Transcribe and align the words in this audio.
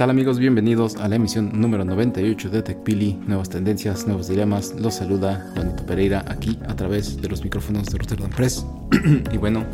Tal 0.00 0.08
amigos? 0.08 0.38
Bienvenidos 0.38 0.96
a 0.96 1.08
la 1.08 1.16
emisión 1.16 1.60
número 1.60 1.84
98 1.84 2.48
de 2.48 2.62
TechPili, 2.62 3.20
nuevas 3.26 3.50
tendencias, 3.50 4.06
nuevos 4.06 4.28
dilemas. 4.28 4.74
Los 4.80 4.94
saluda 4.94 5.50
Juanito 5.52 5.84
Pereira 5.84 6.24
aquí 6.26 6.58
a 6.66 6.74
través 6.74 7.20
de 7.20 7.28
los 7.28 7.44
micrófonos 7.44 7.84
de 7.84 7.98
Rotterdam 7.98 8.30
Press. 8.30 8.64
y 9.30 9.36
bueno, 9.36 9.66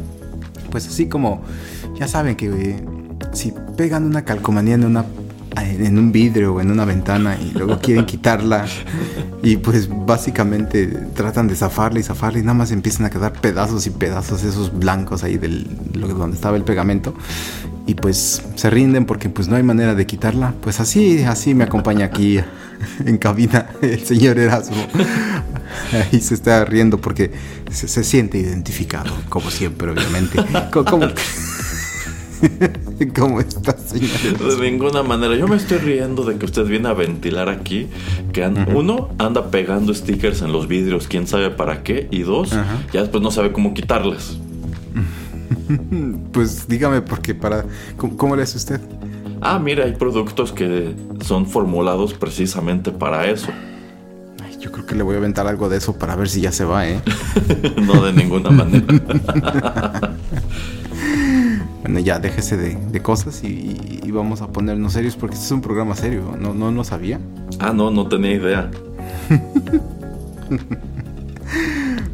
pues 0.73 0.89
así 0.89 1.09
como 1.09 1.45
ya 1.95 2.09
saben 2.09 2.35
que 2.35 2.47
eh, 2.47 2.85
si 3.35 3.55
pegan 3.77 4.03
una 4.03 4.25
calcomanía 4.25 4.75
en 4.75 4.87
una 4.87 5.05
en 5.63 5.97
un 5.97 6.11
vidrio 6.13 6.55
o 6.55 6.61
en 6.61 6.73
una 6.73 6.85
ventana 6.85 7.39
y 7.41 7.53
luego 7.53 7.79
quieren 7.83 8.05
quitarla 8.05 8.67
y 9.45 9.59
pues 9.59 9.89
básicamente 9.89 10.87
tratan 11.15 11.47
de 11.47 11.55
zafarla 11.55 12.01
y 12.01 12.03
zafarla 12.03 12.41
y 12.41 12.43
nada 12.43 12.55
más 12.55 12.73
empiezan 12.73 13.07
a 13.07 13.11
quedar 13.11 13.33
pedazos 13.33 13.87
y 13.87 13.91
pedazos 13.91 14.43
esos 14.43 14.77
blancos 14.77 15.23
ahí 15.23 15.39
del 15.39 15.69
donde 15.95 16.35
estaba 16.35 16.57
el 16.57 16.65
pegamento 16.65 17.15
y 17.87 17.95
pues 17.95 18.43
se 18.57 18.71
rinden 18.71 19.07
porque 19.07 19.29
pues 19.29 19.49
no 19.49 19.57
hay 19.57 19.63
manera 19.63 19.95
de 19.95 20.07
quitarla. 20.07 20.55
Pues 20.61 20.81
así, 20.81 21.23
así 21.23 21.55
me 21.55 21.65
acompaña 21.65 22.07
aquí 22.07 22.39
en 23.07 23.19
cabina 23.19 23.71
el 23.81 24.05
señor 24.05 24.39
Erasmo. 24.39 24.87
Ahí 25.93 26.21
se 26.21 26.35
está 26.35 26.65
riendo 26.65 26.99
porque 26.99 27.31
se, 27.71 28.03
siente 28.03 28.39
identificado, 28.39 29.13
como 29.29 29.51
siempre, 29.51 29.91
obviamente. 29.91 30.39
¿Cómo, 30.73 31.07
cómo 33.17 33.41
está, 33.41 33.77
señor? 33.79 34.39
De 34.39 34.71
ninguna 34.71 35.03
manera. 35.03 35.37
Yo 35.37 35.47
me 35.47 35.57
estoy 35.57 35.79
riendo 35.79 36.25
de 36.25 36.39
que 36.39 36.45
usted 36.45 36.65
viene 36.65 36.89
a 36.89 36.93
ventilar 36.93 37.49
aquí. 37.49 37.89
Que 38.33 38.47
uno 38.75 39.11
anda 39.19 39.51
pegando 39.51 39.95
stickers 39.95 40.43
en 40.43 40.53
los 40.53 40.67
vidrios, 40.67 41.07
quién 41.07 41.27
sabe 41.27 41.51
para 41.51 41.83
qué. 41.83 42.09
Y 42.11 42.23
dos, 42.23 42.51
ya 42.93 43.01
después 43.01 43.23
no 43.23 43.31
sabe 43.31 43.53
cómo 43.53 43.75
quitarlas. 43.75 44.39
pues 46.33 46.69
dígame, 46.69 47.03
porque 47.03 47.35
para. 47.35 47.65
¿Cómo, 47.97 48.37
le 48.37 48.43
hace 48.43 48.57
usted? 48.57 48.81
Ah, 49.41 49.59
mira, 49.59 49.85
hay 49.85 49.93
productos 49.93 50.53
que 50.53 50.95
son 51.21 51.47
formulados 51.47 52.15
precisamente 52.15 52.91
para 52.91 53.31
eso. 53.31 53.49
yo 54.61 54.73
creo 54.73 54.87
que 54.87 54.95
le 54.95 55.03
voy 55.03 55.15
a 55.15 55.19
aventar 55.19 55.47
algo 55.47 55.69
de 55.69 55.79
eso 55.79 55.99
para 55.99 56.17
ver 56.17 56.29
si 56.29 56.41
ya 56.41 56.53
se 56.53 56.65
va, 56.65 56.89
¿eh? 56.89 57.01
no, 57.83 58.05
de 58.05 58.13
ninguna 58.13 58.51
manera. 58.51 58.87
bueno, 61.83 61.99
ya 62.01 62.19
déjese 62.19 62.57
de, 62.57 63.03
cosas 63.03 63.45
y, 63.45 64.01
y, 64.03 64.11
vamos 64.11 64.41
a 64.41 64.49
ponernos 64.49 64.95
serios 64.95 65.17
porque 65.17 65.35
este 65.35 65.47
es 65.47 65.53
un 65.53 65.61
programa 65.61 65.95
serio. 65.95 66.35
¿No, 66.39 66.55
no 66.55 66.71
lo 66.73 66.85
sabía? 66.85 67.21
Ah, 67.59 67.73
no, 67.73 67.91
no 67.91 68.09
tenía 68.09 68.33
idea. 68.33 68.71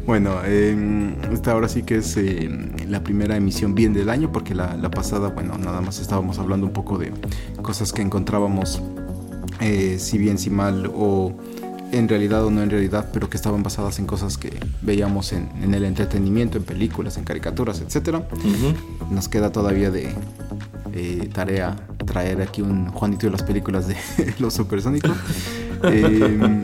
Bueno, 0.05 0.43
esta 0.43 1.53
ahora 1.53 1.69
sí 1.69 1.83
que 1.83 1.97
es 1.97 2.17
eh, 2.17 2.49
la 2.89 3.03
primera 3.03 3.37
emisión 3.37 3.73
bien 3.73 3.93
del 3.93 4.09
año, 4.09 4.31
porque 4.31 4.53
la, 4.53 4.77
pasada, 4.91 5.29
bueno, 5.29 5.57
nada 5.57 5.79
más 5.79 5.99
estábamos 5.99 6.39
hablando 6.39 6.67
un 6.67 6.73
poco 6.73 6.97
de 6.97 7.11
cosas 7.61 7.93
que 7.93 8.01
encontrábamos, 8.01 8.81
eh, 9.61 9.97
si 9.99 10.17
bien, 10.17 10.37
si 10.37 10.49
mal, 10.49 10.91
o 10.93 11.33
en 11.93 12.09
realidad 12.09 12.43
o 12.43 12.51
no 12.51 12.61
en 12.63 12.69
realidad, 12.69 13.09
pero 13.13 13.29
que 13.29 13.37
estaban 13.37 13.63
basadas 13.63 13.99
en 13.99 14.05
cosas 14.05 14.37
que 14.37 14.51
veíamos 14.81 15.31
en, 15.31 15.73
el 15.73 15.85
entretenimiento, 15.85 16.57
en 16.57 16.63
películas, 16.63 17.17
en 17.17 17.23
caricaturas, 17.23 17.81
etc. 17.81 18.17
Nos 19.09 19.29
queda 19.29 19.51
todavía 19.51 19.89
de 19.89 20.09
eh, 20.93 21.29
tarea 21.31 21.75
traer 22.05 22.41
aquí 22.41 22.61
un 22.61 22.87
Juanito 22.87 23.27
de 23.27 23.31
las 23.31 23.43
películas 23.43 23.87
de 23.87 23.95
los 24.39 24.53
supersónicos. 24.53 25.15
Em, 25.83 26.63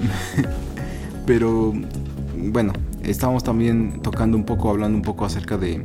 pero 1.26 1.74
bueno, 2.38 2.72
estábamos 3.10 3.44
también 3.44 4.02
tocando 4.02 4.38
un 4.38 4.46
poco, 4.46 4.70
hablando 4.70 4.98
un 4.98 5.02
poco 5.02 5.26
acerca 5.26 5.58
de 5.58 5.84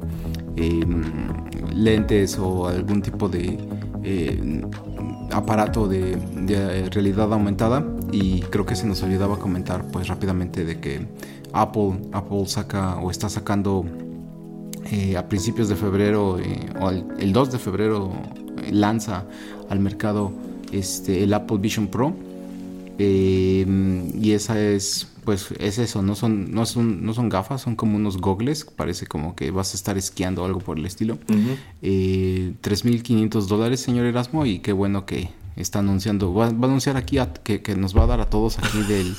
em, 0.56 1.02
lentes 1.74 2.38
o 2.38 2.68
algún 2.68 3.02
tipo 3.02 3.28
de 3.28 3.58
eh, 4.02 4.62
aparato 5.32 5.88
de, 5.88 6.18
realidad 6.90 7.32
aumentada. 7.32 7.84
Y 8.12 8.40
creo 8.42 8.66
que 8.66 8.76
se 8.76 8.86
nos 8.86 9.02
olvidaba 9.02 9.38
comentar 9.38 9.86
pues 9.90 10.06
rápidamente 10.08 10.64
de 10.64 10.78
que 10.78 11.06
Apple, 11.52 12.00
Apple 12.12 12.46
saca 12.46 12.96
o 12.96 13.10
está 13.10 13.28
sacando 13.28 13.84
eh, 14.90 15.16
a 15.16 15.28
principios 15.28 15.68
de 15.68 15.76
febrero 15.76 16.38
eh, 16.38 16.68
o 16.80 16.90
el 16.90 17.32
2 17.32 17.52
de 17.52 17.58
febrero 17.58 18.12
lanza 18.70 19.24
al 19.68 19.80
mercado 19.80 20.30
este, 20.72 21.24
el 21.24 21.32
Apple 21.32 21.58
Vision 21.58 21.88
Pro. 21.88 22.14
Em, 22.98 24.12
y 24.22 24.32
esa 24.32 24.60
es 24.60 25.08
pues 25.24 25.48
es 25.58 25.78
eso, 25.78 26.02
no 26.02 26.14
son, 26.14 26.52
no 26.52 26.66
son, 26.66 27.04
no 27.04 27.14
son 27.14 27.28
gafas, 27.28 27.62
son 27.62 27.76
como 27.76 27.96
unos 27.96 28.18
gogles, 28.18 28.64
parece 28.64 29.06
como 29.06 29.34
que 29.34 29.50
vas 29.50 29.74
a 29.74 29.76
estar 29.76 29.98
esquiando 29.98 30.42
o 30.42 30.46
algo 30.46 30.60
por 30.60 30.78
el 30.78 30.86
estilo. 30.86 31.18
3.500 31.82 31.82
eh, 31.82 33.48
dólares, 33.48 33.80
señor 33.80 34.06
Erasmo, 34.06 34.46
y 34.46 34.60
qué 34.60 34.72
bueno 34.72 35.06
que 35.06 35.30
está 35.56 35.78
anunciando, 35.78 36.34
va, 36.34 36.46
a 36.46 36.48
anunciar 36.48 36.96
aquí 36.96 37.18
que, 37.44 37.76
nos 37.76 37.96
va 37.96 38.04
a 38.04 38.06
dar 38.06 38.20
a 38.20 38.26
todos 38.26 38.58
aquí 38.58 38.82
del, 38.82 39.14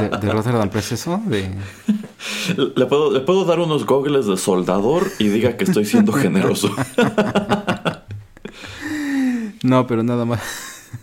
de, 0.00 0.18
de 0.18 0.32
Rotterdam 0.32 0.68
Press 0.68 0.92
eso, 0.92 1.20
de... 1.26 1.50
Le 2.76 2.86
puedo, 2.86 3.10
le 3.10 3.20
puedo 3.20 3.44
dar 3.44 3.60
unos 3.60 3.84
gogles 3.84 4.26
de 4.26 4.36
soldador 4.36 5.10
y 5.18 5.28
diga 5.28 5.56
que 5.56 5.64
estoy 5.64 5.84
siendo 5.84 6.12
generoso. 6.12 6.70
no, 9.62 9.86
pero 9.86 10.02
nada 10.02 10.24
más. 10.24 10.40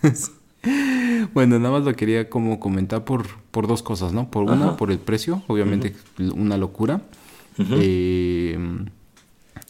Bueno, 1.33 1.59
nada 1.59 1.71
más 1.77 1.85
lo 1.85 1.95
quería 1.95 2.29
como 2.29 2.59
comentar 2.59 3.03
por, 3.05 3.27
por 3.51 3.67
dos 3.67 3.83
cosas, 3.83 4.13
¿no? 4.13 4.29
Por 4.29 4.43
una, 4.43 4.77
por 4.77 4.91
el 4.91 4.99
precio, 4.99 5.43
obviamente 5.47 5.95
una 6.17 6.57
locura. 6.57 7.01
Eh, 7.57 8.57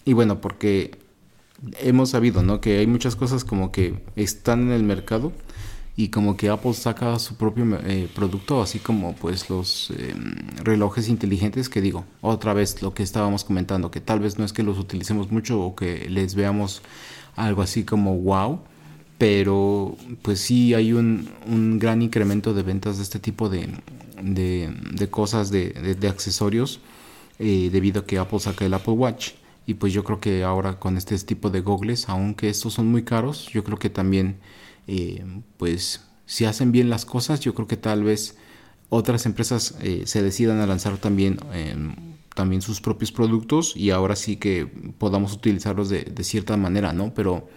y 0.06 0.14
bueno, 0.14 0.42
porque 0.42 1.00
hemos 1.80 2.12
sabido, 2.12 2.44
¿no? 2.44 2.62
Que 2.62 2.80
hay 2.80 2.88
muchas 2.88 3.16
cosas 3.16 3.44
como 3.44 3.72
que 3.72 4.02
están 4.16 4.62
en 4.62 4.72
el 4.72 4.84
mercado 4.84 5.32
y 6.00 6.10
como 6.10 6.38
que 6.38 6.48
Apple 6.50 6.74
saca 6.74 7.20
su 7.20 7.36
propio 7.36 7.78
eh, 7.84 8.08
producto, 8.16 8.62
así 8.62 8.80
como 8.80 9.16
pues 9.16 9.50
los 9.50 9.92
em, 9.92 10.34
relojes 10.64 11.10
inteligentes 11.10 11.68
que 11.68 11.82
digo, 11.82 12.06
otra 12.22 12.54
vez 12.54 12.82
lo 12.82 12.94
que 12.94 13.04
estábamos 13.04 13.44
comentando, 13.44 13.92
que 13.92 14.00
tal 14.00 14.22
vez 14.22 14.40
no 14.40 14.46
es 14.46 14.54
que 14.54 14.64
los 14.64 14.80
utilicemos 14.80 15.30
mucho 15.30 15.60
o 15.62 15.76
que 15.76 16.10
les 16.10 16.36
veamos 16.36 16.82
algo 17.36 17.62
así 17.62 17.84
como 17.84 18.16
wow, 18.16 18.62
pero 19.20 19.98
pues 20.22 20.40
sí 20.40 20.74
hay 20.74 20.94
un, 20.94 21.30
un 21.46 21.78
gran 21.78 22.02
incremento 22.02 22.54
de 22.54 22.64
ventas 22.64 22.98
de 22.98 23.04
este 23.04 23.20
tipo 23.20 23.50
de, 23.50 23.68
de, 24.24 25.10
cosas, 25.12 25.52
de, 25.52 25.72
de, 25.72 26.08
accesorios, 26.08 26.80
eh, 27.38 27.70
debido 27.70 28.02
a 28.02 28.06
que 28.06 28.18
Apple 28.18 28.40
saca 28.40 28.66
el 28.66 28.74
Apple 28.74 28.94
Watch. 28.94 29.32
Y 29.68 29.74
pues 29.74 29.92
yo 29.92 30.06
creo 30.06 30.22
que 30.22 30.46
ahora 30.46 30.80
con 30.80 30.96
este 30.96 31.18
tipo 31.20 31.50
de 31.50 31.60
gogles, 31.60 32.08
aunque 32.08 32.50
estos 32.50 32.74
son 32.74 32.88
muy 32.88 33.04
caros, 33.04 33.50
yo 33.52 33.64
creo 33.66 33.78
que 33.78 33.90
también, 33.90 34.38
eh, 34.88 35.22
pues 35.58 36.06
si 36.26 36.46
hacen 36.46 36.72
bien 36.72 36.90
las 36.90 37.04
cosas, 37.04 37.42
yo 37.42 37.54
creo 37.54 37.68
que 37.68 37.78
tal 37.78 38.04
vez 38.04 38.38
otras 38.88 39.26
empresas 39.26 39.76
eh, 39.82 40.04
se 40.06 40.24
decidan 40.24 40.62
a 40.62 40.66
lanzar 40.66 40.98
también 40.98 41.40
también 42.36 42.62
sus 42.62 42.80
propios 42.80 43.12
productos 43.12 43.76
y 43.76 43.90
ahora 43.90 44.16
sí 44.16 44.38
que 44.38 44.66
podamos 44.98 45.34
utilizarlos 45.34 45.90
de, 45.90 46.04
de 46.04 46.24
cierta 46.24 46.56
manera, 46.56 46.94
¿no? 46.94 47.14
Pero 47.14 47.50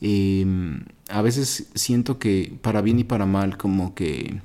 Em, 0.00 0.84
a 1.08 1.22
veces 1.22 1.68
siento 1.74 2.18
que 2.18 2.58
para 2.62 2.82
bien 2.82 2.98
y 2.98 3.04
para 3.04 3.26
mal 3.26 3.56
como 3.56 3.94
que 3.94 4.40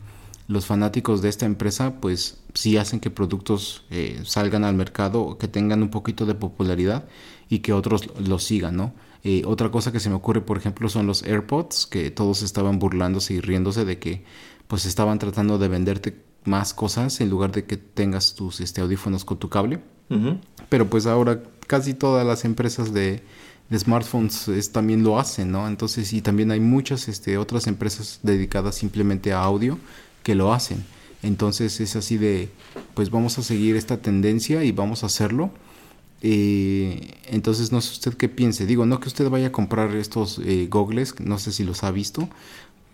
los 0.47 0.65
fanáticos 0.65 1.21
de 1.21 1.29
esta 1.29 1.45
empresa 1.45 1.99
pues 1.99 2.39
sí 2.53 2.77
hacen 2.77 2.99
que 2.99 3.09
productos 3.09 3.85
eh, 3.89 4.21
salgan 4.25 4.63
al 4.63 4.75
mercado, 4.75 5.37
que 5.37 5.47
tengan 5.47 5.81
un 5.81 5.89
poquito 5.89 6.25
de 6.25 6.35
popularidad 6.35 7.05
y 7.49 7.59
que 7.59 7.73
otros 7.73 8.09
los 8.19 8.43
sigan, 8.43 8.75
¿no? 8.75 8.93
Eh, 9.23 9.43
otra 9.45 9.71
cosa 9.71 9.91
que 9.91 10.01
se 10.01 10.09
me 10.09 10.15
ocurre, 10.15 10.41
por 10.41 10.57
ejemplo, 10.57 10.89
son 10.89 11.07
los 11.07 11.23
AirPods, 11.23 11.87
que 11.87 12.11
todos 12.11 12.41
estaban 12.41 12.77
burlándose 12.77 13.35
y 13.35 13.39
riéndose 13.39 13.85
de 13.85 13.97
que 13.97 14.25
pues 14.67 14.85
estaban 14.85 15.17
tratando 15.17 15.57
de 15.57 15.69
venderte 15.69 16.21
más 16.43 16.73
cosas 16.73 17.21
en 17.21 17.29
lugar 17.29 17.53
de 17.53 17.63
que 17.65 17.77
tengas 17.77 18.35
tus 18.35 18.59
este, 18.59 18.81
audífonos 18.81 19.23
con 19.23 19.37
tu 19.37 19.49
cable. 19.49 19.79
Pero 20.69 20.89
pues 20.91 21.07
ahora 21.07 21.41
casi 21.65 21.95
todas 21.95 22.27
las 22.27 22.45
empresas 22.45 22.93
de, 22.93 23.23
smartphones 23.71 24.49
también 24.71 25.03
lo 25.03 25.19
hacen, 25.19 25.51
¿no? 25.51 25.67
Entonces, 25.67 26.13
y 26.13 26.21
también 26.21 26.51
hay 26.51 26.59
muchas 26.59 27.07
este, 27.07 27.37
otras 27.37 27.67
empresas 27.67 28.19
dedicadas 28.23 28.75
simplemente 28.75 29.33
a 29.33 29.43
audio 29.43 29.77
que 30.23 30.35
lo 30.35 30.53
hacen. 30.53 30.83
Entonces 31.23 31.79
es 31.79 31.95
así 31.95 32.17
de, 32.17 32.49
pues 32.93 33.09
vamos 33.09 33.37
a 33.37 33.43
seguir 33.43 33.75
esta 33.75 33.97
tendencia 33.97 34.63
y 34.63 34.71
vamos 34.71 35.03
a 35.03 35.07
hacerlo. 35.07 35.51
Eh, 36.21 37.15
entonces 37.25 37.71
no 37.71 37.81
sé 37.81 37.91
usted 37.93 38.13
qué 38.15 38.29
piense. 38.29 38.65
Digo, 38.65 38.85
no 38.85 38.99
que 38.99 39.07
usted 39.07 39.29
vaya 39.29 39.47
a 39.47 39.51
comprar 39.51 39.95
estos 39.95 40.39
eh, 40.43 40.69
no 41.19 41.39
sé 41.39 41.51
si 41.51 41.63
los 41.63 41.83
ha 41.83 41.91
visto, 41.91 42.29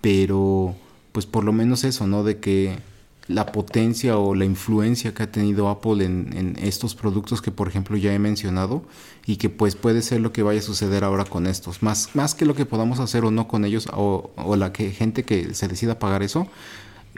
pero 0.02 0.76
pues 1.12 1.26
por 1.26 1.44
lo 1.44 1.52
menos 1.52 1.84
eso, 1.84 2.08
¿no? 2.08 2.24
De 2.24 2.40
que 2.40 2.78
la 3.30 3.46
potencia 3.52 4.18
o 4.18 4.34
la 4.34 4.44
influencia 4.44 5.14
que 5.14 5.22
ha 5.22 5.32
tenido 5.32 5.70
Apple 5.70 6.04
en, 6.04 6.58
estos 6.60 6.96
productos 6.96 7.44
que 7.44 7.52
por 7.52 7.68
ejemplo 7.68 7.96
ya 7.96 8.12
he 8.12 8.18
mencionado 8.18 8.84
y 9.26 9.38
que 9.38 9.50
pues 9.50 9.76
puede 9.76 10.02
ser 10.02 10.20
lo 10.20 10.34
que 10.34 10.42
vaya 10.42 10.60
a 10.60 10.64
suceder 10.64 11.04
ahora 11.04 11.26
con 11.26 11.46
estos. 11.46 11.84
Más, 11.84 12.16
más 12.16 12.34
que 12.34 12.46
lo 12.46 12.56
que 12.56 12.66
podamos 12.66 13.00
hacer 13.00 13.24
o 13.24 13.32
no 13.32 13.48
con 13.48 13.66
ellos 13.66 13.88
o, 13.94 14.32
o 14.36 14.56
la 14.56 14.74
que 14.74 14.90
gente 14.90 15.24
que 15.24 15.54
se 15.54 15.68
decida 15.68 16.00
pagar 16.00 16.24
eso 16.24 16.48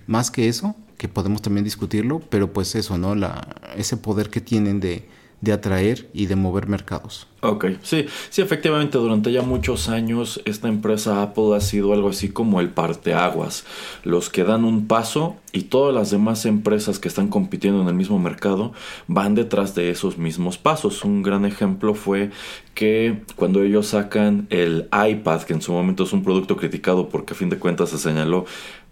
más 0.05 0.31
que 0.31 0.49
eso 0.49 0.75
que 0.97 1.07
podemos 1.07 1.41
también 1.41 1.63
discutirlo 1.63 2.19
pero 2.29 2.51
pues 2.51 2.75
eso 2.75 2.97
no 2.97 3.15
la 3.15 3.55
ese 3.77 3.95
poder 3.95 4.29
que 4.29 4.41
tienen 4.41 4.79
de 4.79 5.07
de 5.41 5.51
atraer 5.51 6.07
y 6.13 6.27
de 6.27 6.35
mover 6.35 6.67
mercados. 6.67 7.27
Ok, 7.43 7.65
sí, 7.81 8.05
sí, 8.29 8.43
efectivamente, 8.43 8.99
durante 8.99 9.31
ya 9.31 9.41
muchos 9.41 9.89
años 9.89 10.39
esta 10.45 10.67
empresa 10.67 11.23
Apple 11.23 11.55
ha 11.55 11.59
sido 11.59 11.91
algo 11.91 12.09
así 12.09 12.29
como 12.29 12.61
el 12.61 12.69
parteaguas, 12.69 13.65
los 14.03 14.29
que 14.29 14.43
dan 14.43 14.63
un 14.63 14.85
paso 14.85 15.37
y 15.51 15.63
todas 15.63 15.93
las 15.93 16.11
demás 16.11 16.45
empresas 16.45 16.99
que 16.99 17.07
están 17.07 17.29
compitiendo 17.29 17.81
en 17.81 17.87
el 17.87 17.95
mismo 17.95 18.19
mercado 18.19 18.73
van 19.07 19.33
detrás 19.33 19.73
de 19.73 19.89
esos 19.89 20.19
mismos 20.19 20.59
pasos. 20.59 21.03
Un 21.03 21.23
gran 21.23 21.45
ejemplo 21.45 21.95
fue 21.95 22.29
que 22.75 23.23
cuando 23.35 23.63
ellos 23.63 23.87
sacan 23.87 24.45
el 24.51 24.87
iPad, 24.91 25.41
que 25.41 25.53
en 25.53 25.63
su 25.63 25.73
momento 25.73 26.03
es 26.03 26.13
un 26.13 26.23
producto 26.23 26.55
criticado 26.57 27.09
porque 27.09 27.33
a 27.33 27.35
fin 27.35 27.49
de 27.49 27.57
cuentas 27.57 27.89
se 27.89 27.97
señaló 27.97 28.45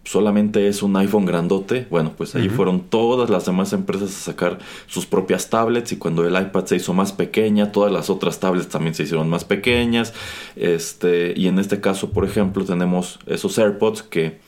solamente 0.04 0.68
es 0.68 0.82
un 0.82 0.96
iPhone 0.98 1.26
grandote, 1.26 1.86
bueno, 1.90 2.14
pues 2.18 2.34
ahí 2.36 2.50
fueron 2.50 2.82
todas 2.82 3.30
las 3.30 3.46
demás 3.46 3.74
empresas 3.74 4.10
a 4.10 4.32
sacar 4.32 4.60
sus 4.88 5.06
propias 5.06 5.50
tablets 5.50 5.92
y 5.92 5.98
cuando 5.98 6.26
el 6.26 6.34
iPad 6.34 6.66
se 6.66 6.78
hizo 6.78 6.94
más 6.94 7.12
pequeña, 7.12 7.72
todas 7.72 7.92
las 7.92 8.10
otras 8.10 8.40
tablets 8.40 8.70
también 8.70 8.96
se 8.96 9.04
hicieron 9.04 9.30
más 9.30 9.44
pequeñas. 9.46 10.14
Este, 10.56 11.34
y 11.36 11.48
en 11.48 11.60
este 11.60 11.80
caso, 11.80 12.12
por 12.12 12.26
ejemplo, 12.26 12.66
tenemos 12.66 13.20
esos 13.28 13.60
AirPods 13.60 14.04
que 14.04 14.40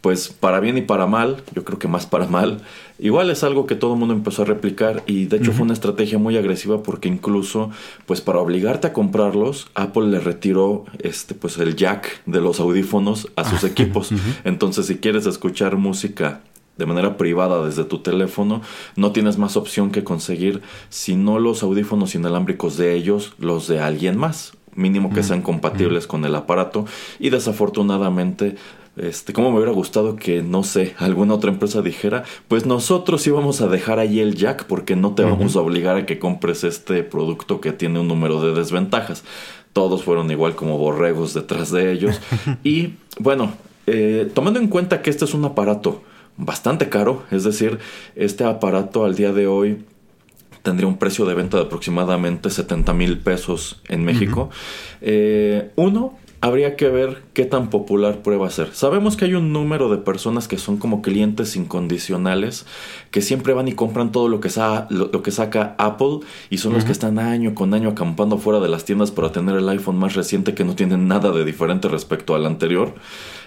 pues 0.00 0.28
para 0.28 0.60
bien 0.60 0.78
y 0.78 0.82
para 0.82 1.06
mal, 1.06 1.42
yo 1.54 1.64
creo 1.64 1.78
que 1.78 1.88
más 1.88 2.06
para 2.06 2.26
mal, 2.26 2.60
igual 2.98 3.30
es 3.30 3.42
algo 3.42 3.66
que 3.66 3.74
todo 3.74 3.94
el 3.94 3.98
mundo 3.98 4.14
empezó 4.14 4.42
a 4.42 4.44
replicar 4.44 5.02
y 5.06 5.26
de 5.26 5.38
hecho 5.38 5.52
fue 5.52 5.64
una 5.64 5.72
estrategia 5.72 6.18
muy 6.18 6.36
agresiva 6.36 6.82
porque 6.82 7.08
incluso 7.08 7.70
pues 8.06 8.20
para 8.20 8.38
obligarte 8.38 8.86
a 8.86 8.92
comprarlos, 8.92 9.68
Apple 9.74 10.08
le 10.08 10.20
retiró 10.20 10.84
este 11.00 11.34
pues 11.34 11.58
el 11.58 11.74
jack 11.74 12.22
de 12.26 12.40
los 12.40 12.60
audífonos 12.60 13.28
a 13.36 13.48
sus 13.48 13.64
equipos. 13.70 14.10
Entonces, 14.44 14.86
si 14.86 14.96
quieres 14.98 15.26
escuchar 15.26 15.76
música 15.76 16.42
de 16.76 16.86
manera 16.86 17.16
privada 17.16 17.66
desde 17.66 17.84
tu 17.84 17.98
teléfono, 17.98 18.62
no 18.94 19.10
tienes 19.10 19.36
más 19.36 19.56
opción 19.56 19.90
que 19.90 20.04
conseguir, 20.04 20.62
si 20.90 21.16
no 21.16 21.40
los 21.40 21.62
audífonos 21.64 22.14
inalámbricos 22.14 22.76
de 22.76 22.94
ellos, 22.94 23.34
los 23.38 23.66
de 23.66 23.80
alguien 23.80 24.16
más. 24.16 24.52
Mínimo 24.74 25.12
que 25.12 25.24
sean 25.24 25.42
compatibles 25.42 26.06
con 26.06 26.24
el 26.24 26.36
aparato. 26.36 26.86
Y 27.18 27.30
desafortunadamente 27.30 28.54
este, 29.00 29.32
como 29.32 29.50
me 29.50 29.56
hubiera 29.56 29.72
gustado 29.72 30.16
que, 30.16 30.42
no 30.42 30.62
sé, 30.62 30.94
alguna 30.98 31.34
otra 31.34 31.50
empresa 31.50 31.82
dijera, 31.82 32.24
pues 32.48 32.66
nosotros 32.66 33.26
íbamos 33.26 33.60
a 33.60 33.68
dejar 33.68 33.98
ahí 33.98 34.20
el 34.20 34.34
jack 34.34 34.64
porque 34.64 34.96
no 34.96 35.14
te 35.14 35.24
vamos 35.24 35.56
a 35.56 35.60
obligar 35.60 35.96
a 35.96 36.06
que 36.06 36.18
compres 36.18 36.64
este 36.64 37.02
producto 37.02 37.60
que 37.60 37.72
tiene 37.72 38.00
un 38.00 38.08
número 38.08 38.42
de 38.42 38.52
desventajas. 38.52 39.24
Todos 39.72 40.02
fueron 40.02 40.30
igual 40.30 40.54
como 40.54 40.78
borregos 40.78 41.34
detrás 41.34 41.70
de 41.70 41.92
ellos. 41.92 42.20
y 42.64 42.94
bueno, 43.18 43.52
eh, 43.86 44.30
tomando 44.34 44.58
en 44.58 44.68
cuenta 44.68 45.02
que 45.02 45.10
este 45.10 45.24
es 45.24 45.34
un 45.34 45.44
aparato 45.44 46.02
bastante 46.36 46.88
caro, 46.88 47.24
es 47.30 47.44
decir, 47.44 47.78
este 48.14 48.44
aparato 48.44 49.04
al 49.04 49.14
día 49.14 49.32
de 49.32 49.46
hoy 49.46 49.84
tendría 50.62 50.88
un 50.88 50.98
precio 50.98 51.24
de 51.24 51.34
venta 51.34 51.56
de 51.56 51.64
aproximadamente 51.64 52.50
70 52.50 52.92
mil 52.94 53.18
pesos 53.18 53.80
en 53.88 54.04
México. 54.04 54.50
Eh, 55.00 55.70
uno, 55.76 56.18
habría 56.40 56.76
que 56.76 56.88
ver 56.88 57.22
qué 57.32 57.44
tan 57.44 57.68
popular 57.68 58.22
prueba 58.22 58.48
ser. 58.50 58.74
Sabemos 58.74 59.16
que 59.16 59.24
hay 59.24 59.34
un 59.34 59.52
número 59.52 59.88
de 59.88 59.98
personas 59.98 60.46
que 60.46 60.56
son 60.56 60.76
como 60.76 61.02
clientes 61.02 61.56
incondicionales, 61.56 62.64
que 63.10 63.22
siempre 63.22 63.54
van 63.54 63.66
y 63.66 63.72
compran 63.72 64.12
todo 64.12 64.28
lo 64.28 64.40
que, 64.40 64.50
lo, 64.90 65.22
que 65.22 65.30
saca 65.30 65.74
Apple 65.78 66.20
y 66.48 66.58
son 66.58 66.74
los 66.74 66.84
que 66.84 66.92
están 66.92 67.18
año 67.18 67.54
con 67.54 67.74
año 67.74 67.88
acampando 67.88 68.38
fuera 68.38 68.60
de 68.60 68.68
las 68.68 68.84
tiendas 68.84 69.10
para 69.10 69.32
tener 69.32 69.56
el 69.56 69.68
iPhone 69.68 69.98
más 69.98 70.14
reciente 70.14 70.54
que 70.54 70.64
no 70.64 70.76
tiene 70.76 70.96
nada 70.96 71.32
de 71.32 71.44
diferente 71.44 71.88
respecto 71.88 72.34
al 72.34 72.46
anterior. 72.46 72.94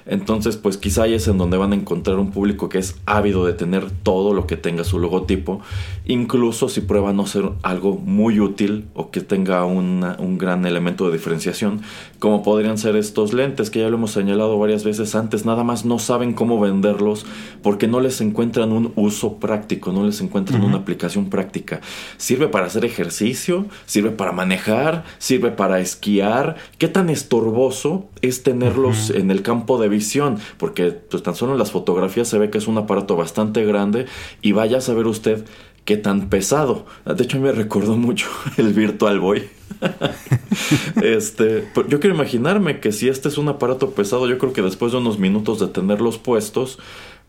Entonces, 0.05 0.57
pues 0.57 0.77
quizá 0.77 1.03
ahí 1.03 1.13
es 1.13 1.27
en 1.27 1.37
donde 1.37 1.57
van 1.57 1.73
a 1.73 1.75
encontrar 1.75 2.17
un 2.17 2.31
público 2.31 2.69
que 2.69 2.79
es 2.79 2.95
ávido 3.05 3.45
de 3.45 3.53
tener 3.53 3.91
todo 3.91 4.33
lo 4.33 4.47
que 4.47 4.57
tenga 4.57 4.83
su 4.83 4.97
logotipo, 4.97 5.61
incluso 6.05 6.69
si 6.69 6.81
prueba 6.81 7.13
no 7.13 7.27
ser 7.27 7.51
algo 7.61 7.97
muy 7.97 8.39
útil 8.39 8.87
o 8.95 9.11
que 9.11 9.21
tenga 9.21 9.63
un 9.65 10.37
gran 10.39 10.65
elemento 10.65 11.05
de 11.05 11.13
diferenciación, 11.13 11.81
como 12.21 12.43
podrían 12.43 12.77
ser 12.77 12.95
estos 12.97 13.33
lentes 13.33 13.71
que 13.71 13.79
ya 13.79 13.89
lo 13.89 13.95
hemos 13.97 14.11
señalado 14.11 14.59
varias 14.59 14.83
veces 14.83 15.15
antes, 15.15 15.43
nada 15.43 15.63
más 15.63 15.85
no 15.85 15.97
saben 15.97 16.33
cómo 16.33 16.59
venderlos 16.59 17.25
porque 17.63 17.87
no 17.87 17.99
les 17.99 18.21
encuentran 18.21 18.71
un 18.71 18.93
uso 18.95 19.37
práctico, 19.37 19.91
no 19.91 20.05
les 20.05 20.21
encuentran 20.21 20.63
una 20.63 20.77
aplicación 20.77 21.31
práctica. 21.31 21.81
Sirve 22.17 22.47
para 22.47 22.67
hacer 22.67 22.85
ejercicio, 22.85 23.65
sirve 23.87 24.11
para 24.11 24.33
manejar, 24.33 25.03
sirve 25.17 25.49
para 25.49 25.79
esquiar. 25.79 26.57
¿Qué 26.77 26.87
tan 26.87 27.09
estorboso 27.09 28.05
es 28.21 28.43
tenerlos 28.43 29.09
en 29.09 29.31
el 29.31 29.41
campo 29.41 29.79
de 29.79 29.89
visión, 29.89 30.37
porque 30.59 30.91
pues 30.91 31.23
tan 31.23 31.33
solo 31.33 31.53
en 31.53 31.57
las 31.57 31.71
fotografías 31.71 32.27
se 32.27 32.37
ve 32.37 32.51
que 32.51 32.59
es 32.59 32.67
un 32.67 32.77
aparato 32.77 33.15
bastante 33.15 33.65
grande 33.65 34.05
y 34.43 34.51
vaya 34.51 34.77
a 34.77 34.81
saber 34.81 35.07
usted 35.07 35.43
qué 35.85 35.97
tan 35.97 36.29
pesado. 36.29 36.85
De 37.05 37.23
hecho, 37.23 37.39
me 37.39 37.51
recordó 37.51 37.97
mucho 37.97 38.27
el 38.57 38.73
Virtual 38.73 39.19
Boy. 39.19 39.49
este, 41.03 41.67
yo 41.87 41.99
quiero 41.99 42.15
imaginarme 42.15 42.79
que 42.79 42.91
si 42.91 43.09
este 43.09 43.29
es 43.29 43.37
un 43.37 43.47
aparato 43.47 43.91
pesado, 43.91 44.27
yo 44.27 44.37
creo 44.37 44.53
que 44.53 44.61
después 44.61 44.91
de 44.91 44.99
unos 44.99 45.17
minutos 45.17 45.59
de 45.59 45.67
tenerlos 45.67 46.17
puestos, 46.17 46.77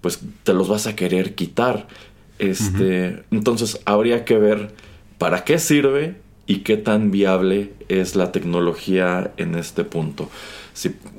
pues 0.00 0.20
te 0.42 0.52
los 0.52 0.68
vas 0.68 0.86
a 0.86 0.96
querer 0.96 1.34
quitar. 1.34 1.86
Este, 2.38 3.22
entonces 3.30 3.80
habría 3.84 4.24
que 4.24 4.36
ver 4.36 4.74
para 5.18 5.44
qué 5.44 5.58
sirve 5.58 6.16
y 6.46 6.58
qué 6.58 6.76
tan 6.76 7.10
viable 7.10 7.72
es 7.88 8.16
la 8.16 8.32
tecnología 8.32 9.32
en 9.36 9.54
este 9.54 9.84
punto 9.84 10.28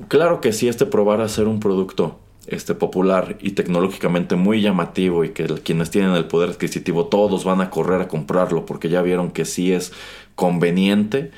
claro 0.08 0.40
que 0.40 0.52
si 0.52 0.68
este 0.68 0.86
probara 0.86 1.24
a 1.24 1.28
ser 1.28 1.46
un 1.46 1.60
producto 1.60 2.18
este, 2.46 2.74
popular 2.74 3.36
y 3.40 3.52
tecnológicamente 3.52 4.36
muy 4.36 4.60
llamativo 4.60 5.24
y 5.24 5.30
que 5.30 5.46
quienes 5.46 5.90
tienen 5.90 6.12
el 6.12 6.26
poder 6.26 6.50
adquisitivo 6.50 7.06
todos 7.06 7.44
van 7.44 7.60
a 7.60 7.70
correr 7.70 8.00
a 8.00 8.08
comprarlo 8.08 8.66
porque 8.66 8.88
ya 8.88 9.02
vieron 9.02 9.30
que 9.30 9.44
sí 9.44 9.72
es 9.72 9.92
conveniente, 10.34 11.30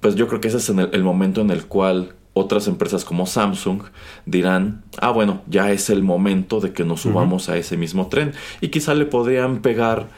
pues 0.00 0.14
yo 0.14 0.28
creo 0.28 0.40
que 0.40 0.48
ese 0.48 0.58
es 0.58 0.68
el, 0.68 1.04
momento 1.04 1.40
en 1.40 1.50
el 1.50 1.66
cual 1.66 2.14
otras 2.34 2.66
empresas 2.66 3.04
como 3.04 3.26
Samsung 3.26 3.82
dirán, 4.26 4.84
ah 5.00 5.10
bueno, 5.10 5.42
ya 5.46 5.70
es 5.70 5.90
el 5.90 6.02
momento 6.02 6.60
de 6.60 6.72
que 6.72 6.84
nos 6.84 7.02
subamos 7.02 7.48
a 7.48 7.56
ese 7.56 7.76
mismo 7.76 8.08
tren 8.08 8.32
y 8.60 8.68
quizá 8.68 8.94
le 8.94 9.06
podrían 9.06 9.60
pegar 9.60 10.08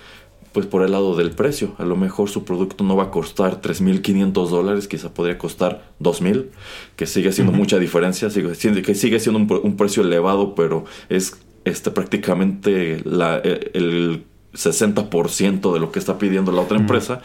pues 0.55 0.67
por 0.67 0.83
el 0.85 0.93
lado 0.93 1.17
del 1.17 1.33
precio. 1.33 1.75
A 1.79 1.85
lo 1.85 1.97
mejor 1.97 2.31
su 2.31 2.45
producto 2.45 2.85
no 2.85 2.95
va 2.95 3.05
a 3.05 3.11
costar 3.11 3.61
3.500 3.61 4.49
dólares, 4.49 4.87
quizá 4.87 5.13
podría 5.13 5.37
costar 5.37 5.93
2.000, 6.01 6.47
que 6.95 7.07
sigue 7.07 7.33
siendo 7.33 7.53
mucha 7.53 7.77
diferencia, 7.81 8.31
sigue, 8.31 8.53
que 8.83 8.95
sigue 8.95 9.19
siendo 9.19 9.59
un, 9.59 9.77
precio 9.77 10.05
elevado, 10.05 10.55
pero 10.55 10.85
es 11.09 11.41
este, 11.65 11.91
prácticamente 11.91 13.03
la, 13.05 13.39
e, 13.43 13.73
el 13.75 14.27
60% 14.53 15.73
de 15.73 15.81
lo 15.81 15.91
que 15.91 15.99
está 15.99 16.19
pidiendo 16.19 16.53
la 16.53 16.63
otra 16.63 16.79
empresa. 16.79 17.21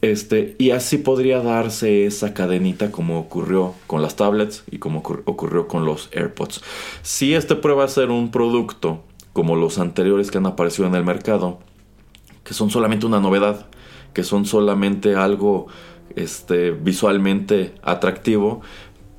Este, 0.00 0.54
y 0.58 0.70
así 0.70 0.98
podría 0.98 1.40
darse 1.40 2.06
esa 2.06 2.34
cadenita 2.34 2.92
como 2.92 3.18
ocurrió 3.18 3.74
con 3.88 4.00
las 4.00 4.14
tablets 4.14 4.62
y 4.70 4.78
como 4.78 5.00
ocurrió 5.00 5.66
con 5.66 5.86
los 5.86 6.08
AirPods. 6.12 6.62
Si 7.02 7.34
este 7.34 7.56
prueba 7.56 7.82
a 7.82 7.88
ser 7.88 8.10
un 8.10 8.30
producto 8.30 9.02
como 9.32 9.56
los 9.56 9.80
anteriores 9.80 10.30
que 10.30 10.38
han 10.38 10.46
aparecido 10.46 10.86
en 10.86 10.94
el 10.94 11.04
mercado, 11.04 11.58
que 12.44 12.54
son 12.54 12.70
solamente 12.70 13.06
una 13.06 13.20
novedad, 13.20 13.66
que 14.12 14.22
son 14.22 14.44
solamente 14.44 15.16
algo 15.16 15.66
este, 16.14 16.70
visualmente 16.70 17.74
atractivo, 17.82 18.60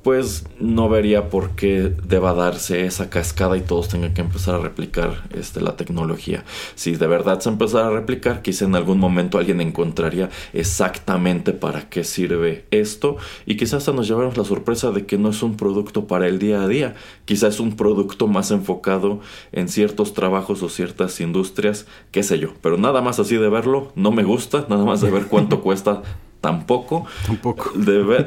pues 0.06 0.44
no 0.60 0.88
vería 0.88 1.30
por 1.30 1.56
qué 1.56 1.92
deba 2.04 2.32
darse 2.32 2.86
esa 2.86 3.10
cascada 3.10 3.56
y 3.56 3.62
todos 3.62 3.88
tengan 3.88 4.14
que 4.14 4.20
empezar 4.20 4.54
a 4.54 4.58
replicar 4.58 5.24
este, 5.34 5.60
la 5.60 5.74
tecnología. 5.74 6.44
Si 6.76 6.94
de 6.94 7.08
verdad 7.08 7.40
se 7.40 7.48
empezara 7.48 7.88
a 7.88 7.90
replicar, 7.90 8.40
quizá 8.40 8.66
en 8.66 8.76
algún 8.76 9.00
momento 9.00 9.36
alguien 9.36 9.60
encontraría 9.60 10.30
exactamente 10.52 11.52
para 11.52 11.88
qué 11.88 12.04
sirve 12.04 12.66
esto 12.70 13.16
y 13.46 13.56
quizás 13.56 13.78
hasta 13.78 13.92
nos 13.92 14.06
llevemos 14.06 14.36
la 14.36 14.44
sorpresa 14.44 14.92
de 14.92 15.06
que 15.06 15.18
no 15.18 15.30
es 15.30 15.42
un 15.42 15.56
producto 15.56 16.06
para 16.06 16.28
el 16.28 16.38
día 16.38 16.62
a 16.62 16.68
día, 16.68 16.94
quizás 17.24 17.54
es 17.54 17.60
un 17.60 17.74
producto 17.74 18.28
más 18.28 18.52
enfocado 18.52 19.18
en 19.50 19.68
ciertos 19.68 20.14
trabajos 20.14 20.62
o 20.62 20.68
ciertas 20.68 21.20
industrias, 21.20 21.84
qué 22.12 22.22
sé 22.22 22.38
yo, 22.38 22.50
pero 22.62 22.78
nada 22.78 23.00
más 23.00 23.18
así 23.18 23.34
de 23.38 23.48
verlo, 23.48 23.90
no 23.96 24.12
me 24.12 24.22
gusta, 24.22 24.66
nada 24.68 24.84
más 24.84 25.00
de 25.00 25.10
ver 25.10 25.26
cuánto 25.26 25.60
cuesta 25.62 26.04
tampoco. 26.40 27.06
Tampoco. 27.26 27.72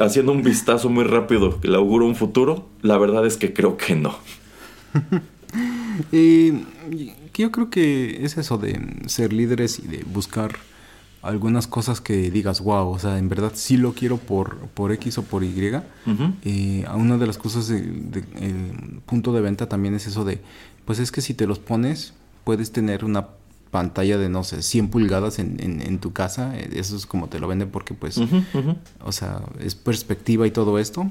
haciendo 0.01 0.31
un 0.31 0.43
vistazo 0.43 0.89
muy 0.89 1.03
rápido, 1.03 1.59
¿le 1.63 1.75
auguro 1.75 2.05
un 2.05 2.15
futuro? 2.15 2.67
La 2.81 2.97
verdad 2.97 3.25
es 3.25 3.37
que 3.37 3.53
creo 3.53 3.77
que 3.77 3.95
no. 3.95 4.15
yo 7.33 7.51
creo 7.51 7.69
que 7.69 8.23
es 8.23 8.37
eso 8.37 8.57
de 8.57 8.79
ser 9.07 9.33
líderes 9.33 9.79
y 9.79 9.87
de 9.87 10.03
buscar 10.03 10.57
algunas 11.21 11.67
cosas 11.67 11.99
que 12.01 12.31
digas, 12.31 12.61
wow, 12.61 12.89
o 12.89 12.99
sea, 12.99 13.17
en 13.17 13.27
verdad 13.27 13.51
sí 13.53 13.77
lo 13.77 13.93
quiero 13.93 14.17
por, 14.17 14.57
por 14.69 14.91
X 14.93 15.17
o 15.17 15.23
por 15.23 15.43
Y. 15.43 15.71
y 16.43 16.83
una 16.95 17.17
de 17.17 17.27
las 17.27 17.37
cosas, 17.37 17.67
de, 17.67 17.77
el 18.39 19.01
punto 19.05 19.33
de 19.33 19.41
venta 19.41 19.67
también 19.67 19.95
es 19.95 20.07
eso 20.07 20.23
de, 20.23 20.41
pues 20.85 20.99
es 20.99 21.11
que 21.11 21.21
si 21.21 21.33
te 21.33 21.45
los 21.45 21.59
pones, 21.59 22.13
puedes 22.43 22.71
tener 22.71 23.03
una 23.03 23.27
pantalla 23.71 24.17
de, 24.17 24.29
no 24.29 24.43
sé, 24.43 24.61
100 24.61 24.89
pulgadas 24.89 25.39
en, 25.39 25.59
en, 25.59 25.99
tu 25.99 26.13
casa. 26.13 26.57
Eh, 26.57 26.69
eso 26.73 26.95
es 26.95 27.05
como 27.05 27.27
te 27.27 27.39
lo 27.39 27.47
venden 27.47 27.69
porque, 27.69 27.93
pues, 27.93 28.19
o 29.03 29.11
sea, 29.11 29.41
es 29.59 29.75
perspectiva 29.75 30.47
y 30.47 30.51
todo 30.51 30.79
esto. 30.79 31.09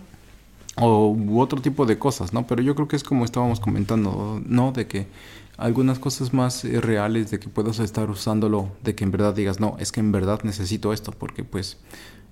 O 0.76 1.08
u 1.08 1.40
otro 1.40 1.60
tipo 1.60 1.86
de 1.86 1.98
cosas, 1.98 2.32
¿no? 2.32 2.46
Pero 2.46 2.62
yo 2.62 2.74
creo 2.74 2.86
que 2.86 2.96
es 2.96 3.02
como 3.02 3.24
estábamos 3.24 3.58
comentando, 3.58 4.40
¿no? 4.46 4.70
De 4.70 4.86
que 4.86 5.08
algunas 5.56 5.98
cosas 5.98 6.32
más 6.32 6.64
eh, 6.64 6.80
reales, 6.80 7.30
de 7.30 7.40
que 7.40 7.48
puedas 7.48 7.80
estar 7.80 8.08
usándolo, 8.10 8.70
de 8.84 8.94
que 8.94 9.04
en 9.04 9.10
verdad 9.10 9.34
digas, 9.34 9.58
no, 9.58 9.76
es 9.80 9.90
que 9.90 10.00
en 10.00 10.12
verdad 10.12 10.40
necesito 10.44 10.92
esto, 10.92 11.10
porque 11.10 11.42
pues 11.42 11.78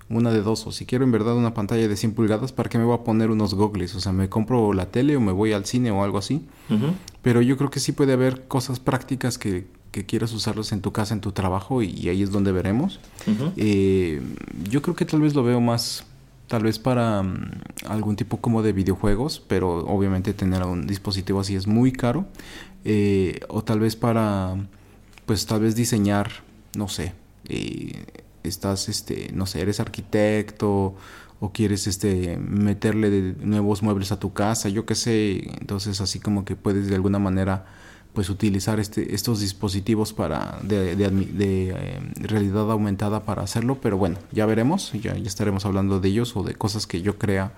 una 0.09 0.31
de 0.31 0.41
dos, 0.41 0.65
o 0.67 0.71
si 0.71 0.85
quiero 0.85 1.03
en 1.03 1.11
verdad 1.11 1.35
una 1.35 1.53
pantalla 1.53 1.87
de 1.87 1.97
100 1.97 2.13
pulgadas, 2.13 2.51
¿para 2.53 2.69
qué 2.69 2.77
me 2.77 2.85
voy 2.85 2.95
a 2.95 3.03
poner 3.03 3.29
unos 3.29 3.53
goggles? 3.53 3.93
O 3.95 3.99
sea, 3.99 4.13
me 4.13 4.29
compro 4.29 4.71
la 4.73 4.85
tele 4.87 5.17
o 5.17 5.21
me 5.21 5.31
voy 5.31 5.51
al 5.53 5.65
cine 5.65 5.91
o 5.91 6.03
algo 6.03 6.17
así. 6.17 6.45
Pero 7.21 7.41
yo 7.41 7.57
creo 7.57 7.69
que 7.69 7.79
sí 7.79 7.91
puede 7.91 8.13
haber 8.13 8.47
cosas 8.47 8.79
prácticas 8.79 9.37
que, 9.37 9.67
que 9.91 10.05
quieras 10.05 10.31
usarlos 10.33 10.71
en 10.71 10.81
tu 10.81 10.91
casa, 10.91 11.13
en 11.13 11.21
tu 11.21 11.31
trabajo, 11.31 11.81
y, 11.81 12.07
ahí 12.09 12.21
es 12.21 12.31
donde 12.31 12.51
veremos. 12.51 12.99
Eh, 13.57 14.21
yo 14.69 14.81
creo 14.81 14.95
que 14.95 15.05
tal 15.05 15.21
vez 15.21 15.33
lo 15.35 15.43
veo 15.43 15.59
más, 15.59 16.05
tal 16.47 16.63
vez 16.63 16.79
para 16.79 17.23
mm, 17.23 17.51
algún 17.87 18.15
tipo 18.15 18.37
como 18.37 18.61
de 18.61 18.71
videojuegos, 18.71 19.41
pero 19.47 19.85
obviamente 19.87 20.33
tener 20.33 20.63
un 20.63 20.87
dispositivo 20.87 21.39
así 21.41 21.55
es 21.55 21.67
muy 21.67 21.91
caro. 21.91 22.25
Eh, 22.85 23.41
o 23.49 23.63
tal 23.63 23.79
vez 23.79 23.95
para, 23.95 24.55
pues 25.25 25.45
tal 25.45 25.61
vez 25.61 25.75
diseñar, 25.75 26.31
no 26.75 26.87
sé, 26.87 27.13
eh, 27.49 28.05
estás, 28.47 28.89
este, 28.89 29.31
no 29.33 29.45
sé, 29.45 29.61
eres 29.61 29.79
arquitecto 29.79 30.95
o 31.39 31.51
quieres 31.51 31.87
este 31.87 32.37
meterle 32.37 33.35
nuevos 33.39 33.83
muebles 33.83 34.11
a 34.11 34.19
tu 34.19 34.33
casa, 34.33 34.69
yo 34.69 34.85
qué 34.85 34.95
sé, 34.95 35.51
entonces 35.59 36.01
así 36.01 36.19
como 36.19 36.45
que 36.45 36.55
puedes 36.55 36.87
de 36.87 36.95
alguna 36.95 37.19
manera 37.19 37.65
pues 38.13 38.31
utilizar 38.31 38.79
este, 38.79 39.13
estos 39.13 39.41
dispositivos 39.41 40.11
para 40.11 40.57
de, 40.63 40.93
eh, 40.93 41.99
realidad 42.15 42.71
aumentada 42.71 43.23
para 43.23 43.43
hacerlo, 43.43 43.77
pero 43.79 43.97
bueno, 43.97 44.17
ya 44.31 44.47
veremos, 44.47 44.91
ya, 44.93 45.15
ya, 45.15 45.27
estaremos 45.27 45.65
hablando 45.67 45.99
de 45.99 46.09
ellos 46.09 46.35
o 46.35 46.41
de 46.41 46.55
cosas 46.55 46.87
que 46.87 47.03
yo 47.03 47.19
crea 47.19 47.53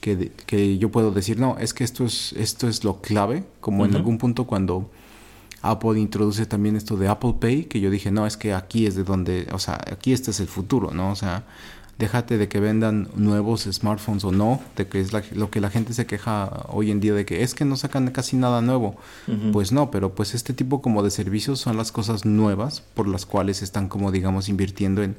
que, 0.00 0.30
que 0.46 0.78
yo 0.78 0.92
puedo 0.92 1.10
decir, 1.10 1.40
no, 1.40 1.58
es 1.58 1.74
que 1.74 1.82
esto 1.82 2.04
es, 2.04 2.32
esto 2.34 2.68
es 2.68 2.84
lo 2.84 3.00
clave, 3.00 3.44
como 3.60 3.84
en 3.84 3.96
algún 3.96 4.18
punto 4.18 4.46
cuando 4.46 4.88
Apple 5.70 5.98
introduce 5.98 6.46
también 6.46 6.76
esto 6.76 6.96
de 6.96 7.08
Apple 7.08 7.34
Pay, 7.40 7.64
que 7.64 7.80
yo 7.80 7.90
dije, 7.90 8.10
no, 8.10 8.26
es 8.26 8.36
que 8.36 8.54
aquí 8.54 8.86
es 8.86 8.94
de 8.94 9.04
donde, 9.04 9.48
o 9.52 9.58
sea, 9.58 9.80
aquí 9.90 10.12
este 10.12 10.30
es 10.30 10.40
el 10.40 10.48
futuro, 10.48 10.92
¿no? 10.92 11.10
O 11.10 11.16
sea, 11.16 11.44
déjate 11.98 12.36
de 12.36 12.48
que 12.48 12.60
vendan 12.60 13.08
nuevos 13.16 13.62
smartphones 13.62 14.24
o 14.24 14.32
no, 14.32 14.60
de 14.76 14.86
que 14.86 15.00
es 15.00 15.12
lo 15.32 15.50
que 15.50 15.60
la 15.60 15.70
gente 15.70 15.94
se 15.94 16.06
queja 16.06 16.66
hoy 16.68 16.90
en 16.90 17.00
día 17.00 17.14
de 17.14 17.24
que 17.24 17.42
es 17.42 17.54
que 17.54 17.64
no 17.64 17.76
sacan 17.76 18.10
casi 18.10 18.36
nada 18.36 18.60
nuevo. 18.60 18.96
Pues 19.52 19.72
no, 19.72 19.90
pero 19.90 20.14
pues 20.14 20.34
este 20.34 20.52
tipo 20.52 20.82
como 20.82 21.02
de 21.02 21.10
servicios 21.10 21.60
son 21.60 21.76
las 21.76 21.92
cosas 21.92 22.24
nuevas 22.24 22.80
por 22.80 23.08
las 23.08 23.24
cuales 23.24 23.62
están 23.62 23.88
como 23.88 24.12
digamos 24.12 24.48
invirtiendo 24.48 25.02
en 25.02 25.16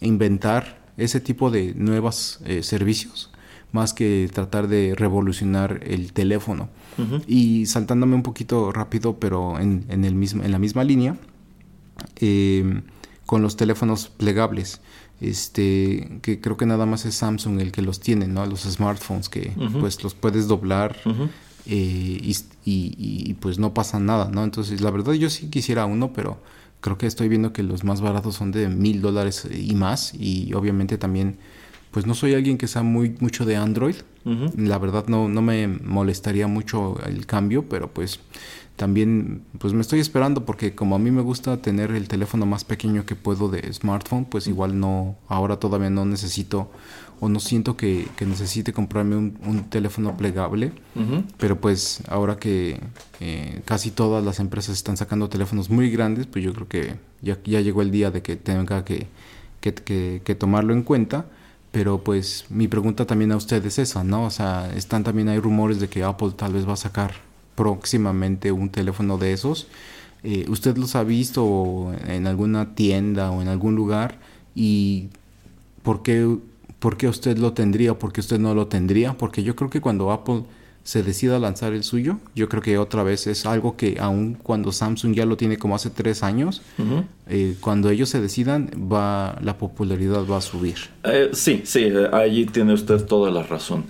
inventar 0.00 0.84
ese 0.96 1.20
tipo 1.20 1.50
de 1.50 1.74
nuevos 1.74 2.38
eh, 2.44 2.62
servicios 2.62 3.33
más 3.74 3.92
que 3.92 4.30
tratar 4.32 4.68
de 4.68 4.94
revolucionar 4.96 5.80
el 5.82 6.12
teléfono. 6.12 6.68
Y 7.26 7.66
saltándome 7.66 8.14
un 8.14 8.22
poquito 8.22 8.70
rápido, 8.70 9.18
pero 9.18 9.58
en, 9.58 9.84
en, 9.88 10.04
el 10.04 10.14
mismo, 10.14 10.44
en 10.44 10.52
la 10.52 10.60
misma 10.60 10.84
línea, 10.84 11.16
eh, 12.20 12.82
con 13.26 13.42
los 13.42 13.56
teléfonos 13.56 14.06
plegables 14.08 14.80
este 15.20 16.18
que 16.22 16.40
creo 16.40 16.56
que 16.56 16.66
nada 16.66 16.86
más 16.86 17.04
es 17.04 17.14
Samsung 17.16 17.60
el 17.60 17.72
que 17.72 17.82
los 17.82 17.98
tiene, 17.98 18.28
¿no? 18.28 18.46
Los 18.46 18.62
smartphones 18.62 19.28
que 19.28 19.52
pues 19.80 20.02
los 20.02 20.14
puedes 20.14 20.46
doblar 20.48 20.96
eh, 21.66 22.32
y, 22.64 23.34
pues 23.40 23.58
no 23.58 23.74
pasa 23.74 23.98
nada, 23.98 24.28
¿no? 24.30 24.44
Entonces 24.44 24.80
la 24.80 24.90
verdad 24.90 25.14
yo 25.14 25.30
sí 25.30 25.48
quisiera 25.48 25.86
uno, 25.86 26.12
pero 26.12 26.38
creo 26.80 26.98
que 26.98 27.06
estoy 27.06 27.28
viendo 27.28 27.52
que 27.52 27.62
los 27.62 27.82
más 27.84 28.00
baratos 28.00 28.34
son 28.36 28.52
de 28.52 28.68
mil 28.68 29.00
dólares 29.00 29.48
y 29.50 29.74
más 29.74 30.14
y 30.14 30.52
obviamente 30.52 30.98
también 30.98 31.38
pues 31.94 32.06
no 32.06 32.14
soy 32.14 32.34
alguien 32.34 32.58
que 32.58 32.66
sea 32.66 32.82
muy 32.82 33.14
mucho 33.20 33.44
de 33.44 33.54
Android, 33.54 33.94
la 34.56 34.78
verdad 34.78 35.04
no, 35.06 35.28
no 35.28 35.42
me 35.42 35.68
molestaría 35.68 36.48
mucho 36.48 36.98
el 37.06 37.24
cambio, 37.24 37.68
pero 37.68 37.88
pues 37.88 38.18
también 38.74 39.42
pues 39.60 39.74
me 39.74 39.80
estoy 39.80 40.00
esperando 40.00 40.44
porque 40.44 40.74
como 40.74 40.96
a 40.96 40.98
mí 40.98 41.12
me 41.12 41.22
gusta 41.22 41.62
tener 41.62 41.92
el 41.92 42.08
teléfono 42.08 42.46
más 42.46 42.64
pequeño 42.64 43.06
que 43.06 43.14
puedo 43.14 43.48
de 43.48 43.72
smartphone, 43.72 44.24
pues 44.24 44.48
igual 44.48 44.80
no, 44.80 45.14
ahora 45.28 45.60
todavía 45.60 45.88
no 45.88 46.04
necesito 46.04 46.68
o 47.20 47.28
no 47.28 47.38
siento 47.38 47.76
que, 47.76 48.08
necesite 48.26 48.72
comprarme 48.72 49.14
un, 49.14 49.70
teléfono 49.70 50.16
plegable, 50.16 50.72
pero 51.38 51.60
pues 51.60 52.02
ahora 52.08 52.38
que 52.38 52.80
eh, 53.20 53.62
casi 53.64 53.92
todas 53.92 54.24
las 54.24 54.40
empresas 54.40 54.76
están 54.76 54.96
sacando 54.96 55.28
teléfonos 55.28 55.70
muy 55.70 55.92
grandes, 55.92 56.26
pues 56.26 56.44
yo 56.44 56.52
creo 56.54 56.66
que 56.66 56.96
ya, 57.22 57.38
ya 57.44 57.60
llegó 57.60 57.82
el 57.82 57.92
día 57.92 58.10
de 58.10 58.20
que 58.20 58.34
tenga 58.34 58.84
que, 58.84 59.06
que, 59.60 60.22
que 60.24 60.34
tomarlo 60.34 60.72
en 60.72 60.82
cuenta. 60.82 61.26
Pero 61.74 62.04
pues 62.04 62.44
mi 62.50 62.68
pregunta 62.68 63.04
también 63.04 63.32
a 63.32 63.36
ustedes 63.36 63.80
es 63.80 63.90
esa, 63.90 64.04
¿no? 64.04 64.26
O 64.26 64.30
sea, 64.30 64.72
están 64.76 65.02
también 65.02 65.28
hay 65.28 65.40
rumores 65.40 65.80
de 65.80 65.88
que 65.88 66.04
Apple 66.04 66.30
tal 66.36 66.52
vez 66.52 66.68
va 66.68 66.74
a 66.74 66.76
sacar 66.76 67.14
próximamente 67.56 68.52
un 68.52 68.68
teléfono 68.68 69.18
de 69.18 69.32
esos. 69.32 69.66
Eh, 70.22 70.46
¿Usted 70.48 70.76
los 70.76 70.94
ha 70.94 71.02
visto 71.02 71.92
en 72.06 72.28
alguna 72.28 72.76
tienda 72.76 73.32
o 73.32 73.42
en 73.42 73.48
algún 73.48 73.74
lugar? 73.74 74.20
¿Y 74.54 75.08
por 75.82 76.04
qué, 76.04 76.38
por 76.78 76.96
qué 76.96 77.08
usted 77.08 77.38
lo 77.38 77.54
tendría 77.54 77.98
por 77.98 78.12
qué 78.12 78.20
usted 78.20 78.38
no 78.38 78.54
lo 78.54 78.68
tendría? 78.68 79.18
Porque 79.18 79.42
yo 79.42 79.56
creo 79.56 79.68
que 79.68 79.80
cuando 79.80 80.12
Apple 80.12 80.44
se 80.84 81.02
decida 81.02 81.38
lanzar 81.38 81.72
el 81.72 81.82
suyo, 81.82 82.18
yo 82.34 82.50
creo 82.50 82.62
que 82.62 82.76
otra 82.76 83.02
vez 83.02 83.26
es 83.26 83.46
algo 83.46 83.74
que 83.74 83.96
aun 83.98 84.34
cuando 84.34 84.70
Samsung 84.70 85.14
ya 85.14 85.24
lo 85.24 85.38
tiene 85.38 85.56
como 85.56 85.74
hace 85.74 85.88
tres 85.88 86.22
años, 86.22 86.60
eh, 87.26 87.56
cuando 87.60 87.88
ellos 87.88 88.10
se 88.10 88.20
decidan, 88.20 88.70
va 88.92 89.38
la 89.40 89.56
popularidad 89.56 90.26
va 90.30 90.36
a 90.36 90.40
subir. 90.42 90.76
Eh, 91.04 91.30
sí, 91.32 91.62
sí, 91.64 91.84
eh, 91.84 92.10
allí 92.12 92.44
tiene 92.44 92.74
usted 92.74 93.02
toda 93.06 93.30
la 93.30 93.42
razón. 93.42 93.86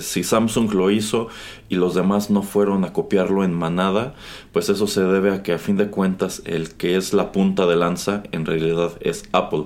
si 0.00 0.22
Samsung 0.22 0.72
lo 0.74 0.92
hizo 0.92 1.26
y 1.68 1.74
los 1.74 1.94
demás 1.96 2.30
no 2.30 2.44
fueron 2.44 2.84
a 2.84 2.92
copiarlo 2.92 3.42
en 3.42 3.52
manada, 3.52 4.14
pues 4.52 4.68
eso 4.68 4.86
se 4.86 5.00
debe 5.00 5.32
a 5.32 5.42
que 5.42 5.54
a 5.54 5.58
fin 5.58 5.76
de 5.76 5.88
cuentas 5.88 6.42
el 6.44 6.70
que 6.70 6.96
es 6.96 7.12
la 7.14 7.32
punta 7.32 7.66
de 7.66 7.74
lanza 7.74 8.22
en 8.30 8.46
realidad 8.46 8.92
es 9.00 9.24
Apple. 9.32 9.64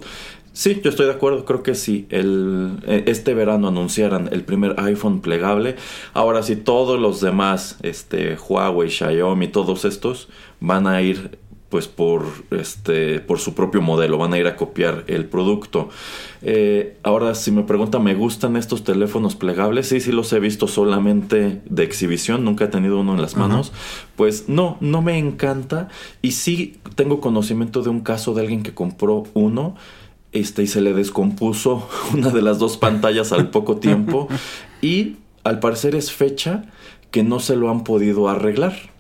Sí, 0.53 0.81
yo 0.85 0.91
estoy 0.91 1.07
de 1.07 1.13
acuerdo, 1.13 1.45
creo 1.45 1.63
que 1.63 1.75
sí. 1.75 2.07
El, 2.11 2.79
e, 2.87 3.05
este 3.07 3.35
verano 3.35 3.69
anunciaran 3.69 4.29
el 4.33 4.45
primer 4.45 4.75
iPhone 4.79 5.21
plegable. 5.21 5.77
Ahora 6.13 6.43
sí, 6.43 6.57
todos 6.57 7.01
los 7.01 7.21
demás, 7.21 7.79
este, 7.83 8.37
Huawei, 8.37 8.91
Xiaomi, 8.91 9.49
todos 9.49 9.85
estos, 9.85 10.29
van 10.61 10.87
a 10.87 11.01
ir 11.01 11.39
pues 11.73 11.89
por 11.89 12.27
este 12.51 13.21
por 13.21 13.39
su 13.39 13.55
propio 13.55 13.81
modelo 13.81 14.19
van 14.19 14.35
a 14.35 14.39
ir 14.39 14.47
a 14.47 14.57
copiar 14.57 15.05
el 15.07 15.25
producto 15.25 15.89
eh, 16.43 16.99
ahora 17.03 17.35
si 17.35 17.51
me 17.51 17.63
preguntan 17.63 18.05
me 18.05 18.15
gustan 18.15 18.59
estos 18.59 18.85
teléfonos 18.85 19.37
plegables 19.37 19.89
sí 19.89 19.99
sí 20.01 20.13
los 20.13 20.31
he 20.35 20.39
visto 20.39 20.69
solamente 20.69 21.63
de 21.65 21.83
exhibición 21.83 22.45
nunca 22.45 22.67
he 22.67 22.69
tenido 22.69 23.01
uno 23.01 23.15
en 23.15 23.23
las 23.23 23.39
manos 23.39 23.73
pues 24.17 24.51
no 24.51 24.77
no 24.81 25.01
me 25.01 25.17
encanta 25.17 25.89
y 26.21 26.33
sí 26.33 26.77
tengo 26.95 27.23
conocimiento 27.23 27.81
de 27.81 27.89
un 27.89 28.01
caso 28.01 28.35
de 28.35 28.43
alguien 28.43 28.63
que 28.63 28.75
compró 28.75 29.23
uno 29.33 29.75
este, 30.33 30.63
y 30.63 30.67
se 30.67 30.81
le 30.81 30.95
descompuso 30.95 31.89
una 32.13 32.31
de 32.31 32.43
las 32.43 32.59
dos 32.59 32.77
pantallas 32.77 33.33
al 33.33 33.51
poco 33.51 33.77
tiempo 33.77 34.29
y 34.83 35.17
al 35.45 35.59
parecer 35.61 35.95
es 35.95 36.13
fecha 36.13 36.65
que 37.11 37.23
no 37.23 37.41
se 37.41 37.57
lo 37.57 37.71
han 37.71 37.85
podido 37.85 38.29
arreglar. 38.29 38.93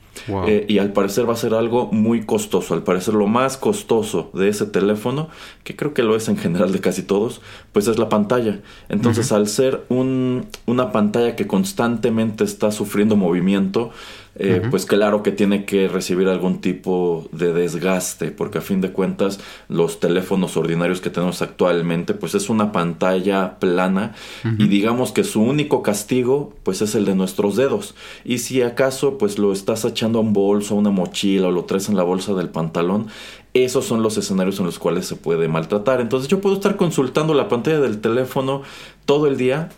Eh, 0.46 0.66
y 0.68 0.78
al 0.78 0.92
parecer 0.92 1.28
va 1.28 1.32
a 1.32 1.36
ser 1.36 1.54
algo 1.54 1.88
muy 1.90 2.24
costoso. 2.24 2.74
Al 2.74 2.82
parecer 2.84 3.14
lo 3.14 3.26
más 3.26 3.56
costoso 3.56 4.30
de 4.34 4.48
ese 4.48 4.66
teléfono, 4.66 5.28
que 5.64 5.74
creo 5.74 5.94
que 5.94 6.02
lo 6.02 6.14
es 6.14 6.28
en 6.28 6.36
general 6.36 6.70
de 6.70 6.80
casi 6.80 7.02
todos, 7.02 7.40
pues 7.72 7.88
es 7.88 7.98
la 7.98 8.08
pantalla. 8.08 8.60
Entonces 8.88 9.32
al 9.32 9.48
ser 9.48 9.84
un, 9.88 10.46
una 10.66 10.92
pantalla 10.92 11.34
que 11.34 11.46
constantemente 11.46 12.44
está 12.44 12.70
sufriendo 12.70 13.16
movimiento, 13.16 13.90
eh, 14.34 14.62
pues 14.70 14.86
claro 14.86 15.22
que 15.22 15.30
tiene 15.30 15.66
que 15.66 15.88
recibir 15.88 16.28
algún 16.28 16.60
tipo 16.62 17.28
de 17.32 17.52
desgaste, 17.52 18.30
porque 18.30 18.58
a 18.58 18.60
fin 18.62 18.80
de 18.80 18.90
cuentas 18.90 19.40
los 19.68 20.00
teléfonos 20.00 20.56
ordinarios 20.56 21.02
que 21.02 21.10
tenemos 21.10 21.42
actualmente, 21.42 22.14
pues 22.14 22.34
es 22.34 22.48
una 22.48 22.72
pantalla 22.72 23.58
plana 23.58 24.14
y 24.58 24.68
digamos 24.68 25.12
que 25.12 25.24
su 25.24 25.42
único 25.42 25.82
castigo, 25.82 26.54
pues 26.62 26.80
es 26.80 26.94
el 26.94 27.04
de 27.04 27.14
nuestros 27.14 27.56
dedos. 27.56 27.94
Y 28.24 28.38
si 28.38 28.62
acaso, 28.62 29.18
pues 29.18 29.38
lo 29.38 29.52
estás 29.52 29.84
echando 29.84 30.18
a 30.18 30.22
un 30.22 30.32
bolso, 30.32 30.74
a 30.74 30.78
una 30.78 30.90
mochila 30.90 31.48
o 31.48 31.50
lo 31.50 31.64
traes 31.64 31.88
en 31.90 31.96
la 31.96 32.02
bolsa 32.02 32.32
del 32.32 32.48
pantalón, 32.48 33.08
esos 33.54 33.84
son 33.84 34.02
los 34.02 34.16
escenarios 34.16 34.58
en 34.60 34.66
los 34.66 34.78
cuales 34.78 35.06
se 35.06 35.16
puede 35.16 35.46
maltratar. 35.46 36.00
Entonces 36.00 36.28
yo 36.28 36.40
puedo 36.40 36.54
estar 36.54 36.76
consultando 36.76 37.34
la 37.34 37.48
pantalla 37.48 37.80
del 37.80 38.00
teléfono 38.00 38.62
todo 39.04 39.26
el 39.26 39.36
día 39.36 39.68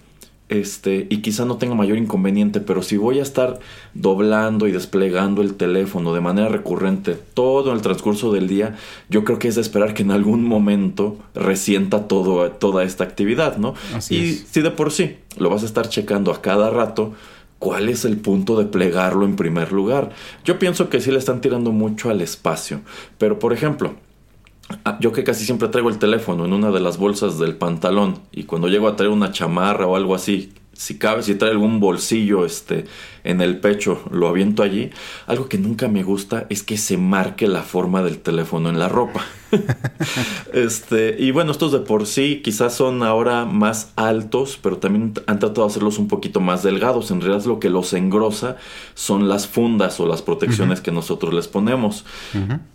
este, 0.48 1.06
y 1.08 1.22
quizá 1.22 1.44
no 1.46 1.56
tenga 1.56 1.74
mayor 1.74 1.96
inconveniente, 1.96 2.60
pero 2.60 2.82
si 2.82 2.96
voy 2.96 3.18
a 3.18 3.22
estar 3.22 3.60
doblando 3.94 4.68
y 4.68 4.72
desplegando 4.72 5.40
el 5.40 5.54
teléfono 5.54 6.12
de 6.12 6.20
manera 6.20 6.48
recurrente 6.48 7.14
todo 7.14 7.72
el 7.72 7.80
transcurso 7.80 8.30
del 8.30 8.46
día, 8.46 8.76
yo 9.08 9.24
creo 9.24 9.38
que 9.38 9.48
es 9.48 9.54
de 9.54 9.62
esperar 9.62 9.94
que 9.94 10.02
en 10.02 10.10
algún 10.10 10.44
momento 10.44 11.16
resienta 11.34 12.08
todo, 12.08 12.50
toda 12.50 12.84
esta 12.84 13.04
actividad, 13.04 13.56
¿no? 13.56 13.74
y 14.10 14.32
si 14.32 14.60
de 14.60 14.70
por 14.70 14.92
sí 14.92 15.16
lo 15.38 15.48
vas 15.48 15.62
a 15.62 15.66
estar 15.66 15.88
checando 15.88 16.30
a 16.30 16.42
cada 16.42 16.68
rato, 16.68 17.14
¿cuál 17.58 17.88
es 17.88 18.04
el 18.04 18.18
punto 18.18 18.58
de 18.58 18.66
plegarlo 18.66 19.24
en 19.24 19.36
primer 19.36 19.72
lugar? 19.72 20.10
Yo 20.44 20.58
pienso 20.58 20.90
que 20.90 21.00
sí 21.00 21.10
le 21.10 21.18
están 21.18 21.40
tirando 21.40 21.72
mucho 21.72 22.10
al 22.10 22.20
espacio, 22.20 22.82
pero 23.16 23.38
por 23.38 23.54
ejemplo, 23.54 23.94
yo 25.00 25.12
que 25.12 25.24
casi 25.24 25.44
siempre 25.44 25.68
traigo 25.68 25.90
el 25.90 25.98
teléfono 25.98 26.44
en 26.44 26.52
una 26.52 26.70
de 26.70 26.80
las 26.80 26.98
bolsas 26.98 27.38
del 27.38 27.56
pantalón 27.56 28.20
y 28.32 28.44
cuando 28.44 28.68
llego 28.68 28.88
a 28.88 28.96
traer 28.96 29.12
una 29.12 29.32
chamarra 29.32 29.86
o 29.86 29.96
algo 29.96 30.14
así 30.14 30.52
si 30.76 30.98
cabe, 30.98 31.22
si 31.22 31.34
trae 31.34 31.50
algún 31.50 31.80
bolsillo 31.80 32.44
este, 32.44 32.84
en 33.22 33.40
el 33.40 33.58
pecho, 33.58 34.02
lo 34.10 34.28
aviento 34.28 34.62
allí. 34.62 34.90
Algo 35.26 35.48
que 35.48 35.58
nunca 35.58 35.88
me 35.88 36.02
gusta 36.02 36.46
es 36.50 36.62
que 36.62 36.76
se 36.76 36.96
marque 36.96 37.48
la 37.48 37.62
forma 37.62 38.02
del 38.02 38.18
teléfono 38.18 38.68
en 38.68 38.78
la 38.78 38.88
ropa. 38.88 39.24
este, 40.52 41.16
y 41.18 41.30
bueno, 41.30 41.52
estos 41.52 41.72
de 41.72 41.78
por 41.80 42.06
sí 42.06 42.40
quizás 42.42 42.74
son 42.74 43.02
ahora 43.02 43.44
más 43.44 43.92
altos, 43.96 44.58
pero 44.60 44.78
también 44.78 45.14
han 45.26 45.38
tratado 45.38 45.62
de 45.62 45.70
hacerlos 45.70 45.98
un 45.98 46.08
poquito 46.08 46.40
más 46.40 46.62
delgados. 46.62 47.10
En 47.10 47.20
realidad 47.20 47.44
lo 47.46 47.60
que 47.60 47.70
los 47.70 47.92
engrosa 47.92 48.56
son 48.94 49.28
las 49.28 49.46
fundas 49.46 50.00
o 50.00 50.06
las 50.06 50.22
protecciones 50.22 50.80
que 50.80 50.90
nosotros 50.90 51.32
les 51.32 51.48
ponemos. 51.48 52.04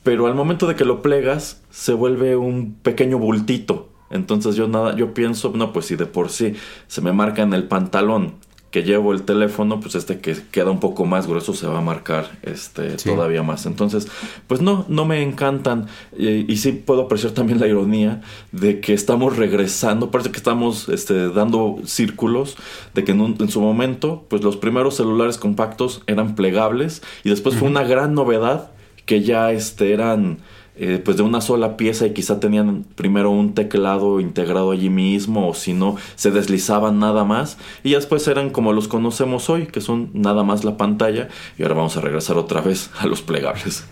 Pero 0.04 0.28
al 0.28 0.36
momento 0.36 0.68
de 0.68 0.76
que 0.76 0.86
lo 0.86 1.02
plegas, 1.02 1.62
se 1.70 1.94
vuelve 1.94 2.36
un 2.36 2.74
pequeño 2.82 3.20
bultito 3.20 3.90
entonces 4.10 4.56
yo 4.56 4.68
nada, 4.68 4.96
yo 4.96 5.14
pienso, 5.14 5.52
no, 5.56 5.74
pues 5.74 5.86
si 5.86 5.96
de 5.96 6.06
por 6.06 6.30
sí 6.30 6.54
se 6.88 7.02
me 7.02 7.14
marca 7.14 7.42
en 7.42 7.54
el 7.54 7.66
pantalón 7.66 8.36
que 8.72 8.84
llevo 8.84 9.14
el 9.14 9.24
teléfono, 9.24 9.80
pues 9.80 9.96
este 9.96 10.20
que 10.20 10.36
queda 10.52 10.70
un 10.70 10.80
poco 10.80 11.06
más 11.06 11.26
grueso 11.26 11.54
se 11.54 11.66
va 11.66 11.80
a 11.80 11.82
marcar 11.82 12.38
este 12.44 12.92
todavía 12.98 13.42
más. 13.42 13.66
Entonces, 13.66 14.08
pues 14.48 14.62
no, 14.62 14.86
no 14.88 15.06
me 15.06 15.24
encantan. 15.24 15.88
Y, 16.18 16.56
sí 16.58 16.72
puedo 16.74 17.04
apreciar 17.04 17.34
también 17.34 17.60
la 17.60 17.68
ironía 17.68 18.22
de 18.52 18.80
que 18.80 18.94
estamos 18.94 19.38
regresando, 19.38 20.12
parece 20.12 20.32
que 20.32 20.38
estamos 20.38 20.88
este, 20.90 21.30
dando 21.30 21.80
círculos, 21.86 22.58
de 22.94 23.04
que 23.04 23.14
en, 23.14 23.38
en, 23.40 23.50
su 23.50 23.62
momento, 23.62 24.26
pues 24.28 24.44
los 24.44 24.58
primeros 24.58 24.96
celulares 24.96 25.38
compactos 25.38 26.04
eran 26.06 26.36
plegables 26.36 27.02
y 27.24 27.30
después 27.30 27.56
fue 27.56 27.70
una 27.70 27.84
gran 27.84 28.14
novedad 28.14 28.72
que 29.06 29.24
ya 29.24 29.52
este, 29.52 29.94
eran 29.94 30.38
eh, 30.82 31.02
pues 31.04 31.18
de 31.18 31.24
una 31.24 31.42
sola 31.42 31.76
pieza 31.76 32.06
y 32.06 32.14
quizá 32.14 32.40
tenían 32.40 32.86
primero 32.96 33.32
un 33.32 33.54
teclado 33.54 34.22
integrado 34.22 34.72
allí 34.72 34.90
mismo 34.90 35.50
o 35.50 35.54
si 35.54 35.74
no 35.74 35.98
se 36.16 36.32
deslizaban 36.32 37.00
nada 37.00 37.26
más 37.26 37.58
y 37.84 37.92
después 37.92 38.26
eran 38.30 38.50
como 38.50 38.72
los 38.72 38.88
conocemos 38.88 39.50
hoy 39.50 39.68
que 39.68 39.82
son 39.82 40.10
nada 40.14 40.44
más 40.44 40.64
la 40.64 40.78
pantalla 40.78 41.28
y 41.58 41.64
ahora 41.64 41.76
vamos 41.76 41.98
a 41.98 42.02
regresar 42.02 42.38
otra 42.38 42.62
vez 42.62 42.92
a 42.98 43.08
los 43.08 43.22
plegables. 43.22 43.84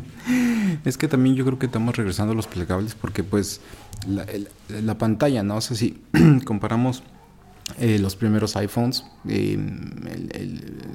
es 0.86 0.96
que 0.96 1.06
también 1.06 1.36
yo 1.36 1.44
creo 1.44 1.58
que 1.58 1.66
estamos 1.66 1.94
regresando 1.94 2.32
a 2.32 2.36
los 2.36 2.46
plegables 2.46 2.94
porque 2.94 3.22
pues 3.22 3.60
la, 4.08 4.24
la 4.68 4.96
pantalla, 4.96 5.42
¿no? 5.42 5.56
O 5.56 5.60
sea, 5.60 5.76
si 5.76 6.00
comparamos 6.46 7.02
eh, 7.78 7.98
los 7.98 8.14
primeros 8.14 8.54
iPhones, 8.56 9.04
eh, 9.28 9.58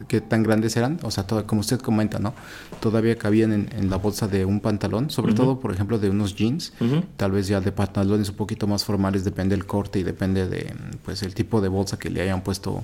que 0.08 0.22
tan 0.22 0.42
grandes 0.42 0.78
eran, 0.78 1.00
o 1.04 1.12
sea, 1.12 1.28
todo, 1.28 1.46
como 1.46 1.62
usted 1.62 1.80
comenta, 1.80 2.18
¿no? 2.18 2.34
Todavía 2.80 3.18
cabían 3.18 3.52
en, 3.52 3.90
la 3.90 3.98
bolsa 3.98 4.28
de 4.28 4.46
un 4.46 4.62
pantalón, 4.62 5.10
sobre 5.10 5.34
todo, 5.34 5.60
por 5.60 5.74
ejemplo, 5.74 6.00
de 6.00 6.10
unos 6.10 6.34
jeans, 6.34 6.74
tal 7.18 7.34
vez 7.34 7.48
ya 7.48 7.60
de 7.60 7.74
pantalones 7.74 8.30
un 8.30 8.36
poquito 8.36 8.68
más 8.68 8.86
formales, 8.86 9.26
depende 9.26 9.56
del 9.56 9.66
corte 9.66 10.00
y 10.00 10.04
depende 10.04 10.48
de, 10.48 10.74
pues, 11.04 11.24
el 11.24 11.36
tipo 11.36 11.60
de 11.60 11.68
bolsa 11.68 12.00
que 12.00 12.10
le 12.10 12.22
hayan 12.22 12.42
puesto 12.42 12.84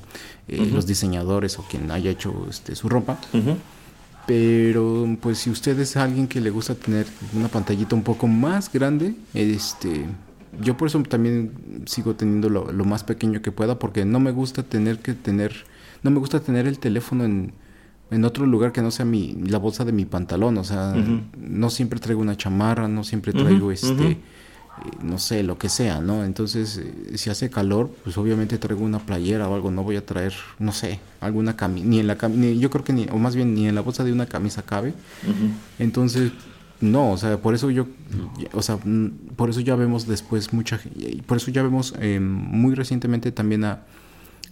eh, 0.49 0.69
los 0.71 0.85
diseñadores 0.85 1.57
o 1.57 1.63
quien 1.63 1.89
haya 1.89 2.12
hecho 2.12 2.45
este, 2.49 2.75
su 2.75 2.89
ropa. 2.89 3.17
Pero, 4.27 5.17
pues, 5.21 5.38
si 5.38 5.49
usted 5.49 5.79
es 5.79 5.95
alguien 5.95 6.27
que 6.27 6.41
le 6.41 6.49
gusta 6.49 6.75
tener 6.75 7.07
una 7.33 7.47
pantallita 7.47 7.95
un 7.95 8.03
poco 8.03 8.27
más 8.27 8.71
grande, 8.71 9.15
este 9.33 10.05
yo 10.61 10.77
por 10.77 10.87
eso 10.87 11.01
también 11.03 11.83
sigo 11.85 12.15
teniendo 12.15 12.49
lo, 12.49 12.85
más 12.85 13.03
pequeño 13.03 13.41
que 13.41 13.51
pueda 13.51 13.79
porque 13.79 14.05
no 14.05 14.19
me 14.19 14.31
gusta 14.31 14.63
tener 14.63 14.99
que 14.99 15.13
tener 15.13 15.53
no 16.03 16.11
me 16.11 16.19
gusta 16.19 16.39
tener 16.39 16.67
el 16.67 16.79
teléfono 16.79 17.25
en, 17.25 17.53
en 18.11 18.25
otro 18.25 18.45
lugar 18.45 18.71
que 18.71 18.81
no 18.81 18.91
sea 18.91 19.05
mi 19.05 19.33
la 19.33 19.57
bolsa 19.57 19.83
de 19.83 19.91
mi 19.91 20.05
pantalón. 20.05 20.57
O 20.57 20.63
sea 20.63 20.95
no 21.37 21.69
siempre 21.69 21.99
traigo 21.99 22.21
una 22.21 22.37
chamarra 22.37 22.87
no 22.87 23.03
siempre 23.03 23.33
traigo 23.33 23.71
este 23.71 24.11
eh, 24.11 24.17
no 25.01 25.17
sé 25.17 25.41
lo 25.43 25.57
que 25.57 25.69
sea 25.69 26.01
no 26.01 26.23
entonces 26.23 26.77
eh, 26.77 27.17
si 27.17 27.29
hace 27.29 27.49
calor 27.49 27.89
pues 28.03 28.17
obviamente 28.17 28.59
traigo 28.59 28.83
una 28.83 28.99
playera 28.99 29.49
o 29.49 29.55
algo 29.55 29.71
no 29.71 29.83
voy 29.83 29.95
a 29.95 30.05
traer 30.05 30.33
no 30.59 30.71
sé 30.71 30.99
alguna 31.19 31.55
camisa 31.55 31.87
ni 31.87 31.99
en 31.99 32.07
la 32.07 32.15
ni, 32.29 32.59
yo 32.59 32.69
creo 32.69 32.83
que 32.83 32.93
ni 32.93 33.07
o 33.11 33.17
más 33.17 33.35
bien 33.35 33.55
ni 33.55 33.67
en 33.67 33.73
la 33.73 33.81
bolsa 33.81 34.03
de 34.03 34.13
una 34.13 34.27
camisa 34.27 34.61
cabe. 34.61 34.93
Entonces 35.79 36.31
no, 36.79 37.11
o 37.11 37.17
sea, 37.17 37.37
por 37.37 37.55
eso 37.55 37.71
yo, 37.71 37.87
o 38.53 38.61
sea, 38.61 38.77
mm, 38.83 39.35
por 39.35 39.49
eso 39.49 39.61
ya 39.61 39.75
vemos 39.75 40.07
después 40.07 40.53
mucha, 40.53 40.79
por 41.25 41.37
eso 41.37 41.49
ya 41.51 41.63
vemos 41.63 41.95
eh, 41.99 42.19
muy 42.19 42.75
recientemente 42.75 43.31
también 43.31 43.63
a 43.63 43.81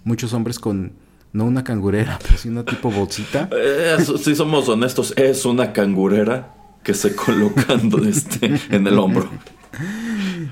muchos 0.03 0.33
hombres 0.33 0.57
con, 0.57 0.93
no 1.33 1.45
una 1.45 1.63
cangurera, 1.63 2.17
pero 2.23 2.37
sí 2.37 2.49
una 2.49 2.65
tipo 2.65 2.89
bolsita. 2.89 3.49
si 4.23 4.35
somos 4.35 4.67
honestos, 4.69 5.13
es 5.17 5.45
una 5.45 5.71
cangurera 5.71 6.53
que 6.83 6.93
se 6.93 7.15
colocan 7.15 7.91
este, 8.07 8.59
en 8.69 8.87
el 8.87 8.97
hombro. 8.97 9.29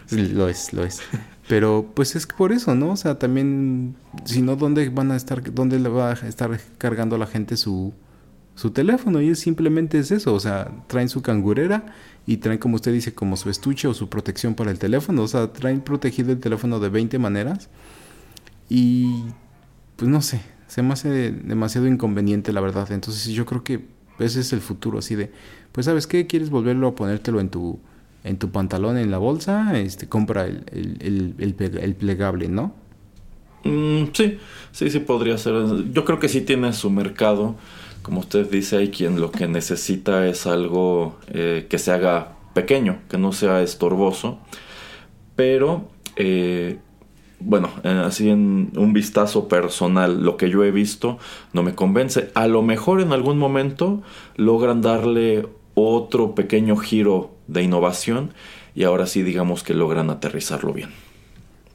Sí, 0.05 0.27
lo 0.27 0.49
es, 0.49 0.73
lo 0.73 0.83
es. 0.83 1.01
Pero 1.47 1.91
pues 1.93 2.15
es 2.15 2.25
por 2.25 2.51
eso, 2.51 2.75
¿no? 2.75 2.91
O 2.91 2.97
sea, 2.97 3.19
también, 3.19 3.95
si 4.25 4.41
no, 4.41 4.55
¿dónde 4.55 4.89
van 4.89 5.11
a 5.11 5.15
estar, 5.15 5.53
dónde 5.53 5.79
le 5.79 5.89
va 5.89 6.11
a 6.11 6.13
estar 6.13 6.59
cargando 6.77 7.15
a 7.15 7.19
la 7.19 7.27
gente 7.27 7.57
su, 7.57 7.93
su 8.55 8.71
teléfono 8.71 9.21
y 9.21 9.29
es 9.29 9.39
simplemente 9.39 9.99
es 9.99 10.11
eso, 10.11 10.33
o 10.33 10.39
sea, 10.39 10.71
traen 10.87 11.09
su 11.09 11.21
cangurera 11.21 11.85
y 12.25 12.37
traen 12.37 12.59
como 12.59 12.75
usted 12.75 12.93
dice 12.93 13.13
como 13.13 13.35
su 13.35 13.49
estuche 13.49 13.87
o 13.87 13.93
su 13.93 14.09
protección 14.09 14.53
para 14.55 14.71
el 14.71 14.79
teléfono, 14.79 15.23
o 15.23 15.27
sea, 15.27 15.51
traen 15.51 15.81
protegido 15.81 16.31
el 16.31 16.39
teléfono 16.39 16.79
de 16.79 16.89
20 16.89 17.17
maneras 17.19 17.69
y 18.69 19.23
pues 19.95 20.09
no 20.09 20.21
sé, 20.21 20.41
se 20.67 20.83
me 20.83 20.93
hace 20.93 21.31
demasiado 21.31 21.87
inconveniente 21.87 22.53
la 22.53 22.61
verdad, 22.61 22.91
entonces 22.91 23.25
yo 23.33 23.45
creo 23.45 23.63
que 23.63 23.85
ese 24.19 24.41
es 24.41 24.53
el 24.53 24.61
futuro 24.61 24.99
así 24.99 25.15
de, 25.15 25.31
pues 25.71 25.85
sabes 25.85 26.05
qué, 26.05 26.27
quieres 26.27 26.49
volverlo 26.49 26.87
a 26.87 26.95
ponértelo 26.95 27.39
en 27.39 27.49
tu 27.49 27.79
en 28.23 28.37
tu 28.37 28.51
pantalón 28.51 28.97
en 28.97 29.11
la 29.11 29.17
bolsa, 29.17 29.77
este 29.77 30.07
compra 30.07 30.45
el, 30.45 30.63
el, 30.71 31.35
el, 31.37 31.95
plegable, 31.95 32.47
¿no? 32.47 32.73
Mm, 33.65 34.05
sí, 34.13 34.37
sí, 34.71 34.89
sí 34.89 34.99
podría 34.99 35.37
ser. 35.37 35.53
Yo 35.91 36.05
creo 36.05 36.19
que 36.19 36.29
sí 36.29 36.41
tiene 36.41 36.71
su 36.73 36.89
mercado 36.89 37.55
como 38.03 38.19
usted 38.19 38.49
dice, 38.51 38.77
hay 38.77 38.89
quien 38.89 39.19
lo 39.19 39.31
que 39.31 39.47
necesita 39.47 40.27
es 40.27 40.45
algo 40.45 41.17
eh, 41.27 41.67
que 41.69 41.79
se 41.79 41.91
haga 41.91 42.33
pequeño, 42.53 42.99
que 43.09 43.17
no 43.17 43.31
sea 43.31 43.63
estorboso, 43.63 44.39
pero 45.35 45.89
eh, 46.17 46.79
bueno, 47.39 47.69
eh, 47.83 48.01
así 48.05 48.29
en 48.29 48.73
un 48.75 48.93
vistazo 48.93 49.47
personal, 49.47 50.21
lo 50.21 50.35
que 50.35 50.49
yo 50.49 50.63
he 50.65 50.71
visto 50.71 51.17
no 51.53 51.63
me 51.63 51.75
convence. 51.75 52.29
A 52.35 52.47
lo 52.47 52.61
mejor 52.61 52.99
en 53.01 53.13
algún 53.13 53.37
momento 53.37 54.03
logran 54.35 54.81
darle 54.81 55.47
otro 55.73 56.35
pequeño 56.35 56.75
giro 56.75 57.31
de 57.47 57.63
innovación 57.63 58.33
y 58.75 58.83
ahora 58.83 59.07
sí 59.07 59.23
digamos 59.23 59.63
que 59.63 59.73
logran 59.73 60.09
aterrizarlo 60.09 60.73
bien. 60.73 60.89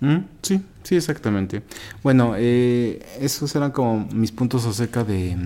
Mm, 0.01 0.19
sí, 0.43 0.61
sí, 0.83 0.95
exactamente. 0.95 1.63
Bueno, 2.03 2.37
esos 2.37 3.57
eran 3.57 3.73
como 3.73 4.07
mis 4.13 4.31
puntos 4.31 4.67
acerca 4.67 5.05
de 5.05 5.37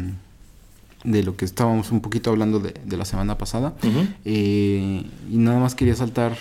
de 1.04 1.22
lo 1.22 1.36
que 1.36 1.44
estábamos 1.44 1.90
un 1.90 2.00
poquito 2.00 2.30
hablando 2.30 2.60
de, 2.60 2.96
la 2.96 3.04
semana 3.04 3.38
pasada. 3.38 3.74
Eh, 4.24 5.04
y 5.30 5.36
nada 5.36 5.58
más 5.60 5.74
quería 5.74 5.94
saltar, 5.94 6.36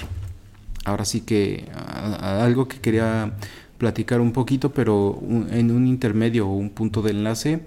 ahora 0.86 1.06
sí 1.06 1.21
que, 1.21 1.65
a, 1.74 2.43
algo 2.43 2.67
que 2.67 2.80
quería 2.80 3.34
platicar 3.78 4.21
un 4.21 4.32
poquito, 4.32 4.71
pero 4.71 5.19
en 5.50 5.71
un 5.71 5.88
intermedio 5.88 6.47
o 6.47 6.54
un 6.54 6.69
punto 6.69 7.02
de 7.02 7.12
enlace, 7.12 7.62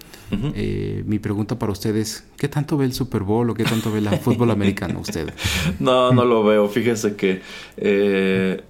eh, 0.55 1.03
mi 1.07 1.19
pregunta 1.19 1.59
para 1.59 1.73
ustedes, 1.73 2.25
¿qué 2.37 2.47
tanto 2.47 2.77
ve 2.77 2.85
el 2.85 2.93
Super 2.93 3.23
Bowl 3.23 3.51
o 3.51 3.55
qué 3.55 3.65
tanto 3.65 3.91
ve 3.91 3.99
el 3.99 4.09
fútbol 4.21 4.53
americano 4.53 5.01
usted? 5.01 5.35
No, 5.81 6.13
no 6.13 6.25
lo 6.25 6.45
veo. 6.45 6.69
Fíjese 6.69 7.17
que 7.17 7.43
eh, 7.77 8.63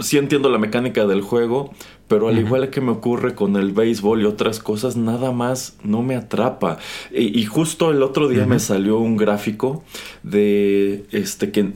sí 0.00 0.18
entiendo 0.18 0.50
la 0.50 0.58
mecánica 0.58 1.06
del 1.06 1.22
juego, 1.22 1.72
pero 2.12 2.28
al 2.28 2.38
igual 2.38 2.68
que 2.68 2.82
me 2.82 2.90
ocurre 2.90 3.34
con 3.34 3.56
el 3.56 3.72
béisbol 3.72 4.20
y 4.20 4.24
otras 4.26 4.58
cosas, 4.58 4.98
nada 4.98 5.32
más 5.32 5.78
no 5.82 6.02
me 6.02 6.14
atrapa. 6.14 6.76
Y, 7.10 7.42
justo 7.46 7.90
el 7.90 8.02
otro 8.02 8.28
día 8.28 8.44
me 8.44 8.58
salió 8.58 8.98
un 8.98 9.16
gráfico 9.16 9.82
de 10.22 11.06
este 11.10 11.52
que 11.52 11.72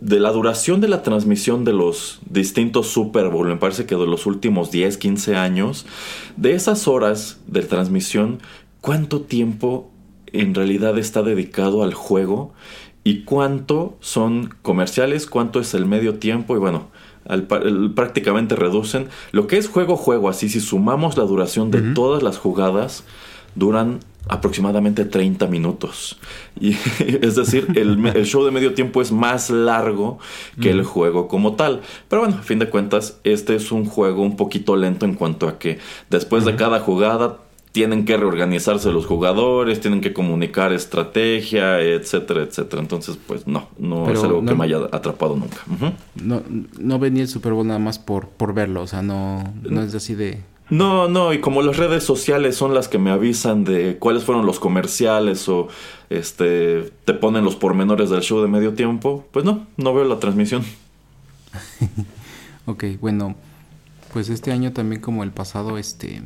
de 0.00 0.20
la 0.20 0.32
duración 0.32 0.80
de 0.80 0.88
la 0.88 1.02
transmisión 1.02 1.64
de 1.66 1.74
los 1.74 2.20
distintos 2.30 2.86
Super 2.86 3.28
Bowl, 3.28 3.46
me 3.46 3.56
parece 3.56 3.84
que 3.84 3.94
de 3.94 4.06
los 4.06 4.24
últimos 4.24 4.70
10, 4.70 4.96
15 4.96 5.36
años, 5.36 5.84
de 6.38 6.54
esas 6.54 6.88
horas 6.88 7.42
de 7.46 7.60
transmisión, 7.60 8.38
¿cuánto 8.80 9.20
tiempo 9.20 9.90
en 10.32 10.54
realidad 10.54 10.96
está 10.96 11.22
dedicado 11.22 11.82
al 11.82 11.92
juego? 11.92 12.54
¿Y 13.06 13.24
cuánto 13.24 13.98
son 14.00 14.54
comerciales? 14.62 15.26
¿Cuánto 15.26 15.60
es 15.60 15.74
el 15.74 15.84
medio 15.84 16.14
tiempo? 16.14 16.56
Y 16.56 16.58
bueno, 16.58 16.88
prácticamente 17.94 18.56
reducen. 18.56 19.08
Lo 19.32 19.46
que 19.46 19.58
es 19.58 19.68
juego-juego, 19.68 20.28
así 20.28 20.48
si 20.48 20.60
sumamos 20.60 21.16
la 21.16 21.24
duración 21.24 21.70
de 21.70 21.94
todas 21.94 22.22
las 22.22 22.38
jugadas, 22.38 23.04
duran 23.54 24.00
aproximadamente 24.28 25.04
30 25.04 25.46
minutos. 25.46 26.18
Y, 26.58 26.70
es 26.98 27.36
decir, 27.36 27.68
el, 27.74 27.98
show 28.24 28.44
de 28.44 28.50
medio 28.50 28.74
tiempo 28.74 29.02
es 29.02 29.12
más 29.12 29.50
largo 29.50 30.18
que 30.60 30.70
el 30.70 30.84
juego 30.84 31.28
como 31.28 31.54
tal. 31.54 31.82
Pero 32.08 32.22
bueno, 32.22 32.38
a 32.38 32.42
fin 32.42 32.58
de 32.58 32.70
cuentas, 32.70 33.18
este 33.24 33.54
es 33.54 33.72
un 33.72 33.84
juego 33.84 34.22
un 34.22 34.36
poquito 34.36 34.76
lento 34.76 35.04
en 35.04 35.14
cuanto 35.14 35.48
a 35.48 35.58
que 35.58 35.78
después 36.10 36.44
de 36.44 36.56
cada 36.56 36.80
jugada 36.80 37.38
tienen 37.74 38.04
que 38.04 38.16
reorganizarse 38.16 38.92
los 38.92 39.04
jugadores, 39.04 39.80
tienen 39.80 40.00
que 40.00 40.12
comunicar 40.12 40.72
estrategia, 40.72 41.80
etcétera, 41.80 42.44
etcétera. 42.44 42.80
Entonces, 42.80 43.18
pues 43.26 43.48
no, 43.48 43.66
no 43.78 44.08
es 44.12 44.22
algo 44.22 44.44
que 44.44 44.54
me 44.54 44.62
haya 44.62 44.78
atrapado 44.92 45.34
nunca. 45.34 45.56
No, 46.14 46.40
no 46.78 46.98
venía 47.00 47.22
el 47.22 47.28
Super 47.28 47.52
Bowl 47.52 47.66
nada 47.66 47.80
más 47.80 47.98
por, 47.98 48.28
por 48.28 48.54
verlo, 48.54 48.82
o 48.82 48.86
sea, 48.86 49.02
no, 49.02 49.42
no 49.64 49.82
es 49.82 49.92
así 49.92 50.14
de 50.14 50.38
no, 50.70 51.08
no, 51.08 51.32
y 51.32 51.40
como 51.40 51.62
las 51.62 51.76
redes 51.76 52.04
sociales 52.04 52.56
son 52.56 52.74
las 52.74 52.86
que 52.86 52.98
me 52.98 53.10
avisan 53.10 53.64
de 53.64 53.98
cuáles 53.98 54.22
fueron 54.22 54.46
los 54.46 54.60
comerciales 54.60 55.48
o 55.48 55.66
este 56.10 56.92
te 57.04 57.12
ponen 57.12 57.44
los 57.44 57.56
pormenores 57.56 58.08
del 58.08 58.22
show 58.22 58.40
de 58.40 58.46
medio 58.46 58.74
tiempo, 58.74 59.26
pues 59.32 59.44
no, 59.44 59.66
no 59.76 59.92
veo 59.92 60.04
la 60.04 60.20
transmisión. 60.20 60.62
ok, 62.66 62.84
bueno, 63.00 63.34
pues 64.12 64.28
este 64.28 64.52
año 64.52 64.72
también 64.72 65.02
como 65.02 65.24
el 65.24 65.32
pasado, 65.32 65.76
este 65.76 66.22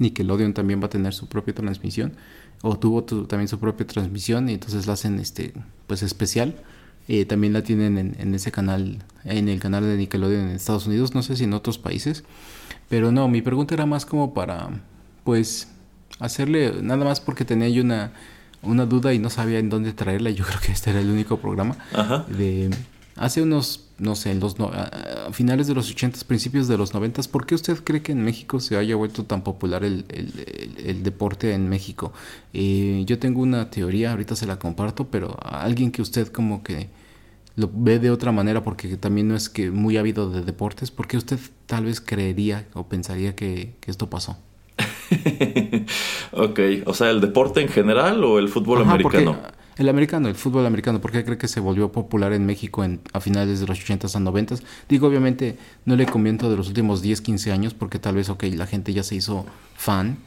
Nickelodeon 0.00 0.54
también 0.54 0.80
va 0.80 0.86
a 0.86 0.90
tener 0.90 1.14
su 1.14 1.28
propia 1.28 1.54
transmisión 1.54 2.14
o 2.62 2.78
tuvo 2.78 3.04
también 3.04 3.48
su 3.48 3.58
propia 3.58 3.86
transmisión 3.86 4.48
y 4.48 4.54
entonces 4.54 4.86
la 4.86 4.94
hacen 4.94 5.18
este 5.20 5.54
pues 5.86 6.02
especial. 6.02 6.56
Eh, 7.08 7.24
también 7.24 7.52
la 7.52 7.62
tienen 7.62 7.98
en, 7.98 8.16
en 8.20 8.34
ese 8.34 8.52
canal, 8.52 8.98
en 9.24 9.48
el 9.48 9.58
canal 9.58 9.82
de 9.82 9.96
Nickelodeon 9.96 10.42
en 10.42 10.50
Estados 10.50 10.86
Unidos, 10.86 11.14
no 11.14 11.22
sé 11.22 11.36
si 11.36 11.44
en 11.44 11.54
otros 11.54 11.78
países. 11.78 12.24
Pero 12.88 13.10
no, 13.10 13.28
mi 13.28 13.42
pregunta 13.42 13.74
era 13.74 13.86
más 13.86 14.06
como 14.06 14.34
para, 14.34 14.68
pues, 15.24 15.68
hacerle, 16.18 16.82
nada 16.82 17.04
más 17.04 17.20
porque 17.20 17.44
tenía 17.44 17.68
yo 17.68 17.82
una, 17.82 18.12
una 18.62 18.86
duda 18.86 19.12
y 19.14 19.18
no 19.18 19.30
sabía 19.30 19.58
en 19.58 19.70
dónde 19.70 19.92
traerla. 19.92 20.30
Yo 20.30 20.44
creo 20.44 20.60
que 20.60 20.72
este 20.72 20.90
era 20.90 21.00
el 21.00 21.10
único 21.10 21.38
programa. 21.38 21.76
Ajá. 21.92 22.26
De 22.28 22.70
hace 23.20 23.42
unos, 23.42 23.84
no 23.98 24.16
sé, 24.16 24.30
en 24.30 24.40
los 24.40 24.56
a, 24.58 25.30
finales 25.32 25.66
de 25.66 25.74
los 25.74 25.90
80, 25.90 26.20
principios 26.26 26.68
de 26.68 26.78
los 26.78 26.94
90, 26.94 27.22
¿por 27.24 27.44
qué 27.44 27.54
usted 27.54 27.78
cree 27.84 28.02
que 28.02 28.12
en 28.12 28.24
México 28.24 28.60
se 28.60 28.78
haya 28.78 28.96
vuelto 28.96 29.24
tan 29.24 29.42
popular 29.42 29.84
el, 29.84 30.06
el, 30.08 31.02
deporte 31.02 31.52
en 31.52 31.68
México? 31.68 32.14
Eh, 32.54 33.04
yo 33.06 33.18
tengo 33.18 33.42
una 33.42 33.68
teoría, 33.70 34.12
ahorita 34.12 34.34
se 34.36 34.46
la 34.46 34.58
comparto, 34.58 35.08
pero 35.08 35.36
alguien 35.42 35.92
que 35.92 36.00
usted 36.00 36.28
como 36.28 36.62
que 36.62 36.88
lo 37.56 37.70
ve 37.70 37.98
de 37.98 38.10
otra 38.10 38.32
manera 38.32 38.64
porque 38.64 38.96
también 38.96 39.28
no 39.28 39.36
es 39.36 39.50
que 39.50 39.70
muy 39.70 39.98
ávido 39.98 40.30
de 40.30 40.40
deportes, 40.40 40.90
¿por 40.90 41.06
qué 41.06 41.18
usted 41.18 41.38
tal 41.66 41.84
vez 41.84 42.00
creería 42.00 42.68
o 42.72 42.88
pensaría 42.88 43.36
que, 43.36 43.74
esto 43.86 44.08
pasó? 44.08 44.38
ok, 46.32 46.60
o 46.86 46.94
sea, 46.94 47.10
¿el 47.10 47.20
deporte 47.20 47.60
en 47.60 47.68
general 47.68 48.24
o 48.24 48.38
el 48.38 48.48
fútbol 48.48 48.80
americano? 48.80 49.36
El 49.80 49.88
americano, 49.88 50.28
el 50.28 50.34
fútbol 50.34 50.66
americano, 50.66 51.00
¿por 51.00 51.10
qué 51.10 51.24
cree 51.24 51.38
que 51.38 51.48
se 51.48 51.58
volvió 51.58 51.90
popular 51.90 52.34
en 52.34 52.44
México 52.44 52.84
en, 52.84 53.00
a 53.12 53.20
finales 53.20 53.60
de 53.60 53.66
los 53.66 53.78
80s 53.78 54.14
a 54.14 54.20
90 54.20 54.56
Digo, 54.88 55.06
obviamente, 55.06 55.56
no 55.86 55.96
le 55.96 56.04
conviento 56.06 56.50
de 56.50 56.56
los 56.56 56.68
últimos 56.68 57.00
10, 57.00 57.22
15 57.22 57.50
años 57.50 57.74
porque 57.74 57.98
tal 57.98 58.14
vez, 58.16 58.28
ok, 58.28 58.44
la 58.54 58.66
gente 58.66 58.92
ya 58.92 59.02
se 59.02 59.14
hizo 59.14 59.46
fan 59.74 60.18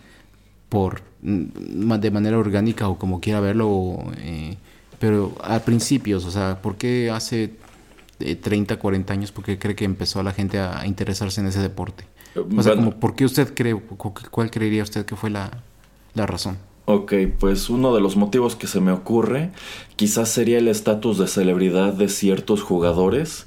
por 0.69 1.01
mm, 1.21 1.93
de 1.99 2.11
manera 2.11 2.37
orgánica 2.39 2.89
o 2.89 2.97
como 2.97 3.21
quiera 3.21 3.39
verlo, 3.39 3.99
eh, 4.17 4.57
pero 4.99 5.35
a 5.43 5.59
principios, 5.59 6.25
o 6.25 6.31
sea, 6.31 6.59
¿por 6.61 6.75
qué 6.75 7.11
hace 7.11 7.53
30, 8.17 8.73
eh, 8.73 8.77
40 8.77 9.13
años, 9.13 9.31
por 9.31 9.45
qué 9.45 9.59
cree 9.59 9.75
que 9.75 9.85
empezó 9.85 10.23
la 10.23 10.31
gente 10.31 10.59
a 10.59 10.87
interesarse 10.87 11.41
en 11.41 11.47
ese 11.47 11.59
deporte? 11.59 12.05
O 12.35 12.63
sea, 12.63 12.75
como, 12.75 12.99
¿por 12.99 13.15
qué 13.15 13.25
usted 13.25 13.53
cree, 13.53 13.75
cuál 13.75 14.49
creería 14.49 14.81
usted 14.81 15.05
que 15.05 15.15
fue 15.15 15.29
la, 15.29 15.51
la 16.15 16.25
razón? 16.25 16.57
Ok, 16.85 17.13
pues 17.39 17.69
uno 17.69 17.95
de 17.95 18.01
los 18.01 18.17
motivos 18.17 18.55
que 18.55 18.67
se 18.67 18.81
me 18.81 18.91
ocurre 18.91 19.51
quizás 19.95 20.29
sería 20.29 20.57
el 20.57 20.67
estatus 20.67 21.17
de 21.17 21.27
celebridad 21.27 21.93
de 21.93 22.09
ciertos 22.09 22.61
jugadores 22.61 23.45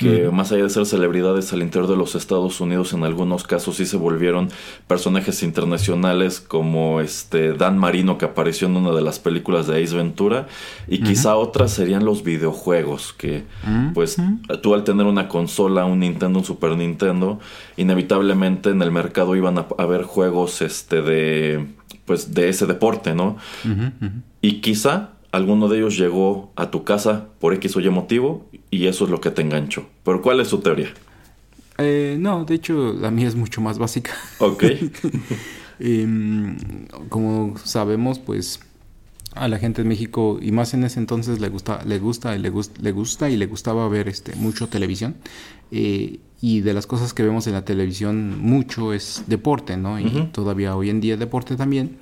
que 0.00 0.30
más 0.30 0.50
allá 0.50 0.62
de 0.62 0.70
ser 0.70 0.86
celebridades 0.86 1.52
al 1.52 1.60
interior 1.60 1.86
de 1.88 1.96
los 1.96 2.14
Estados 2.14 2.60
Unidos, 2.60 2.94
en 2.94 3.04
algunos 3.04 3.44
casos 3.44 3.76
sí 3.76 3.84
se 3.84 3.98
volvieron 3.98 4.48
personajes 4.86 5.42
internacionales 5.42 6.40
como 6.40 7.02
este 7.02 7.52
Dan 7.52 7.76
Marino 7.76 8.16
que 8.16 8.24
apareció 8.24 8.66
en 8.66 8.76
una 8.76 8.92
de 8.92 9.02
las 9.02 9.18
películas 9.18 9.66
de 9.66 9.82
Ace 9.82 9.94
Ventura 9.94 10.46
y 10.88 11.02
quizá 11.02 11.36
otras 11.36 11.72
serían 11.72 12.04
los 12.04 12.24
videojuegos 12.24 13.12
que 13.12 13.44
pues 13.92 14.16
tú 14.62 14.74
al 14.74 14.84
tener 14.84 15.06
una 15.06 15.28
consola, 15.28 15.84
un 15.84 16.00
Nintendo, 16.00 16.38
un 16.38 16.44
Super 16.46 16.76
Nintendo, 16.76 17.38
inevitablemente 17.76 18.70
en 18.70 18.80
el 18.80 18.90
mercado 18.90 19.36
iban 19.36 19.58
a 19.58 19.66
haber 19.76 20.04
juegos 20.04 20.62
este 20.62 21.02
de 21.02 21.66
pues 22.10 22.34
de 22.34 22.48
ese 22.48 22.66
deporte, 22.66 23.14
¿no? 23.14 23.36
Y 24.40 24.62
quizá 24.62 25.10
alguno 25.30 25.68
de 25.68 25.78
ellos 25.78 25.96
llegó 25.96 26.50
a 26.56 26.72
tu 26.72 26.82
casa 26.82 27.28
por 27.38 27.54
X 27.54 27.76
o 27.76 27.80
Y 27.80 27.88
motivo 27.88 28.48
y 28.68 28.86
eso 28.86 29.04
es 29.04 29.12
lo 29.12 29.20
que 29.20 29.30
te 29.30 29.42
enganchó. 29.42 29.86
Pero 30.02 30.20
¿cuál 30.20 30.40
es 30.40 30.48
su 30.48 30.58
teoría? 30.58 30.88
Eh, 31.78 32.16
no, 32.18 32.44
de 32.44 32.56
hecho 32.56 32.94
la 32.94 33.12
mía 33.12 33.28
es 33.28 33.36
mucho 33.36 33.60
más 33.60 33.78
básica. 33.78 34.10
Ok. 34.40 34.64
Em, 35.78 36.58
como 37.08 37.56
sabemos, 37.58 38.18
pues 38.18 38.58
a 39.36 39.46
la 39.46 39.58
gente 39.58 39.82
de 39.82 39.88
México 39.88 40.40
y 40.42 40.50
más 40.50 40.74
en 40.74 40.82
ese 40.82 40.98
entonces 40.98 41.38
le 41.38 41.48
gusta, 41.48 41.84
le 41.84 42.00
gusta, 42.00 42.36
le, 42.36 42.52
le 42.80 42.92
gusta 42.92 43.30
y 43.30 43.36
le 43.36 43.46
gustaba 43.46 43.88
ver 43.88 44.08
este 44.08 44.34
mucho 44.34 44.66
televisión. 44.66 45.14
Eh, 45.70 46.20
y 46.42 46.60
de 46.60 46.72
las 46.72 46.86
cosas 46.86 47.12
que 47.12 47.22
vemos 47.22 47.46
en 47.46 47.52
la 47.52 47.64
televisión 47.64 48.40
mucho 48.40 48.94
es 48.94 49.24
deporte, 49.26 49.76
¿no? 49.76 50.00
Y 50.00 50.28
todavía 50.32 50.74
hoy 50.74 50.88
en 50.88 51.00
día 51.00 51.16
deporte 51.16 51.56
también. 51.56 51.98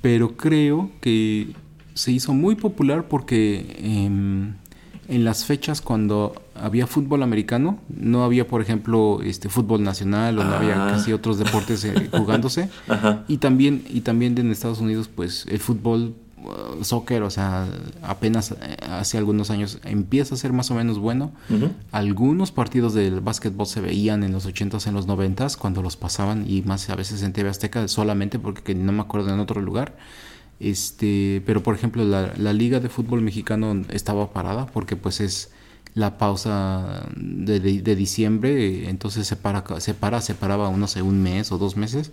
Pero 0.00 0.36
creo 0.36 0.90
que 1.00 1.48
se 1.94 2.12
hizo 2.12 2.32
muy 2.34 2.54
popular 2.54 3.08
porque 3.08 3.76
em, 3.78 4.54
en 5.08 5.24
las 5.24 5.44
fechas 5.44 5.80
cuando 5.80 6.34
había 6.54 6.86
fútbol 6.86 7.22
americano, 7.22 7.78
no 7.88 8.24
había, 8.24 8.46
por 8.46 8.62
ejemplo, 8.62 9.20
este 9.22 9.48
fútbol 9.48 9.82
nacional 9.82 10.38
o 10.38 10.44
no 10.44 10.54
había 10.54 10.86
ah. 10.86 10.90
casi 10.92 11.12
otros 11.12 11.38
deportes 11.38 11.84
eh, 11.84 12.08
jugándose. 12.12 12.68
Y 13.28 13.38
también, 13.38 13.84
y 13.88 14.02
también 14.02 14.36
en 14.38 14.50
Estados 14.50 14.80
Unidos, 14.80 15.08
pues 15.14 15.46
el 15.48 15.58
fútbol, 15.58 16.14
soccer, 16.82 17.22
o 17.22 17.30
sea, 17.30 17.66
apenas 18.02 18.52
eh, 18.52 18.76
hace 18.88 19.18
algunos 19.18 19.50
años 19.50 19.78
empieza 19.84 20.34
a 20.34 20.38
ser 20.38 20.52
más 20.52 20.70
o 20.70 20.74
menos 20.74 20.98
bueno. 20.98 21.32
Algunos 21.92 22.52
partidos 22.52 22.94
del 22.94 23.20
básquetbol 23.20 23.66
se 23.66 23.80
veían 23.80 24.24
en 24.24 24.32
los 24.32 24.46
80s, 24.46 24.86
en 24.86 24.94
los 24.94 25.06
90s, 25.06 25.56
cuando 25.56 25.82
los 25.82 25.96
pasaban 25.96 26.44
y 26.48 26.62
más 26.62 26.88
a 26.90 26.96
veces 26.96 27.22
en 27.22 27.32
TV 27.32 27.48
Azteca, 27.48 27.88
solamente 27.88 28.38
porque 28.38 28.74
no 28.74 28.92
me 28.92 29.00
acuerdo 29.00 29.32
en 29.32 29.40
otro 29.40 29.60
lugar. 29.60 29.96
Este, 30.60 31.42
pero 31.46 31.62
por 31.62 31.74
ejemplo, 31.74 32.04
la, 32.04 32.52
Liga 32.52 32.80
de 32.80 32.88
Fútbol 32.88 33.22
Mexicano 33.22 33.82
estaba 33.90 34.32
parada 34.32 34.66
porque 34.66 34.96
pues 34.96 35.20
es 35.20 35.50
la 35.94 36.18
pausa 36.18 37.06
de, 37.16 37.94
diciembre, 37.94 38.88
entonces 38.88 39.28
se 39.28 39.36
para, 39.36 39.64
se 39.78 39.94
para, 39.94 40.20
se 40.20 40.34
paraba, 40.34 40.70
no 40.70 40.88
sé, 40.88 41.02
un 41.02 41.22
mes 41.22 41.52
o 41.52 41.58
dos 41.58 41.76
meses. 41.76 42.10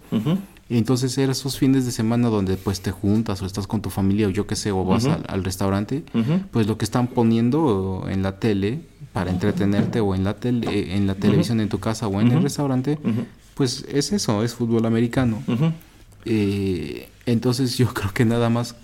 y 0.70 0.78
entonces 0.78 1.18
eran 1.18 1.32
esos 1.32 1.58
fines 1.58 1.86
de 1.86 1.92
semana 1.92 2.30
donde 2.30 2.58
pues 2.58 2.82
te 2.82 2.92
juntas 2.92 3.42
o 3.42 3.46
estás 3.46 3.66
con 3.66 3.82
tu 3.82 3.90
familia 3.90 4.28
o 4.28 4.30
yo 4.30 4.46
qué 4.46 4.56
sé, 4.56 4.72
o 4.72 4.86
vas 4.86 5.06
al, 5.06 5.44
restaurante, 5.44 6.04
pues 6.52 6.68
lo 6.68 6.78
que 6.78 6.86
están 6.86 7.08
poniendo 7.08 8.06
en 8.08 8.22
la 8.22 8.40
tele 8.40 8.82
para 9.14 9.32
entretenerte 9.32 10.00
o 10.00 10.14
en 10.14 10.24
la, 10.24 10.36
tele, 10.36 10.96
en 10.96 11.08
la 11.08 11.16
televisión 11.16 11.60
en 11.60 11.70
tu 11.70 11.80
casa 11.80 12.08
o 12.08 12.22
en 12.22 12.32
el 12.32 12.44
restaurante, 12.44 13.00
pues 13.56 13.86
es 13.90 14.12
eso, 14.12 14.44
es 14.44 14.54
fútbol 14.54 14.86
americano. 14.86 15.42
Eh, 16.26 17.10
entonces 17.26 17.78
yo 17.78 17.88
creo 17.96 18.14
que 18.14 18.26
nada 18.26 18.50
más 18.50 18.76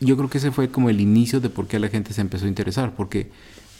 yo 0.00 0.16
creo 0.16 0.28
que 0.28 0.38
ese 0.38 0.50
fue 0.50 0.68
como 0.68 0.90
el 0.90 1.00
inicio 1.00 1.40
de 1.40 1.48
por 1.48 1.66
qué 1.66 1.78
la 1.78 1.88
gente 1.88 2.12
se 2.12 2.20
empezó 2.20 2.44
a 2.44 2.48
interesar, 2.48 2.92
porque 2.96 3.30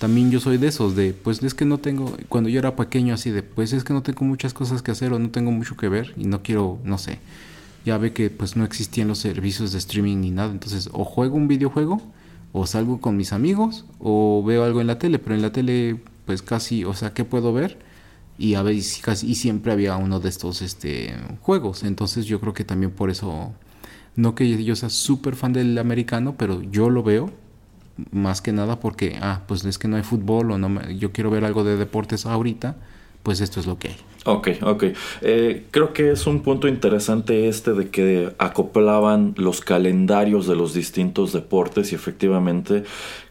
también 0.03 0.33
yo 0.33 0.41
soy 0.41 0.59
de 0.59 0.67
esos, 0.67 0.97
de, 0.97 1.15
pues 1.15 1.45
es 1.45 1.55
que 1.55 1.65
no 1.65 1.79
tengo, 1.79 2.17
cuando 2.29 2.51
yo 2.51 2.59
era 2.59 2.75
pequeño 2.75 3.15
así 3.15 3.31
de, 3.31 3.45
pues 3.45 3.73
es 3.73 3.85
que 3.85 3.93
no 3.93 4.03
tengo 4.03 4.25
muchas 4.25 4.53
cosas 4.53 4.83
que 4.83 4.91
hacer 4.91 5.13
o 5.13 5.21
no 5.21 5.31
tengo 5.31 5.53
mucho 5.53 5.77
que 5.77 5.89
ver 5.89 6.13
y 6.17 6.25
no 6.25 6.43
quiero, 6.43 6.81
no 6.83 6.99
sé, 6.99 7.21
ya 7.85 7.99
ve 7.99 8.13
que 8.13 8.29
pues 8.29 8.57
no 8.57 8.65
existían 8.65 9.07
los 9.07 9.19
servicios 9.19 9.71
de 9.71 9.79
streaming 9.79 10.17
ni 10.17 10.33
nada, 10.33 10.51
entonces 10.51 10.91
o 10.93 11.05
juego 11.05 11.37
un 11.37 11.47
videojuego 11.47 12.03
o 12.51 12.67
salgo 12.67 13.01
con 13.01 13.17
mis 13.17 13.33
amigos 13.33 13.85
o 14.01 14.43
veo 14.45 14.65
algo 14.65 14.81
en 14.81 14.89
la 14.89 14.99
tele, 14.99 15.21
pero 15.21 15.37
en 15.37 15.43
la 15.43 15.53
tele 15.53 16.01
pues 16.27 16.43
casi, 16.43 16.85
o 16.85 16.95
sea, 16.95 17.15
¿qué 17.15 17.25
puedo 17.25 17.53
ver? 17.53 17.79
Y 18.39 18.55
a 18.55 18.63
veces 18.63 19.01
casi 19.05 19.31
y 19.31 19.37
siempre 19.37 19.71
había 19.71 19.97
uno 19.99 20.19
de 20.19 20.31
estos 20.31 20.63
este 20.63 21.15
juegos, 21.43 21.85
entonces 21.85 22.27
yo 22.27 22.41
creo 22.41 22.55
que 22.55 22.65
también 22.65 22.91
por 22.91 23.09
eso 23.09 23.53
no 24.17 24.35
que 24.35 24.65
yo 24.65 24.75
sea 24.75 24.91
súper 24.91 25.37
fan 25.37 25.53
del 25.53 25.79
americano, 25.79 26.35
pero 26.37 26.61
yo 26.61 26.91
lo 26.91 27.05
veo 27.05 27.31
más 28.11 28.43
que 28.43 28.53
nada 28.53 28.81
porque 28.81 29.19
ah, 29.21 29.43
pues 29.47 29.65
es 29.65 29.79
que 29.79 29.89
no 29.89 29.97
hay 29.97 30.03
fútbol 30.03 30.51
o 30.51 30.59
no 30.59 30.91
yo 30.91 31.13
quiero 31.13 31.31
ver 31.31 31.45
algo 31.45 31.65
de 31.65 31.77
deportes 31.77 32.27
ahorita, 32.27 32.77
pues 33.23 33.41
esto 33.41 33.61
es 33.61 33.67
lo 33.67 33.79
que 33.79 33.89
hay. 33.89 33.97
Ok, 34.25 34.49
ok. 34.63 34.85
Eh, 35.23 35.67
creo 35.73 35.93
que 35.93 36.13
es 36.13 36.29
un 36.29 36.43
punto 36.43 36.69
interesante 36.69 37.49
este 37.49 37.73
de 37.73 37.91
que 37.91 38.33
acoplaban 38.39 39.35
los 39.37 39.61
calendarios 39.61 40.47
de 40.47 40.55
los 40.55 40.75
distintos 40.75 41.33
deportes 41.33 41.91
y 41.91 41.97
efectivamente 41.97 42.85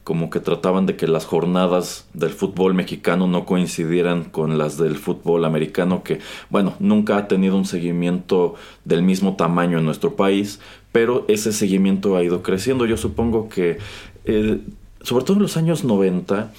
como 0.03 0.29
que 0.29 0.39
trataban 0.39 0.86
de 0.86 0.97
que 0.97 1.07
las 1.07 1.25
jornadas 1.25 2.07
del 2.13 2.31
fútbol 2.31 2.73
mexicano 2.73 3.27
no 3.27 3.45
coincidieran 3.45 4.25
con 4.25 4.57
las 4.57 4.77
del 4.77 4.97
fútbol 4.97 5.45
americano, 5.45 6.03
que 6.03 6.19
bueno, 6.49 6.73
nunca 6.79 7.17
ha 7.17 7.27
tenido 7.27 7.55
un 7.55 7.65
seguimiento 7.65 8.55
del 8.84 9.03
mismo 9.03 9.36
tamaño 9.36 9.77
en 9.77 9.86
nuestro 9.86 10.15
país, 10.15 10.60
pero 10.91 11.25
ese 11.27 11.51
seguimiento 11.51 12.15
ha 12.15 12.23
ido 12.23 12.43
creciendo. 12.43 12.86
Yo 12.86 12.97
supongo 12.97 13.49
que, 13.49 13.77
eh, 14.25 14.60
sobre 15.01 15.25
todo 15.25 15.38
en 15.38 15.43
los 15.43 15.58
años 15.58 15.84
90, 15.84 16.51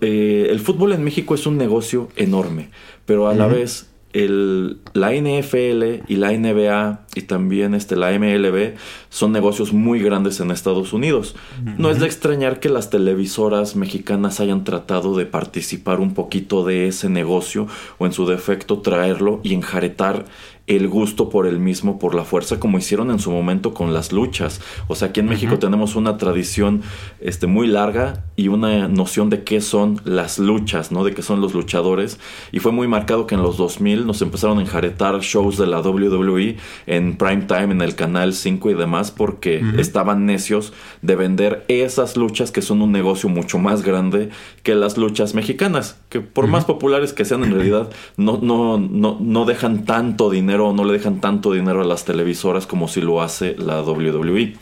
eh, 0.00 0.48
el 0.50 0.60
fútbol 0.60 0.92
en 0.92 1.04
México 1.04 1.34
es 1.34 1.46
un 1.46 1.56
negocio 1.56 2.08
enorme, 2.16 2.70
pero 3.04 3.28
a 3.28 3.34
la 3.34 3.46
vez 3.46 3.88
el, 4.16 4.78
la 4.94 5.12
NFL 5.12 6.04
y 6.08 6.16
la 6.16 6.32
NBA 6.32 7.06
y 7.14 7.22
también 7.22 7.74
este, 7.74 7.96
la 7.96 8.18
MLB 8.18 8.74
son 9.10 9.32
negocios 9.32 9.74
muy 9.74 10.00
grandes 10.00 10.40
en 10.40 10.50
Estados 10.50 10.94
Unidos. 10.94 11.36
No 11.76 11.90
es 11.90 12.00
de 12.00 12.06
extrañar 12.06 12.58
que 12.58 12.70
las 12.70 12.88
televisoras 12.88 13.76
mexicanas 13.76 14.40
hayan 14.40 14.64
tratado 14.64 15.16
de 15.16 15.26
participar 15.26 16.00
un 16.00 16.14
poquito 16.14 16.64
de 16.64 16.88
ese 16.88 17.10
negocio 17.10 17.66
o 17.98 18.06
en 18.06 18.12
su 18.12 18.26
defecto 18.26 18.80
traerlo 18.80 19.40
y 19.42 19.52
enjaretar 19.52 20.24
el 20.66 20.88
gusto 20.88 21.28
por 21.28 21.46
el 21.46 21.60
mismo, 21.60 21.98
por 21.98 22.14
la 22.14 22.24
fuerza, 22.24 22.58
como 22.58 22.78
hicieron 22.78 23.10
en 23.10 23.18
su 23.18 23.30
momento 23.30 23.72
con 23.72 23.92
las 23.92 24.12
luchas. 24.12 24.60
O 24.88 24.94
sea, 24.94 25.08
aquí 25.08 25.20
en 25.20 25.26
México 25.26 25.58
tenemos 25.58 25.94
una 25.94 26.18
tradición 26.18 26.82
este, 27.26 27.46
muy 27.46 27.66
larga 27.66 28.24
y 28.36 28.48
una 28.48 28.86
noción 28.86 29.30
de 29.30 29.42
qué 29.42 29.60
son 29.60 30.00
las 30.04 30.38
luchas, 30.38 30.92
¿no? 30.92 31.02
De 31.02 31.12
qué 31.12 31.22
son 31.22 31.40
los 31.40 31.54
luchadores. 31.54 32.20
Y 32.52 32.60
fue 32.60 32.70
muy 32.70 32.86
marcado 32.86 33.26
que 33.26 33.34
en 33.34 33.42
los 33.42 33.56
2000 33.56 34.06
nos 34.06 34.22
empezaron 34.22 34.58
a 34.58 34.60
enjaretar 34.60 35.18
shows 35.20 35.58
de 35.58 35.66
la 35.66 35.80
WWE 35.80 36.56
en 36.86 37.16
prime 37.16 37.42
time, 37.42 37.72
en 37.72 37.82
el 37.82 37.96
canal 37.96 38.32
5 38.32 38.70
y 38.70 38.74
demás, 38.74 39.10
porque 39.10 39.64
estaban 39.78 40.26
necios 40.26 40.72
de 41.02 41.16
vender 41.16 41.64
esas 41.68 42.16
luchas 42.16 42.52
que 42.52 42.62
son 42.62 42.80
un 42.80 42.92
negocio 42.92 43.28
mucho 43.28 43.58
más 43.58 43.82
grande 43.82 44.30
que 44.62 44.74
las 44.74 44.96
luchas 44.96 45.34
mexicanas, 45.34 45.98
que 46.08 46.20
por 46.20 46.46
más 46.46 46.64
populares 46.64 47.12
que 47.12 47.24
sean 47.24 47.42
en 47.42 47.52
realidad, 47.52 47.90
no, 48.16 48.38
no, 48.40 48.78
no, 48.78 49.18
no 49.20 49.44
dejan 49.44 49.84
tanto 49.84 50.30
dinero 50.30 50.72
no 50.72 50.84
le 50.84 50.92
dejan 50.92 51.20
tanto 51.20 51.52
dinero 51.52 51.80
a 51.80 51.84
las 51.84 52.04
televisoras 52.04 52.66
como 52.66 52.88
si 52.88 53.00
lo 53.00 53.22
hace 53.22 53.56
la 53.56 53.82
WWE. 53.82 54.56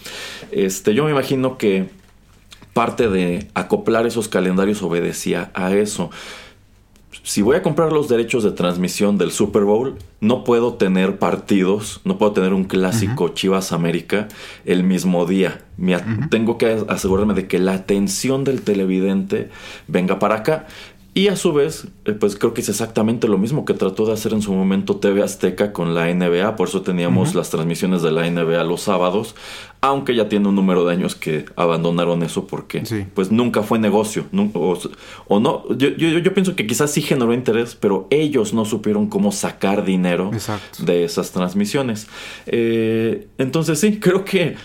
Este, 0.50 0.94
yo 0.94 1.04
me 1.04 1.10
imagino 1.10 1.58
que 1.58 1.88
parte 2.74 3.08
de 3.08 3.48
acoplar 3.54 4.06
esos 4.06 4.28
calendarios 4.28 4.82
obedecía 4.82 5.50
a 5.54 5.72
eso. 5.72 6.10
Si 7.22 7.40
voy 7.40 7.56
a 7.56 7.62
comprar 7.62 7.90
los 7.92 8.08
derechos 8.08 8.44
de 8.44 8.50
transmisión 8.50 9.16
del 9.16 9.30
Super 9.30 9.62
Bowl, 9.62 9.96
no 10.20 10.44
puedo 10.44 10.74
tener 10.74 11.18
partidos, 11.18 12.02
no 12.04 12.18
puedo 12.18 12.32
tener 12.32 12.52
un 12.52 12.64
clásico 12.64 13.28
Chivas 13.28 13.72
América 13.72 14.28
el 14.66 14.82
mismo 14.82 15.24
día. 15.24 15.62
Tengo 16.28 16.58
que 16.58 16.84
asegurarme 16.88 17.32
de 17.32 17.46
que 17.46 17.58
la 17.58 17.72
atención 17.72 18.44
del 18.44 18.60
televidente 18.60 19.48
venga 19.88 20.18
para 20.18 20.36
acá. 20.36 20.66
Y 21.16 21.28
a 21.28 21.36
su 21.36 21.52
vez, 21.52 21.86
eh, 22.06 22.12
pues 22.12 22.34
creo 22.34 22.54
que 22.54 22.60
es 22.60 22.68
exactamente 22.68 23.28
lo 23.28 23.38
mismo 23.38 23.64
que 23.64 23.72
trató 23.72 24.04
de 24.04 24.12
hacer 24.12 24.32
en 24.32 24.42
su 24.42 24.52
momento 24.52 24.96
TV 24.96 25.22
Azteca 25.22 25.72
con 25.72 25.94
la 25.94 26.12
NBA, 26.12 26.56
por 26.56 26.66
eso 26.66 26.82
teníamos 26.82 27.36
las 27.36 27.50
transmisiones 27.50 28.02
de 28.02 28.10
la 28.10 28.28
NBA 28.28 28.64
los 28.64 28.80
sábados, 28.80 29.36
aunque 29.80 30.16
ya 30.16 30.28
tiene 30.28 30.48
un 30.48 30.56
número 30.56 30.84
de 30.84 30.92
años 30.92 31.14
que 31.14 31.44
abandonaron 31.54 32.24
eso 32.24 32.48
porque 32.48 32.82
pues 33.14 33.30
nunca 33.30 33.62
fue 33.62 33.78
negocio, 33.78 34.24
o, 35.28 35.38
no, 35.38 35.68
yo, 35.76 35.90
yo, 35.90 36.34
pienso 36.34 36.56
que 36.56 36.66
quizás 36.66 36.90
sí 36.90 37.00
generó 37.00 37.32
interés, 37.32 37.76
pero 37.76 38.08
ellos 38.10 38.52
no 38.52 38.64
supieron 38.64 39.06
cómo 39.06 39.30
sacar 39.30 39.84
dinero 39.84 40.32
de 40.80 41.04
esas 41.04 41.30
transmisiones. 41.30 42.08
Eh, 42.46 43.28
entonces 43.38 43.78
sí, 43.78 44.00
creo 44.00 44.24
que 44.24 44.56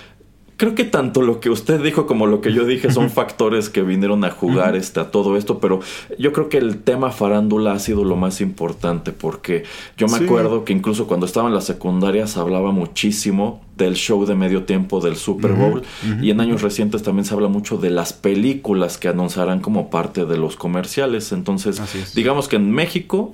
creo 0.59 0.75
que 0.75 0.83
tanto 0.83 1.21
lo 1.21 1.39
que 1.39 1.49
usted 1.49 1.81
dijo 1.81 2.05
como 2.05 2.27
lo 2.27 2.41
que 2.41 2.51
yo 2.51 2.65
dije 2.65 2.91
son 2.91 3.09
factores 3.09 3.69
que 3.69 3.81
vinieron 3.81 4.25
a 4.25 4.29
jugar 4.29 4.75
este, 4.75 4.99
a 4.99 5.09
todo 5.09 5.37
esto, 5.37 5.59
pero 5.59 5.79
yo 6.19 6.33
creo 6.33 6.49
que 6.49 6.57
el 6.57 6.79
tema 6.79 7.11
farándula 7.11 7.71
ha 7.71 7.79
sido 7.79 8.03
lo 8.03 8.17
más 8.17 8.41
importante 8.41 9.13
porque 9.13 9.63
yo 9.97 10.07
me 10.09 10.17
acuerdo 10.17 10.65
que 10.65 10.73
incluso 10.73 11.07
cuando 11.07 11.25
estaba 11.25 11.47
en 11.47 11.55
la 11.55 11.61
secundaria 11.61 12.27
se 12.27 12.41
hablaba 12.41 12.73
muchísimo 12.73 13.61
del 13.77 13.93
show 13.95 14.25
de 14.25 14.35
medio 14.35 14.63
tiempo 14.63 14.99
del 14.99 15.15
Super 15.15 15.53
Bowl 15.53 15.81
y 16.21 16.29
en 16.29 16.41
años 16.41 16.61
recientes 16.61 17.03
también 17.03 17.23
se 17.23 17.33
habla 17.33 17.47
mucho 17.47 17.77
de 17.77 17.89
las 17.89 18.11
películas 18.11 18.97
que 18.97 19.07
anunciarán 19.07 19.61
como 19.61 19.89
parte 19.89 20.25
de 20.25 20.37
los 20.37 20.57
comerciales. 20.57 21.31
Entonces, 21.31 21.81
digamos 22.13 22.49
que 22.49 22.57
en 22.57 22.69
México 22.69 23.33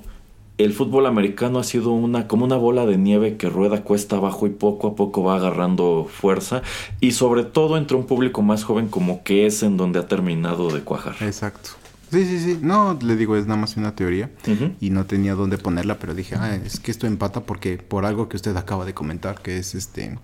el 0.58 0.72
fútbol 0.72 1.06
americano 1.06 1.58
ha 1.58 1.64
sido 1.64 1.90
una 1.92 2.26
como 2.26 2.44
una 2.44 2.56
bola 2.56 2.86
de 2.86 2.96
nieve 2.96 3.36
que 3.36 3.48
rueda 3.50 3.82
cuesta 3.82 4.16
abajo 4.16 4.46
y 4.46 4.50
poco 4.50 4.88
a 4.88 4.94
poco 4.96 5.22
va 5.22 5.36
agarrando 5.36 6.08
fuerza 6.10 6.62
y 7.00 7.12
sobre 7.12 7.44
todo 7.44 7.76
entre 7.76 7.96
un 7.96 8.06
público 8.06 8.42
más 8.42 8.64
joven 8.64 8.88
como 8.88 9.22
que 9.22 9.46
es 9.46 9.62
en 9.62 9.76
donde 9.76 9.98
ha 9.98 10.08
terminado 10.08 10.70
de 10.70 10.80
cuajar. 10.80 11.16
Exacto. 11.20 11.70
Sí, 12.10 12.24
sí, 12.24 12.38
sí. 12.38 12.58
No, 12.62 12.96
le 13.02 13.16
digo, 13.16 13.36
es 13.36 13.46
nada 13.46 13.60
más 13.60 13.76
una 13.76 13.94
teoría 13.94 14.30
y 14.80 14.90
no 14.90 15.06
tenía 15.06 15.34
dónde 15.34 15.58
ponerla, 15.58 15.98
pero 15.98 16.14
dije, 16.14 16.36
ah, 16.36 16.54
es 16.54 16.78
que 16.78 16.90
esto 16.92 17.06
empata 17.06 17.40
porque 17.40 17.78
por 17.78 18.06
algo 18.06 18.28
que 18.28 18.36
usted 18.36 18.56
acaba 18.56 18.84
de 18.84 18.94
comentar, 18.94 19.42
que 19.42 19.58
es 19.58 19.74
este 19.74 20.16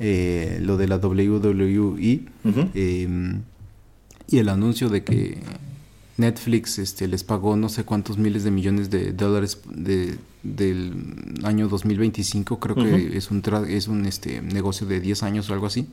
eh, 0.00 0.58
lo 0.62 0.76
de 0.78 0.88
la 0.88 0.96
WWE 0.96 2.22
em, 2.74 3.42
y 4.26 4.38
el 4.38 4.48
anuncio 4.48 4.88
de 4.88 5.04
que 5.04 5.38
Netflix 6.22 6.78
este, 6.78 7.08
les 7.08 7.24
pagó 7.24 7.56
no 7.56 7.68
sé 7.68 7.84
cuántos 7.84 8.16
miles 8.16 8.44
de 8.44 8.50
millones 8.50 8.90
de 8.90 9.12
dólares 9.12 9.58
de, 9.68 10.18
del 10.42 11.40
año 11.44 11.68
2025, 11.68 12.58
creo 12.58 12.76
que 12.76 13.16
es 13.16 13.30
un, 13.30 13.42
es 13.68 13.88
un 13.88 14.06
este, 14.06 14.40
negocio 14.40 14.86
de 14.86 15.00
10 15.00 15.22
años 15.24 15.50
o 15.50 15.52
algo 15.52 15.66
así. 15.66 15.88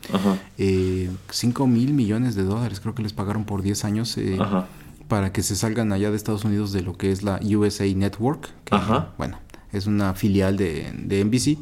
Eh, 0.58 1.10
5 1.30 1.68
mil 1.68 1.94
millones 1.94 2.36
de 2.36 2.44
dólares 2.44 2.80
creo 2.80 2.96
que 2.96 3.04
les 3.04 3.13
pagaron 3.13 3.46
por 3.46 3.62
10 3.62 3.86
años 3.86 4.18
eh, 4.18 4.38
para 5.08 5.34
que 5.34 5.42
se 5.44 5.56
salgan 5.56 5.92
allá 5.92 6.12
de 6.12 6.18
Estados 6.18 6.46
Unidos 6.46 6.72
de 6.72 6.82
lo 6.82 6.96
que 6.96 7.12
es 7.12 7.24
la 7.24 7.39
USA 7.44 7.86
Network. 7.86 8.50
Que, 8.65 8.76
Bueno, 9.18 9.39
es 9.72 9.86
una 9.86 10.14
filial 10.14 10.58
de, 10.58 10.92
de 10.98 11.24
NBC, 11.24 11.58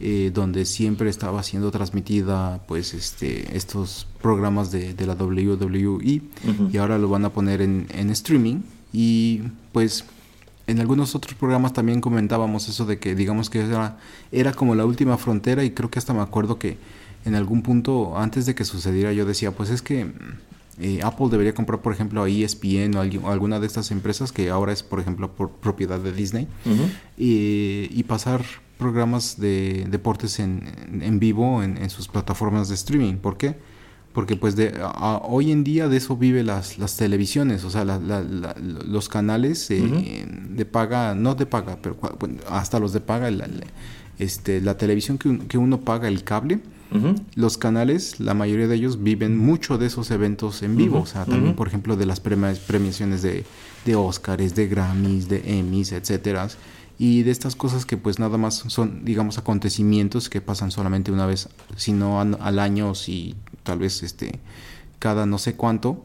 eh, 0.00 0.30
donde 0.32 0.64
siempre 0.64 1.10
estaba 1.10 1.42
siendo 1.42 1.70
transmitida 1.70 2.62
pues 2.66 2.94
este 2.94 3.56
estos 3.56 4.06
programas 4.22 4.70
de, 4.70 4.94
de 4.94 5.06
la 5.06 5.14
WWE 5.14 6.22
y 6.72 6.76
ahora 6.78 6.98
lo 6.98 7.08
van 7.08 7.24
a 7.24 7.30
poner 7.30 7.60
en, 7.60 7.86
en, 7.90 8.10
streaming. 8.10 8.60
Y 8.92 9.42
pues 9.72 10.04
en 10.66 10.80
algunos 10.80 11.14
otros 11.14 11.34
programas 11.34 11.72
también 11.72 12.00
comentábamos 12.00 12.68
eso 12.68 12.86
de 12.86 12.98
que 12.98 13.14
digamos 13.14 13.50
que 13.50 13.60
era, 13.60 13.98
era 14.30 14.52
como 14.52 14.74
la 14.74 14.86
última 14.86 15.18
frontera 15.18 15.64
y 15.64 15.72
creo 15.72 15.90
que 15.90 15.98
hasta 15.98 16.14
me 16.14 16.20
acuerdo 16.20 16.58
que 16.58 16.78
en 17.24 17.34
algún 17.34 17.62
punto 17.62 18.18
antes 18.18 18.46
de 18.46 18.54
que 18.54 18.64
sucediera 18.64 19.12
yo 19.12 19.24
decía 19.24 19.52
pues 19.52 19.70
es 19.70 19.82
que 19.82 20.12
eh, 20.82 21.00
Apple 21.04 21.28
debería 21.30 21.54
comprar, 21.54 21.80
por 21.80 21.92
ejemplo, 21.92 22.24
a 22.24 22.28
ESPN 22.28 22.96
o, 22.96 23.30
alguna 23.30 23.60
de 23.60 23.68
estas 23.68 23.92
empresas 23.92 24.32
que 24.32 24.50
ahora 24.50 24.72
es, 24.72 24.82
por 24.82 24.98
ejemplo, 24.98 25.32
por 25.32 25.50
propiedad 25.50 26.00
de 26.00 26.12
Disney 26.12 26.48
y, 27.16 28.02
pasar 28.02 28.44
programas 28.78 29.38
de 29.38 29.86
deportes 29.88 30.40
en, 30.40 31.18
vivo 31.20 31.62
en, 31.62 31.88
sus 31.88 32.08
plataformas 32.08 32.68
de 32.68 32.74
streaming. 32.74 33.14
¿Por 33.14 33.36
qué? 33.36 33.54
Porque 34.12 34.34
pues 34.34 34.56
de, 34.56 34.74
hoy 35.22 35.52
en 35.52 35.62
día 35.62 35.88
de 35.88 35.98
eso 35.98 36.16
vive 36.16 36.42
las, 36.42 36.78
las 36.78 36.96
televisiones, 36.96 37.62
o 37.62 37.70
sea, 37.70 37.84
los 37.84 39.08
canales 39.08 39.70
eh, 39.70 40.26
de 40.50 40.64
paga, 40.64 41.14
no 41.14 41.36
de 41.36 41.46
paga, 41.46 41.78
pero 41.80 41.96
hasta 42.50 42.80
los 42.80 42.92
de 42.92 43.00
paga, 43.00 43.30
la, 43.30 43.48
este, 44.18 44.60
la 44.60 44.76
televisión 44.76 45.16
que, 45.16 45.38
que 45.46 45.58
uno 45.58 45.80
paga, 45.80 46.08
el 46.08 46.24
cable, 46.24 46.60
los 47.34 47.58
canales, 47.58 48.20
la 48.20 48.34
mayoría 48.34 48.68
de 48.68 48.76
ellos 48.76 49.02
viven 49.02 49.36
mucho 49.36 49.78
de 49.78 49.86
esos 49.86 50.10
eventos 50.10 50.62
en 50.62 50.76
vivo. 50.76 51.00
O 51.00 51.06
sea, 51.06 51.24
también, 51.24 51.54
por 51.54 51.68
ejemplo, 51.68 51.96
de 51.96 52.06
las 52.06 52.20
premiaciones 52.20 53.22
de, 53.22 53.44
de 53.84 53.96
Oscars, 53.96 54.54
de 54.54 54.68
Grammys, 54.68 55.28
de 55.28 55.42
Emmys, 55.58 55.92
etcétera. 55.92 56.48
Y 56.98 57.22
de 57.22 57.30
estas 57.30 57.56
cosas 57.56 57.84
que 57.84 57.96
pues 57.96 58.18
nada 58.18 58.38
más 58.38 58.54
son, 58.68 59.04
digamos, 59.04 59.38
acontecimientos 59.38 60.28
que 60.28 60.40
pasan 60.40 60.70
solamente 60.70 61.10
una 61.10 61.26
vez, 61.26 61.48
sino 61.76 62.20
al 62.20 62.58
año, 62.58 62.94
si 62.94 63.34
tal 63.62 63.78
vez 63.78 64.02
este, 64.02 64.38
cada 64.98 65.26
no 65.26 65.38
sé 65.38 65.54
cuánto. 65.54 66.02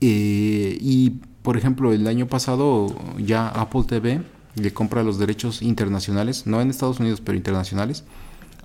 Eh, 0.00 0.78
y 0.80 1.10
por 1.42 1.56
ejemplo, 1.56 1.92
el 1.92 2.06
año 2.06 2.26
pasado 2.26 2.94
ya 3.18 3.48
Apple 3.48 3.84
TV 3.88 4.22
le 4.54 4.72
compra 4.72 5.02
los 5.02 5.18
derechos 5.18 5.62
internacionales, 5.62 6.46
no 6.46 6.60
en 6.60 6.70
Estados 6.70 7.00
Unidos, 7.00 7.22
pero 7.24 7.36
internacionales, 7.38 8.04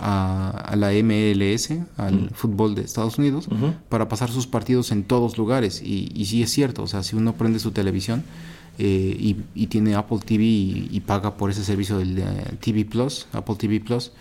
a, 0.06 0.76
la 0.76 0.92
MLS, 0.92 1.70
al 1.96 2.30
fútbol 2.34 2.76
de 2.76 2.82
Estados 2.82 3.18
Unidos, 3.18 3.48
para 3.88 4.10
pasar 4.10 4.30
sus 4.30 4.48
partidos 4.48 4.92
en 4.92 5.04
todos 5.04 5.38
lugares. 5.38 5.82
Y, 5.82 6.12
y 6.14 6.26
sí 6.26 6.44
es 6.44 6.52
cierto, 6.52 6.84
o 6.84 6.88
sea, 6.88 7.04
si 7.04 7.16
uno 7.16 7.34
prende 7.34 7.60
su 7.60 7.72
televisión 7.72 8.24
eh, 8.80 9.36
y, 9.54 9.68
tiene 9.68 9.96
Apple 9.96 10.20
TV 10.26 10.44
y, 10.44 11.02
paga 11.06 11.38
por 11.38 11.52
ese 11.52 11.64
servicio 11.64 12.00
del 12.00 12.22
TV 12.60 12.84
Plus, 12.86 13.28
Apple 13.32 13.56
TV 13.56 13.80
Plus, 13.80 14.12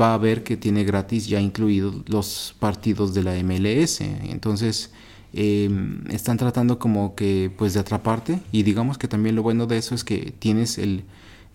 va 0.00 0.14
a 0.14 0.18
ver 0.18 0.44
que 0.44 0.56
tiene 0.56 0.84
gratis 0.84 1.26
ya 1.26 1.40
incluidos 1.40 1.96
los 2.06 2.54
partidos 2.60 3.12
de 3.12 3.24
la 3.24 3.34
MLS. 3.42 4.00
Entonces, 4.00 4.92
em, 5.32 6.04
están 6.10 6.36
tratando 6.36 6.78
como 6.78 7.14
que 7.16 7.50
pues 7.56 7.74
de 7.74 7.80
atraparte 7.80 8.40
y 8.52 8.62
digamos 8.62 8.98
que 8.98 9.08
también 9.08 9.34
lo 9.34 9.42
bueno 9.42 9.66
de 9.66 9.78
eso 9.78 9.94
es 9.94 10.04
que 10.04 10.32
tienes 10.38 10.78
el 10.78 11.04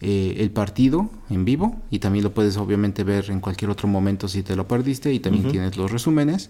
eh, 0.05 0.35
el 0.39 0.51
partido 0.51 1.09
en 1.29 1.45
vivo 1.45 1.81
y 1.89 1.99
también 1.99 2.25
lo 2.25 2.33
puedes 2.33 2.57
obviamente 2.57 3.05
ver 3.05 3.31
en 3.31 3.39
cualquier 3.39 3.71
otro 3.71 3.87
momento 3.87 4.27
si 4.27 4.43
te 4.43 4.53
lo 4.53 4.67
perdiste 4.67 5.13
y 5.13 5.19
también 5.19 5.49
tienes 5.49 5.77
los 5.77 5.89
resúmenes. 5.89 6.49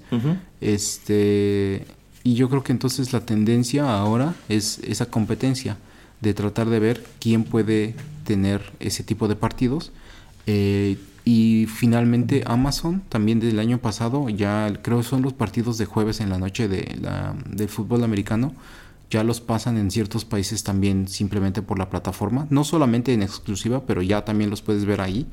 Este 0.60 1.86
y 2.24 2.34
yo 2.34 2.50
creo 2.50 2.64
que 2.64 2.72
entonces 2.72 3.14
la 3.14 3.20
tendencia 3.20 3.96
ahora 3.96 4.34
es 4.50 4.80
esa 4.80 5.06
competencia 5.06 5.78
de 6.20 6.34
tratar 6.34 6.68
de 6.68 6.80
ver 6.80 7.06
quién 7.20 7.44
puede 7.44 7.94
tener 8.24 8.74
ese 8.80 9.04
tipo 9.04 9.28
de 9.28 9.36
partidos. 9.36 9.92
Eh, 10.48 10.98
y 11.24 11.68
finalmente 11.68 12.44
Amazon 12.48 13.04
también 13.08 13.40
del 13.40 13.60
año 13.60 13.78
pasado 13.78 14.30
ya 14.30 14.74
creo 14.82 15.04
son 15.04 15.22
los 15.22 15.34
partidos 15.34 15.78
de 15.78 15.86
jueves 15.86 16.22
en 16.22 16.32
la 16.32 16.40
noche 16.40 16.68
de 16.68 16.98
la, 17.00 17.36
del 17.46 17.70
fútbol 17.70 18.04
americano 18.04 18.54
ya 19.14 19.24
los 19.24 19.42
pasan 19.42 19.78
en 19.78 19.92
ciertos 19.92 20.26
países 20.26 20.64
también 20.64 21.08
simplemente 21.08 21.62
por 21.62 21.78
la 21.78 21.90
plataforma, 21.90 22.48
no 22.50 22.64
solamente 22.64 23.14
en 23.14 23.22
exclusiva, 23.22 23.86
pero 23.86 24.02
ya 24.02 24.26
también 24.26 24.50
los 24.50 24.62
puedes 24.62 24.86
ver 24.86 25.02
ahí. 25.02 25.28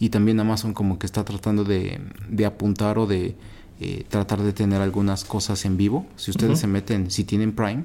Y 0.00 0.08
también 0.08 0.40
Amazon 0.40 0.74
como 0.74 0.98
que 0.98 1.06
está 1.06 1.24
tratando 1.24 1.62
de, 1.62 2.00
apuntar 2.44 2.98
o 2.98 3.06
de 3.06 3.36
eh, 3.80 4.04
tratar 4.08 4.40
de 4.42 4.52
tener 4.52 4.80
algunas 4.80 5.24
cosas 5.24 5.64
en 5.64 5.76
vivo. 5.76 6.06
Si 6.16 6.30
ustedes 6.30 6.58
se 6.58 6.66
meten, 6.66 7.10
si 7.10 7.22
tienen 7.22 7.52
Prime, 7.52 7.84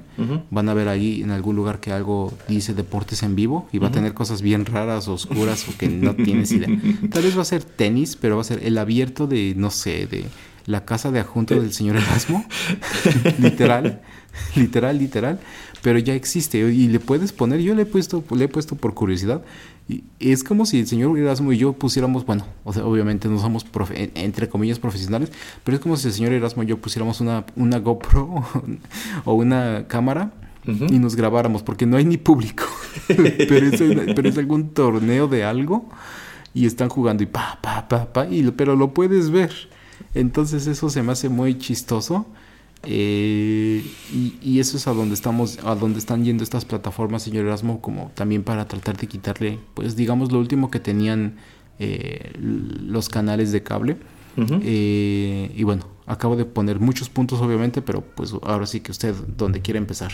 van 0.50 0.68
a 0.68 0.74
ver 0.74 0.88
ahí 0.88 1.22
en 1.22 1.30
algún 1.30 1.54
lugar 1.54 1.78
que 1.78 1.92
algo 1.92 2.32
dice 2.48 2.74
deportes 2.74 3.22
en 3.22 3.36
vivo 3.36 3.68
y 3.70 3.78
va 3.78 3.88
a 3.88 3.92
tener 3.92 4.14
cosas 4.14 4.40
bien 4.42 4.64
raras, 4.64 5.08
oscuras 5.08 5.68
o 5.68 5.76
que 5.76 5.88
no 5.88 6.14
tienes 6.16 6.50
idea. 6.52 6.70
Tal 7.10 7.22
vez 7.22 7.36
va 7.36 7.42
a 7.42 7.44
ser 7.44 7.62
tenis, 7.62 8.16
pero 8.16 8.36
va 8.36 8.40
a 8.40 8.44
ser 8.44 8.64
el 8.64 8.78
abierto 8.78 9.26
de, 9.26 9.54
no 9.54 9.70
sé, 9.70 10.06
de 10.06 10.24
la 10.66 10.84
casa 10.84 11.10
de 11.10 11.20
adjunto 11.20 11.54
del 11.54 11.72
señor 11.72 11.96
Erasmo, 11.96 12.44
literal, 13.38 14.02
literal, 14.56 14.98
literal, 14.98 15.40
pero 15.82 15.98
ya 15.98 16.14
existe 16.14 16.58
y 16.58 16.88
le 16.88 17.00
puedes 17.00 17.32
poner, 17.32 17.60
yo 17.60 17.74
le 17.74 17.82
he 17.82 17.86
puesto, 17.86 18.24
le 18.34 18.44
he 18.44 18.48
puesto 18.48 18.76
por 18.76 18.94
curiosidad, 18.94 19.42
y 19.88 20.02
es 20.18 20.42
como 20.42 20.66
si 20.66 20.80
el 20.80 20.86
señor 20.86 21.16
Erasmo 21.16 21.52
y 21.52 21.58
yo 21.58 21.72
pusiéramos, 21.72 22.26
bueno, 22.26 22.44
o 22.64 22.72
sea, 22.72 22.84
obviamente 22.84 23.28
no 23.28 23.38
somos 23.38 23.64
entre 24.14 24.48
comillas 24.48 24.78
profesionales, 24.78 25.30
pero 25.62 25.76
es 25.76 25.82
como 25.82 25.96
si 25.96 26.08
el 26.08 26.14
señor 26.14 26.32
Erasmo 26.32 26.64
y 26.64 26.66
yo 26.66 26.78
pusiéramos 26.78 27.20
una, 27.20 27.44
una 27.54 27.78
GoPro 27.78 28.44
o 29.24 29.34
una 29.34 29.84
cámara 29.86 30.32
y 30.66 30.98
nos 30.98 31.14
grabáramos, 31.14 31.62
porque 31.62 31.86
no 31.86 31.96
hay 31.96 32.04
ni 32.04 32.16
público, 32.16 32.64
pero, 33.06 33.66
es, 33.66 33.80
pero 34.14 34.28
es 34.28 34.38
algún 34.38 34.70
torneo 34.70 35.28
de 35.28 35.44
algo 35.44 35.88
y 36.52 36.66
están 36.66 36.88
jugando 36.88 37.22
y 37.22 37.26
pa, 37.26 37.58
pa, 37.62 37.86
pa, 37.86 38.12
pa, 38.12 38.26
y, 38.26 38.50
pero 38.50 38.74
lo 38.74 38.92
puedes 38.92 39.30
ver. 39.30 39.52
Entonces 40.14 40.66
eso 40.66 40.88
se 40.88 41.02
me 41.02 41.12
hace 41.12 41.28
muy 41.28 41.58
chistoso. 41.58 42.26
Eh, 42.88 43.84
y, 44.42 44.60
eso 44.60 44.76
es 44.76 44.86
a 44.86 44.92
donde 44.92 45.14
estamos, 45.14 45.58
a 45.64 45.74
donde 45.74 45.98
están 45.98 46.24
yendo 46.24 46.44
estas 46.44 46.64
plataformas, 46.64 47.24
señor 47.24 47.44
Erasmo, 47.44 47.80
como 47.80 48.12
también 48.14 48.44
para 48.44 48.68
tratar 48.68 48.96
de 48.96 49.08
quitarle, 49.08 49.58
pues 49.74 49.96
digamos, 49.96 50.30
lo 50.30 50.38
último 50.38 50.70
que 50.70 50.78
tenían 50.78 51.36
eh, 51.80 52.32
los 52.38 53.08
canales 53.08 53.50
de 53.50 53.62
cable. 53.64 53.96
Eh, 54.36 55.50
y 55.54 55.62
bueno, 55.62 55.86
acabo 56.06 56.36
de 56.36 56.44
poner 56.44 56.78
muchos 56.78 57.08
puntos 57.08 57.40
obviamente, 57.40 57.82
pero 57.82 58.02
pues 58.02 58.32
ahora 58.42 58.66
sí 58.66 58.80
que 58.80 58.92
usted 58.92 59.14
donde 59.36 59.60
quiere 59.60 59.78
empezar. 59.78 60.12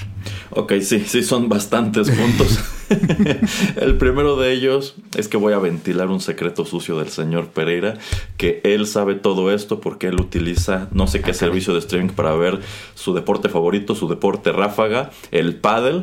Ok, 0.50 0.74
sí, 0.80 1.04
sí, 1.06 1.22
son 1.22 1.48
bastantes 1.48 2.11
puntos. 2.11 2.58
el 3.76 3.98
primero 3.98 4.37
de 4.37 4.52
ellos 4.52 4.94
es 5.16 5.28
que 5.28 5.37
voy 5.37 5.52
a 5.52 5.58
ventilar 5.58 6.08
un 6.08 6.20
secreto 6.20 6.64
sucio 6.64 6.98
del 6.98 7.08
señor 7.08 7.48
Pereira, 7.48 7.98
que 8.37 8.61
él 8.64 8.87
sabe 8.87 9.14
todo 9.14 9.52
esto 9.52 9.80
porque 9.80 10.08
él 10.08 10.20
utiliza 10.20 10.88
no 10.92 11.06
sé 11.06 11.20
qué 11.20 11.35
servicio 11.35 11.74
de 11.74 11.80
streaming 11.80 12.12
para 12.12 12.35
ver 12.35 12.61
su 12.94 13.12
deporte 13.12 13.48
favorito, 13.48 13.94
su 13.94 14.08
deporte 14.08 14.52
ráfaga, 14.52 15.11
el 15.30 15.56
paddle. 15.56 16.02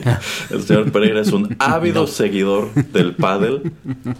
El 0.50 0.62
señor 0.62 0.92
Pereira 0.92 1.20
es 1.20 1.32
un 1.32 1.56
ávido 1.58 2.06
seguidor 2.06 2.72
del 2.74 3.14
pádel. 3.14 3.72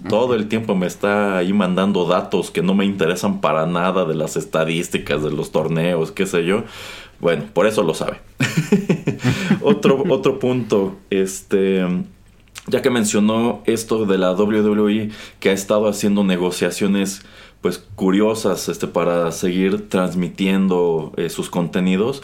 Todo 0.09 0.35
el 0.35 0.49
tiempo 0.49 0.75
me 0.75 0.87
está 0.87 1.39
ahí 1.39 1.53
mandando 1.53 2.07
datos 2.07 2.51
que 2.51 2.63
no 2.63 2.75
me 2.75 2.85
interesan 2.85 3.41
para 3.41 3.67
nada 3.67 4.05
de 4.05 4.15
las 4.15 4.37
estadísticas 4.37 5.23
de 5.23 5.31
los 5.31 5.53
torneos, 5.53 6.13
qué 6.13 6.27
sé 6.27 6.45
yo. 6.45 6.65
Bueno, 7.21 7.45
por 7.53 7.67
eso 7.67 7.83
lo 7.83 7.95
sabe. 7.95 8.21
otro, 9.63 10.05
otro 10.09 10.39
punto, 10.39 10.97
este 11.11 11.87
ya 12.69 12.81
que 12.81 12.91
mencionó 12.91 13.63
esto 13.67 14.07
de 14.07 14.19
la 14.19 14.33
WWE 14.33 15.11
que 15.41 15.51
ha 15.51 15.53
estado 15.53 15.89
haciendo 15.89 16.23
negociaciones 16.23 17.23
pues 17.63 17.79
curiosas 17.79 18.69
este, 18.69 18.89
para 18.89 19.31
seguir 19.33 19.89
transmitiendo 19.89 21.13
eh, 21.17 21.31
sus 21.31 21.49
contenidos. 21.49 22.23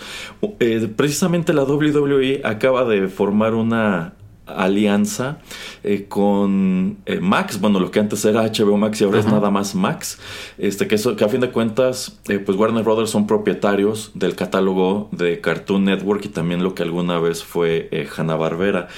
Eh, 0.58 0.92
precisamente 0.94 1.54
la 1.54 1.62
WWE 1.62 2.42
acaba 2.44 2.84
de 2.84 3.08
formar 3.08 3.54
una 3.54 4.14
alianza 4.46 5.40
eh, 5.84 6.06
con 6.08 6.98
Max, 7.20 7.60
bueno, 7.60 7.80
lo 7.80 7.90
que 7.90 8.00
antes 8.00 8.24
era 8.24 8.44
HBO 8.44 8.78
Max 8.78 8.98
y 9.00 9.04
ahora 9.04 9.20
es 9.20 9.26
nada 9.26 9.50
más 9.50 9.74
Max, 9.74 10.18
este, 10.56 10.88
que, 10.88 10.96
que 10.96 11.24
a 11.24 11.28
fin 11.28 11.42
de 11.42 11.50
cuentas, 11.50 12.18
pues 12.24 12.56
Warner 12.56 12.82
Brothers 12.82 13.10
son 13.10 13.26
propietarios 13.26 14.10
del 14.14 14.34
catálogo 14.34 15.10
de 15.12 15.42
Cartoon 15.42 15.84
Network 15.84 16.24
y 16.24 16.28
también 16.28 16.62
lo 16.62 16.74
que 16.74 16.82
alguna 16.82 17.18
vez 17.20 17.44
fue 17.44 17.90
Hanna 18.16 18.36
Barbera. 18.36 18.88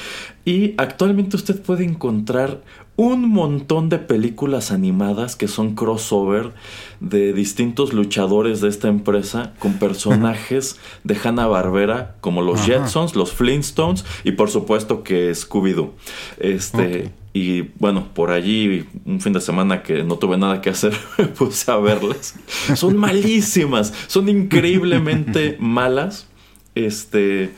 Y 0.45 0.75
actualmente 0.79 1.37
usted 1.37 1.61
puede 1.61 1.85
encontrar 1.85 2.63
un 3.01 3.31
montón 3.31 3.89
de 3.89 3.99
películas 3.99 4.71
animadas 4.71 5.35
que 5.35 5.49
son 5.49 5.75
crossover 5.75 6.53
de 7.01 7.33
distintos 7.33 7.95
luchadores 7.95 8.61
de 8.61 8.69
esta 8.69 8.89
empresa 8.89 9.55
con 9.59 9.79
personajes 9.79 10.79
de 11.03 11.17
Hanna 11.17 11.47
Barbera 11.47 12.17
como 12.21 12.43
los 12.43 12.67
Jetsons, 12.67 13.17
los 13.17 13.33
Flintstones 13.33 14.05
y 14.23 14.33
por 14.33 14.51
supuesto 14.51 15.03
que 15.03 15.31
Scooby-Doo. 15.31 15.93
Este, 16.41 17.11
Y 17.33 17.71
bueno, 17.79 18.09
por 18.13 18.33
allí 18.33 18.87
un 19.07 19.23
fin 19.23 19.33
de 19.33 19.41
semana 19.41 19.83
que 19.83 20.05
no 20.05 20.17
tuve 20.17 20.37
nada 20.37 20.61
que 20.61 20.69
hacer, 20.69 20.93
me 21.17 21.25
puse 21.25 21.71
a 21.71 21.79
verlas. 21.79 22.35
Son 22.75 22.99
malísimas, 22.99 23.95
son 24.09 24.29
increíblemente 24.29 25.57
malas. 25.61 26.27
Este, 26.75 27.55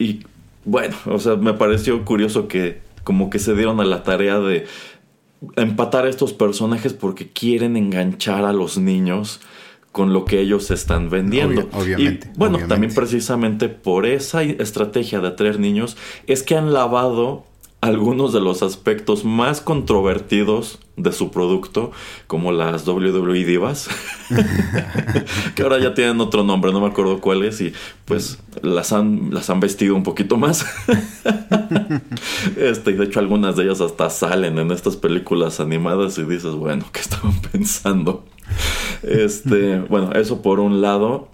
y 0.00 0.22
bueno, 0.64 0.96
o 1.06 1.20
sea, 1.20 1.36
me 1.36 1.52
pareció 1.52 2.04
curioso 2.04 2.48
que 2.48 2.80
como 3.04 3.30
que 3.30 3.38
se 3.38 3.54
dieron 3.54 3.80
a 3.80 3.84
la 3.84 4.02
tarea 4.02 4.38
de 4.38 4.66
empatar 5.56 6.06
a 6.06 6.08
estos 6.08 6.32
personajes 6.32 6.92
porque 6.92 7.30
quieren 7.30 7.76
enganchar 7.76 8.44
a 8.44 8.52
los 8.52 8.78
niños 8.78 9.40
con 9.90 10.12
lo 10.12 10.24
que 10.24 10.40
ellos 10.40 10.70
están 10.70 11.10
vendiendo. 11.10 11.68
obviamente. 11.72 12.30
Y 12.34 12.38
bueno, 12.38 12.58
también 12.66 12.94
precisamente 12.94 13.68
por 13.68 14.06
esa 14.06 14.42
estrategia 14.42 15.20
de 15.20 15.28
atraer 15.28 15.60
niños 15.60 15.96
es 16.26 16.42
que 16.42 16.56
han 16.56 16.72
lavado 16.72 17.44
algunos 17.80 18.32
de 18.32 18.40
los 18.40 18.62
aspectos 18.62 19.24
más 19.24 19.60
controvertidos 19.60 20.78
de 20.96 21.12
su 21.12 21.30
producto, 21.30 21.90
como 22.26 22.52
las 22.52 22.86
WWE 22.86 23.44
Divas, 23.44 23.88
que 25.54 25.62
ahora 25.62 25.78
ya 25.78 25.94
tienen 25.94 26.20
otro 26.20 26.44
nombre, 26.44 26.72
no 26.72 26.80
me 26.80 26.88
acuerdo 26.88 27.20
cuál 27.20 27.44
es, 27.44 27.60
y 27.60 27.72
pues 28.04 28.38
las 28.62 28.92
han, 28.92 29.32
las 29.32 29.48
han 29.48 29.60
vestido 29.60 29.94
un 29.94 30.02
poquito 30.02 30.36
más. 30.36 30.66
este, 32.56 32.90
y 32.90 32.94
de 32.94 33.04
hecho 33.04 33.20
algunas 33.20 33.56
de 33.56 33.64
ellas 33.64 33.80
hasta 33.80 34.10
salen 34.10 34.58
en 34.58 34.70
estas 34.70 34.96
películas 34.96 35.60
animadas 35.60 36.18
y 36.18 36.24
dices, 36.24 36.54
bueno, 36.54 36.84
¿qué 36.92 37.00
estaban 37.00 37.40
pensando? 37.52 38.24
Este, 39.02 39.80
bueno, 39.80 40.12
eso 40.12 40.42
por 40.42 40.60
un 40.60 40.82
lado. 40.82 41.28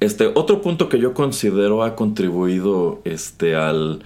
Este, 0.00 0.26
otro 0.26 0.62
punto 0.62 0.88
que 0.88 1.00
yo 1.00 1.12
considero 1.12 1.82
ha 1.82 1.96
contribuido 1.96 3.00
este, 3.04 3.56
al 3.56 4.04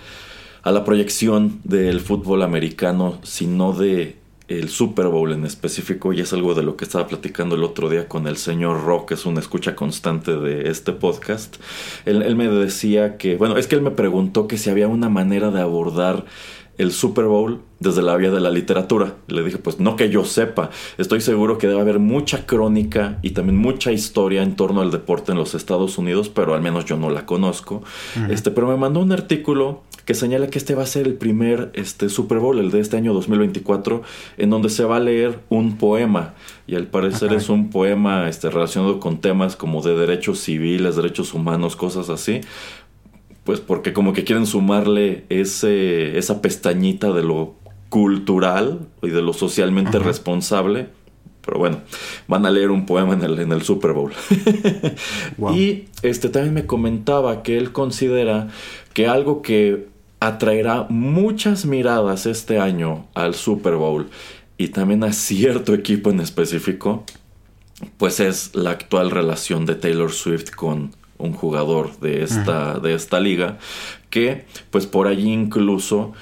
a 0.67 0.73
la 0.73 0.83
proyección 0.83 1.61
del 1.63 2.01
fútbol 2.01 2.43
americano, 2.43 3.21
sino 3.23 3.73
de 3.73 4.17
el 4.49 4.69
Super 4.69 5.07
Bowl 5.07 5.33
en 5.33 5.45
específico, 5.45 6.13
y 6.13 6.21
es 6.21 6.33
algo 6.33 6.55
de 6.55 6.63
lo 6.63 6.77
que 6.77 6.85
estaba 6.85 7.07
platicando 7.07 7.57
el 7.57 7.65
otro 7.65 7.89
día 7.89 8.09
con 8.09 8.27
el 8.27 8.37
señor 8.37 8.85
Rock, 8.85 9.09
que 9.09 9.15
es 9.15 9.27
una 9.27 9.41
escucha 9.41 9.75
constante 9.75 10.37
de 10.37 10.71
este 10.71 10.93
podcast. 10.93 11.57
Él, 12.05 12.23
él, 12.23 12.37
me 12.37 12.49
decía 12.49 13.17
que, 13.17 13.37
bueno, 13.37 13.57
es 13.57 13.67
que 13.67 13.75
él 13.75 13.83
me 13.83 13.91
preguntó 13.91 14.47
que 14.47 14.59
si 14.59 14.71
había 14.71 14.89
una 14.89 15.09
manera 15.09 15.51
de 15.51 15.61
abordar 15.61 16.25
el 16.79 16.93
Super 16.93 17.25
Bowl 17.25 17.61
desde 17.81 18.03
la 18.03 18.17
vía 18.17 18.31
de 18.31 18.41
la 18.41 18.51
literatura. 18.51 19.15
Le 19.29 19.43
dije, 19.43 19.59
pues 19.59 19.81
no 19.81 19.97
que 19.97 20.11
yo 20.11 20.25
sepa, 20.25 20.71
estoy 20.99 21.21
seguro 21.21 21.59
que 21.59 21.67
debe 21.69 21.81
haber 21.81 21.99
mucha 21.99 22.47
crónica 22.47 23.19
y 23.23 23.31
también 23.31 23.57
mucha 23.57 23.93
historia 23.93 24.43
en 24.43 24.57
torno 24.57 24.83
al 24.83 24.91
deporte 24.91 25.33
en 25.33 25.39
los 25.39 25.55
Estados 25.55 25.99
Unidos, 25.99 26.29
pero 26.29 26.55
al 26.55 26.63
menos 26.63 26.85
yo 26.85 26.97
no 26.97 27.11
la 27.11 27.27
conozco. 27.27 27.83
Este, 28.29 28.51
pero 28.51 28.69
me 28.69 28.77
mandó 28.77 29.01
un 29.01 29.13
artículo 29.13 29.83
que 30.07 30.15
señala 30.15 30.47
que 30.47 30.57
este 30.57 30.75
va 30.75 30.85
a 30.85 30.87
ser 30.87 31.07
el 31.07 31.15
primer 31.15 31.71
este, 31.75 32.09
Super 32.09 32.39
Bowl, 32.39 32.59
el 32.59 32.71
de 32.71 32.81
este 32.81 32.97
año 32.97 33.13
2024, 33.13 34.03
en 34.39 34.49
donde 34.49 34.71
se 34.71 34.85
va 34.85 34.97
a 34.97 35.01
leer 35.01 35.41
un 35.51 35.77
poema. 35.77 36.35
Y 36.67 36.77
al 36.77 36.87
parecer 36.87 37.35
es 37.35 37.51
un 37.51 37.69
poema 37.69 38.29
este, 38.29 38.49
relacionado 38.49 39.01
con 39.01 39.21
temas 39.21 39.57
como 39.57 39.83
de 39.83 39.95
derechos 39.97 40.39
civiles, 40.39 40.97
derechos 40.97 41.35
humanos, 41.35 41.77
cosas 41.77 42.09
así 42.09 42.41
pues 43.45 43.61
porque 43.61 43.93
como 43.93 44.13
que 44.13 44.25
quieren 44.25 44.45
sumarle 44.45 45.25
ese, 45.29 46.19
esa 46.19 46.43
pestañita 46.43 47.13
de 47.13 47.23
lo 47.23 47.55
cultural 47.89 48.89
y 49.03 49.11
de 49.11 49.23
lo 49.23 49.33
socialmente 49.33 49.99
responsable. 50.01 50.89
Pero 51.45 51.61
bueno, 51.61 51.81
van 52.27 52.45
a 52.45 52.51
leer 52.51 52.73
un 52.73 52.87
poema 52.87 53.15
en 53.15 53.23
el, 53.23 53.39
en 53.39 53.53
el 53.53 53.63
Super 53.63 53.93
Bowl. 53.93 54.13
Y 55.55 55.85
este 56.03 56.29
también 56.29 56.55
me 56.55 56.67
comentaba 56.67 57.45
que 57.45 57.57
él 57.57 57.71
considera 57.71 58.49
que 58.93 59.07
algo 59.07 59.43
que 59.43 59.87
atraerá 60.27 60.87
muchas 60.89 61.67
miradas 61.67 62.27
este 62.27 62.59
año 62.59 63.07
al 63.15 63.35
Super 63.35 63.77
Bowl. 63.77 64.09
Y 64.59 64.69
también 64.69 65.05
a 65.05 65.13
cierto 65.13 65.75
equipo 65.75 66.11
en 66.11 66.21
específico, 66.21 67.05
pues 67.99 68.21
es 68.21 68.55
la 68.55 68.71
actual 68.71 69.11
relación 69.11 69.67
de 69.67 69.75
Taylor 69.75 70.13
Swift 70.13 70.51
con 70.51 70.93
un 71.19 71.33
jugador 71.33 71.99
de 72.01 72.23
esta, 72.23 72.79
de 72.79 72.95
esta 72.95 73.21
liga, 73.21 73.59
que 74.11 74.47
pues 74.71 74.87
por 74.87 75.07
allí 75.07 75.33
incluso 75.33 76.13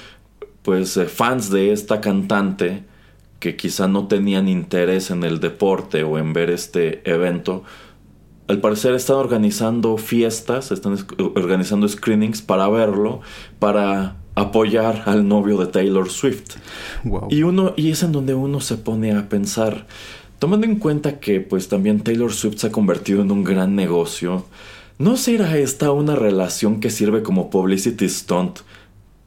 pues 0.62 0.96
eh, 0.96 1.06
fans 1.06 1.50
de 1.50 1.72
esta 1.72 2.00
cantante 2.00 2.84
que 3.38 3.56
quizá 3.56 3.88
no 3.88 4.08
tenían 4.08 4.48
interés 4.48 5.10
en 5.10 5.22
el 5.22 5.38
deporte 5.38 6.02
o 6.02 6.18
en 6.18 6.32
ver 6.32 6.50
este 6.50 7.02
evento, 7.08 7.62
al 8.48 8.60
parecer 8.60 8.94
están 8.94 9.16
organizando 9.16 9.96
fiestas, 9.96 10.70
están 10.70 10.96
organizando 11.18 11.88
screenings 11.88 12.42
para 12.42 12.68
verlo, 12.68 13.20
para 13.58 14.16
apoyar 14.34 15.04
al 15.06 15.26
novio 15.26 15.58
de 15.58 15.66
Taylor 15.66 16.10
Swift. 16.10 16.56
Y 17.30 17.42
uno 17.42 17.72
y 17.76 17.90
es 17.90 18.02
en 18.02 18.12
donde 18.12 18.34
uno 18.34 18.60
se 18.60 18.76
pone 18.76 19.12
a 19.12 19.28
pensar, 19.28 19.86
tomando 20.38 20.66
en 20.66 20.76
cuenta 20.76 21.20
que 21.20 21.40
pues 21.40 21.68
también 21.68 22.00
Taylor 22.00 22.32
Swift 22.32 22.58
se 22.58 22.66
ha 22.66 22.72
convertido 22.72 23.22
en 23.22 23.30
un 23.30 23.44
gran 23.44 23.74
negocio, 23.74 24.44
¿No 24.96 25.16
será 25.16 25.58
esta 25.58 25.90
una 25.90 26.14
relación 26.14 26.78
que 26.78 26.88
sirve 26.88 27.24
como 27.24 27.50
publicity 27.50 28.08
stunt 28.08 28.60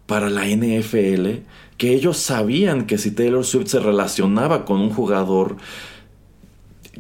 para 0.06 0.30
la 0.30 0.46
NFL? 0.48 1.44
Que 1.76 1.94
ellos 1.94 2.18
sabían 2.18 2.88
que 2.88 2.98
si 2.98 3.12
Taylor 3.12 3.44
Swift 3.44 3.68
se 3.68 3.80
relacionaba 3.82 4.64
con 4.64 4.80
un 4.80 4.92
jugador, 4.92 5.58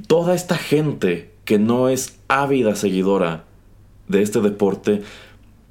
toda 0.07 0.35
esta 0.35 0.57
gente 0.57 1.31
que 1.47 1.57
no 1.57 1.87
es 1.87 2.19
ávida 2.27 2.75
seguidora 2.75 3.45
de 4.09 4.21
este 4.21 4.41
deporte 4.41 5.01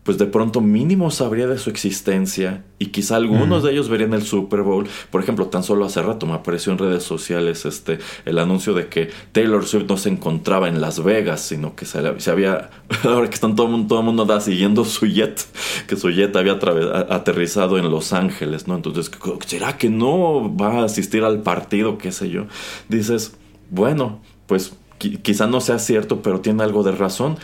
pues 0.07 0.19
de 0.19 0.27
pronto 0.27 0.61
mínimo 0.61 1.11
sabría 1.11 1.49
de 1.49 1.59
su 1.59 1.69
existencia 1.69 2.63
y 2.79 2.87
quizá 2.87 3.17
algunos 3.17 3.65
de 3.65 3.73
ellos 3.73 3.89
verían 3.89 4.15
el 4.15 4.23
Super 4.23 4.63
Bowl. 4.63 4.87
Por 5.11 5.21
ejemplo, 5.21 5.49
tan 5.49 5.65
solo 5.65 5.85
hace 5.85 6.01
rato 6.01 6.27
me 6.27 6.35
apareció 6.35 6.71
en 6.71 6.79
redes 6.79 7.03
sociales 7.03 7.67
este 7.67 7.99
el 8.25 8.39
anuncio 8.39 8.73
de 8.73 8.87
que 8.87 9.11
Taylor 9.33 9.67
Swift 9.67 9.87
no 9.89 9.97
se 9.97 10.09
encontraba 10.09 10.69
en 10.69 10.81
Las 10.81 11.03
Vegas, 11.03 11.41
sino 11.41 11.75
que 11.75 11.87
se, 11.87 11.99
había 12.31 12.71
ahora 13.03 13.29
que 13.29 13.35
están 13.35 13.57
todo 13.57 13.67
el 13.67 13.73
mundo 13.73 13.89
todo 13.89 13.99
el 13.99 14.05
mundo 14.07 14.41
siguiendo 14.41 14.85
su 14.85 15.07
jet, 15.07 15.45
que 15.89 15.97
su 15.97 16.09
jet 16.11 16.37
había 16.37 16.53
aterrizado 16.53 17.77
en 17.77 17.91
Los 17.91 18.13
Ángeles, 18.13 18.69
¿no? 18.69 18.77
Entonces, 18.77 19.11
¿será 19.45 19.77
que 19.77 19.91
no 19.91 20.57
va 20.57 20.83
a 20.83 20.85
asistir 20.85 21.25
al 21.25 21.43
partido, 21.43 21.99
qué 21.99 22.13
sé 22.13 22.31
yo? 22.31 22.47
Dices, 22.89 23.37
bueno, 23.71 24.21
pues 24.47 24.73
quizá 24.99 25.47
no 25.47 25.61
sea 25.61 25.79
cierto, 25.79 26.23
pero 26.23 26.41
tiene 26.41 26.63
algo 26.63 26.83
de 26.83 26.93
razón. 26.93 27.37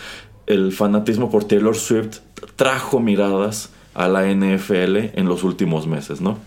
El 0.47 0.73
fanatismo 0.73 1.31
por 1.31 1.45
Taylor 1.45 1.77
Swift 1.77 2.19
trajo 2.57 3.01
miradas 3.01 3.71
a 3.95 4.09
la 4.09 4.25
NFL 4.33 5.19
en 5.19 5.27
los 5.27 5.45
últimos 5.45 5.87
meses, 5.87 6.21
¿no? 6.21 6.39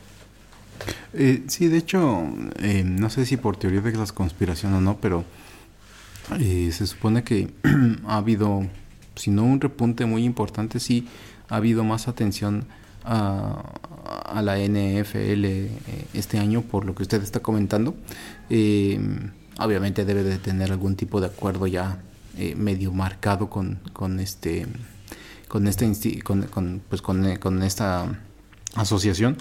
Eh, 1.13 1.43
sí, 1.47 1.67
de 1.67 1.77
hecho, 1.77 2.27
eh, 2.59 2.83
no 2.85 3.09
sé 3.09 3.25
si 3.25 3.37
por 3.37 3.57
teoría 3.57 3.81
de 3.81 3.93
la 3.93 4.05
conspiración 4.07 4.73
o 4.73 4.81
no, 4.81 4.97
pero 4.97 5.23
eh, 6.39 6.69
se 6.71 6.85
supone 6.87 7.23
que 7.23 7.49
ha 8.07 8.17
habido, 8.17 8.65
si 9.15 9.31
no 9.31 9.43
un 9.43 9.61
repunte 9.61 10.05
muy 10.05 10.25
importante, 10.25 10.79
sí 10.79 11.07
ha 11.47 11.57
habido 11.57 11.83
más 11.83 12.07
atención 12.07 12.65
a, 13.03 13.73
a 14.25 14.41
la 14.41 14.57
NFL 14.57 15.45
este 16.13 16.39
año 16.39 16.63
por 16.63 16.85
lo 16.85 16.95
que 16.95 17.03
usted 17.03 17.21
está 17.21 17.39
comentando. 17.39 17.95
Obviamente 19.59 20.05
debe 20.05 20.23
de 20.23 20.37
tener 20.37 20.71
algún 20.71 20.95
tipo 20.95 21.21
de 21.21 21.27
acuerdo 21.27 21.67
ya 21.67 21.99
medio 22.55 22.91
marcado 22.91 23.49
con, 23.49 23.79
con 23.93 24.19
este 24.19 24.67
con 25.47 25.67
esta 25.67 25.85
con, 26.23 26.81
pues 26.89 27.01
eh, 27.01 27.37
con, 27.39 27.63
esta 27.63 28.19
asociación. 28.75 29.37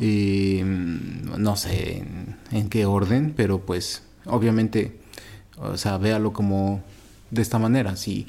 Y 0.00 0.62
mm, 0.64 1.42
no 1.42 1.56
sé 1.56 2.04
en, 2.50 2.68
qué 2.70 2.86
orden 2.86 3.34
pero 3.36 3.60
pues 3.60 4.02
obviamente 4.24 4.98
o 5.58 5.76
sea 5.76 5.98
véalo 5.98 6.32
como 6.32 6.82
de 7.30 7.42
esta 7.42 7.58
manera. 7.58 7.96
Si 7.96 8.28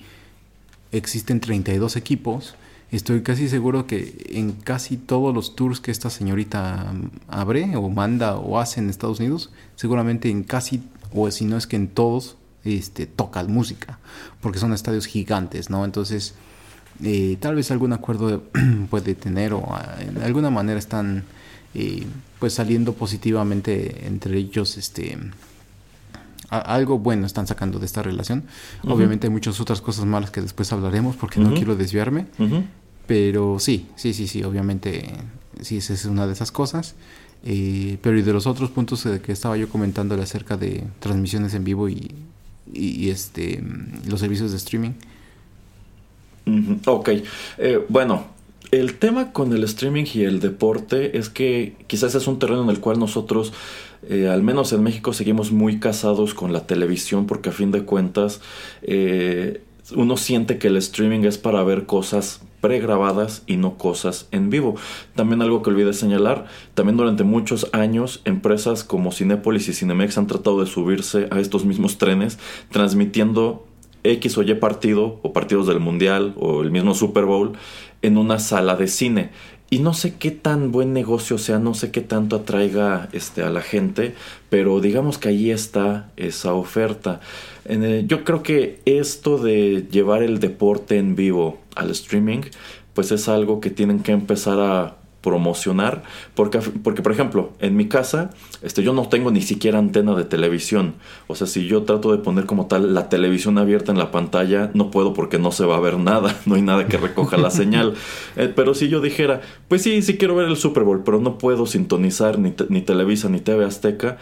existen 0.91 1.39
32 1.39 1.95
equipos 1.95 2.55
estoy 2.91 3.21
casi 3.21 3.47
seguro 3.47 3.85
que 3.85 4.17
en 4.31 4.51
casi 4.51 4.97
todos 4.97 5.33
los 5.33 5.55
tours 5.55 5.79
que 5.79 5.91
esta 5.91 6.09
señorita 6.09 6.91
mm, 6.91 7.09
abre 7.29 7.75
o 7.77 7.87
manda 7.89 8.35
o 8.35 8.59
hace 8.59 8.81
en 8.81 8.89
Estados 8.89 9.19
Unidos 9.19 9.51
seguramente 9.75 10.29
en 10.29 10.43
casi 10.43 10.81
o 11.13 11.29
si 11.31 11.45
no 11.45 11.57
es 11.57 11.67
que 11.67 11.75
en 11.75 11.87
todos 11.87 12.37
este 12.63 13.05
toca 13.05 13.43
música 13.45 13.99
porque 14.41 14.59
son 14.59 14.73
estadios 14.73 15.05
gigantes 15.05 15.69
no 15.69 15.85
entonces 15.85 16.35
eh, 17.03 17.37
tal 17.39 17.55
vez 17.55 17.71
algún 17.71 17.93
acuerdo 17.93 18.43
puede 18.89 19.15
tener 19.15 19.53
o 19.53 19.63
ah, 19.71 19.95
de 20.13 20.23
alguna 20.23 20.49
manera 20.49 20.77
están 20.77 21.23
eh, 21.73 22.05
pues 22.39 22.53
saliendo 22.53 22.93
positivamente 22.93 24.07
entre 24.07 24.37
ellos 24.37 24.77
este 24.77 25.17
algo 26.49 26.97
bueno 26.97 27.27
están 27.27 27.45
sacando 27.45 27.77
de 27.77 27.85
esta 27.85 28.01
relación. 28.01 28.43
Obviamente 28.83 29.27
hay 29.27 29.31
muchas 29.31 29.59
otras 29.61 29.81
cosas 29.81 30.05
malas 30.05 30.31
que 30.31 30.41
después 30.41 30.73
hablaremos 30.73 31.15
porque 31.15 31.39
no 31.39 31.53
quiero 31.53 31.75
desviarme 31.75 32.25
pero 33.05 33.57
sí 33.59 33.87
sí 33.95 34.13
sí 34.13 34.27
sí 34.27 34.43
obviamente 34.43 35.13
sí 35.61 35.77
esa 35.77 35.93
es 35.93 36.05
una 36.05 36.27
de 36.27 36.33
esas 36.33 36.51
cosas 36.51 36.95
eh, 37.45 37.97
pero 38.01 38.17
y 38.17 38.21
de 38.21 38.33
los 38.33 38.47
otros 38.47 38.69
puntos 38.69 39.07
que 39.23 39.31
estaba 39.31 39.57
yo 39.57 39.69
comentando 39.69 40.15
acerca 40.15 40.57
de 40.57 40.83
transmisiones 40.99 41.53
en 41.53 41.63
vivo 41.63 41.89
y, 41.89 42.11
este 43.09 43.63
los 44.07 44.19
servicios 44.19 44.51
de 44.51 44.57
streaming. 44.57 44.91
Ok, 46.85 47.09
eh, 47.57 47.85
bueno, 47.89 48.25
el 48.71 48.99
tema 48.99 49.31
con 49.31 49.51
el 49.53 49.63
streaming 49.63 50.05
y 50.13 50.23
el 50.23 50.39
deporte 50.39 51.17
es 51.17 51.29
que 51.29 51.75
quizás 51.87 52.13
es 52.13 52.27
un 52.27 52.37
terreno 52.37 52.63
en 52.63 52.69
el 52.69 52.79
cual 52.79 52.99
nosotros, 52.99 53.51
eh, 54.07 54.27
al 54.27 54.43
menos 54.43 54.73
en 54.73 54.83
México, 54.83 55.11
seguimos 55.13 55.51
muy 55.51 55.79
casados 55.79 56.35
con 56.35 56.53
la 56.53 56.67
televisión 56.67 57.25
porque 57.25 57.49
a 57.49 57.51
fin 57.51 57.71
de 57.71 57.83
cuentas 57.83 58.41
eh, 58.83 59.63
uno 59.95 60.17
siente 60.17 60.59
que 60.59 60.67
el 60.67 60.77
streaming 60.77 61.21
es 61.21 61.39
para 61.39 61.63
ver 61.63 61.87
cosas 61.87 62.41
pregrabadas 62.61 63.43
y 63.47 63.57
no 63.57 63.77
cosas 63.77 64.27
en 64.31 64.49
vivo. 64.49 64.75
También 65.15 65.41
algo 65.41 65.61
que 65.61 65.69
olvidé 65.69 65.93
señalar, 65.93 66.45
también 66.73 66.97
durante 66.97 67.23
muchos 67.23 67.69
años 67.73 68.21
empresas 68.25 68.83
como 68.83 69.11
Cinepolis 69.11 69.67
y 69.69 69.73
Cinemex 69.73 70.17
han 70.17 70.27
tratado 70.27 70.59
de 70.59 70.67
subirse 70.67 71.27
a 71.31 71.39
estos 71.39 71.65
mismos 71.65 71.97
trenes 71.97 72.39
transmitiendo 72.71 73.65
X 74.03 74.37
o 74.37 74.43
Y 74.43 74.53
partido, 74.55 75.19
o 75.23 75.33
partidos 75.33 75.67
del 75.67 75.79
Mundial, 75.79 76.33
o 76.37 76.61
el 76.61 76.71
mismo 76.71 76.93
Super 76.93 77.25
Bowl, 77.25 77.53
en 78.01 78.17
una 78.17 78.39
sala 78.39 78.75
de 78.75 78.87
cine. 78.87 79.31
Y 79.71 79.79
no 79.79 79.93
sé 79.93 80.15
qué 80.15 80.31
tan 80.31 80.71
buen 80.71 80.93
negocio 80.93 81.37
sea, 81.37 81.59
no 81.59 81.75
sé 81.75 81.91
qué 81.91 82.01
tanto 82.01 82.37
atraiga 82.37 83.07
este, 83.11 83.43
a 83.43 83.51
la 83.51 83.61
gente, 83.61 84.15
pero 84.49 84.79
digamos 84.79 85.19
que 85.19 85.29
ahí 85.29 85.51
está 85.51 86.09
esa 86.17 86.53
oferta. 86.53 87.19
yo 88.05 88.23
creo 88.23 88.41
que 88.41 88.79
esto 88.85 89.37
de 89.37 89.87
llevar 89.91 90.23
el 90.23 90.39
deporte 90.39 90.97
en 90.97 91.15
vivo 91.15 91.59
al 91.75 91.91
streaming, 91.91 92.41
pues 92.95 93.11
es 93.11 93.29
algo 93.29 93.61
que 93.61 93.69
tienen 93.69 93.99
que 93.99 94.11
empezar 94.11 94.59
a 94.59 94.98
promocionar 95.21 96.03
porque, 96.33 96.59
porque 96.59 97.01
por 97.01 97.11
ejemplo 97.11 97.51
en 97.59 97.75
mi 97.75 97.87
casa 97.87 98.29
este 98.61 98.83
yo 98.83 98.93
no 98.93 99.09
tengo 99.09 99.31
ni 99.31 99.41
siquiera 99.41 99.79
antena 99.79 100.15
de 100.15 100.23
televisión. 100.23 100.95
O 101.27 101.35
sea 101.35 101.47
si 101.47 101.67
yo 101.67 101.83
trato 101.83 102.11
de 102.11 102.19
poner 102.19 102.45
como 102.45 102.67
tal 102.67 102.93
la 102.93 103.09
televisión 103.09 103.57
abierta 103.57 103.91
en 103.91 103.97
la 103.97 104.11
pantalla 104.11 104.71
no 104.73 104.91
puedo 104.91 105.13
porque 105.13 105.37
no 105.37 105.51
se 105.51 105.65
va 105.65 105.77
a 105.77 105.79
ver 105.79 105.97
nada 105.97 106.35
no 106.45 106.55
hay 106.55 106.61
nada 106.61 106.87
que 106.87 106.97
recoja 106.97 107.37
la 107.37 107.51
señal. 107.51 107.93
Eh, 108.35 108.51
pero 108.55 108.73
si 108.73 108.89
yo 108.89 109.01
dijera 109.01 109.41
pues 109.67 109.81
sí 109.81 110.01
sí 110.01 110.17
quiero 110.17 110.35
ver 110.35 110.47
el 110.47 110.55
Super 110.55 110.83
Bowl 110.83 111.03
pero 111.03 111.19
no 111.19 111.37
puedo 111.37 111.65
sintonizar 111.65 112.37
ni, 112.37 112.53
ni 112.69 112.81
Televisa 112.81 113.29
ni 113.29 113.39
TV 113.39 113.65
Azteca 113.65 114.17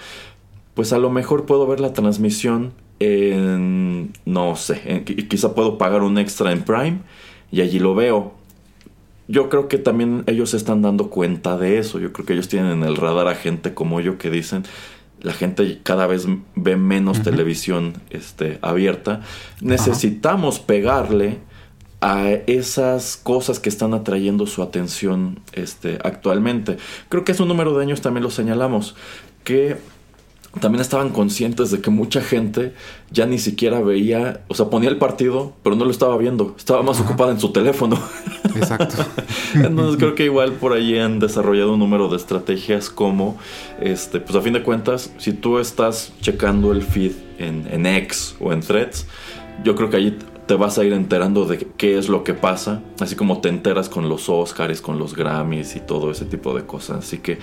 pues 0.74 0.94
a 0.94 0.98
lo 0.98 1.10
mejor 1.10 1.46
puedo 1.46 1.68
ver 1.68 1.80
la 1.80 1.94
transmisión 1.94 2.74
en 3.00 4.14
no 4.26 4.56
sé 4.56 5.04
quizá 5.30 5.56
puedo 5.56 5.78
pagar 5.78 6.04
un 6.04 6.18
extra 6.18 6.52
en 6.52 6.64
Prime 6.64 7.00
y 7.52 7.62
allí 7.62 7.80
lo 7.80 7.96
veo 7.96 8.34
yo 9.28 9.50
creo 9.50 9.68
que 9.68 9.78
también 9.78 10.24
ellos 10.28 10.52
se 10.52 10.58
están 10.58 10.82
dando 10.82 11.10
cuenta 11.10 11.58
de 11.58 11.80
eso. 11.80 12.00
Yo 12.00 12.14
creo 12.14 12.26
que 12.26 12.34
ellos 12.34 12.48
tienen 12.48 12.72
en 12.72 12.84
el 12.84 12.96
radar 12.96 13.28
a 13.28 13.36
gente 13.36 13.74
como 13.74 14.00
yo 14.00 14.18
que 14.18 14.30
dicen 14.30 14.64
la 15.22 15.34
gente 15.34 15.80
cada 15.84 16.08
vez 16.08 16.28
ve 16.56 16.78
menos 16.78 17.24
televisión 17.24 17.94
este, 18.10 18.60
abierta. 18.62 19.22
Necesitamos 19.62 20.60
pegarle 20.60 21.40
a 22.00 22.30
esas 22.30 23.18
cosas 23.18 23.60
que 23.60 23.70
están 23.70 23.94
atrayendo 23.94 24.46
su 24.46 24.62
atención 24.62 25.40
este, 25.54 25.98
actualmente. 26.04 26.78
Creo 27.10 27.24
que 27.24 27.32
hace 27.32 27.42
un 27.42 27.50
número 27.50 27.76
de 27.76 27.84
años 27.84 28.02
también 28.02 28.24
lo 28.24 28.30
señalamos, 28.30 28.96
que 29.44 29.78
también 30.60 30.82
estaban 30.82 31.10
conscientes 31.10 31.72
de 31.72 31.82
que 31.82 31.90
mucha 31.90 32.22
gente 32.22 32.74
ya 33.12 33.26
ni 33.26 33.38
siquiera 33.40 33.82
veía, 33.82 34.42
o 34.48 34.56
sea, 34.56 34.70
ponía 34.70 34.90
el 34.90 34.98
partido, 34.98 35.54
pero 35.64 35.76
no 35.76 35.86
lo 35.86 35.92
estaba 35.92 36.18
viendo, 36.18 36.56
estaba 36.58 36.84
más 36.84 37.00
ocupada 37.00 37.32
en 37.32 37.40
su 37.40 37.52
teléfono. 37.52 38.00
Exacto. 38.56 39.06
Entonces 39.56 39.98
creo 39.98 40.16
que 40.16 40.26
igual 40.26 40.54
por 40.54 40.74
ahí 40.74 40.98
han 40.98 41.20
desarrollado 41.20 41.74
un 41.74 41.80
número 41.80 42.10
de 42.10 42.18
estrategias 42.18 42.90
como, 42.90 43.38
este, 43.82 44.20
pues 44.20 44.36
a 44.36 44.42
fin 44.42 44.54
de 44.54 44.64
cuentas, 44.64 45.12
si 45.18 45.34
tú 45.34 45.60
estás 45.60 46.14
checando 46.22 46.72
el 46.72 46.82
feed 46.82 47.14
en, 47.40 47.68
en 47.72 47.86
X 47.86 48.36
o 48.40 48.54
en 48.54 48.62
Threads, 48.62 49.06
yo 49.64 49.76
creo 49.76 49.90
que 49.90 49.98
allí 49.98 50.18
te 50.48 50.56
vas 50.56 50.78
a 50.78 50.86
ir 50.86 50.94
enterando 50.94 51.46
de 51.46 51.58
qué 51.78 51.98
es 51.98 52.08
lo 52.08 52.24
que 52.24 52.34
pasa, 52.34 52.82
así 53.02 53.16
como 53.16 53.42
te 53.42 53.50
enteras 53.50 53.90
con 53.90 54.08
los 54.08 54.30
Oscars, 54.30 54.82
con 54.82 54.98
los 54.98 55.14
Grammys 55.14 55.76
y 55.76 55.82
todo 55.82 56.10
ese 56.10 56.24
tipo 56.24 56.56
de 56.56 56.66
cosas. 56.66 57.00
Así 57.00 57.18
que 57.18 57.38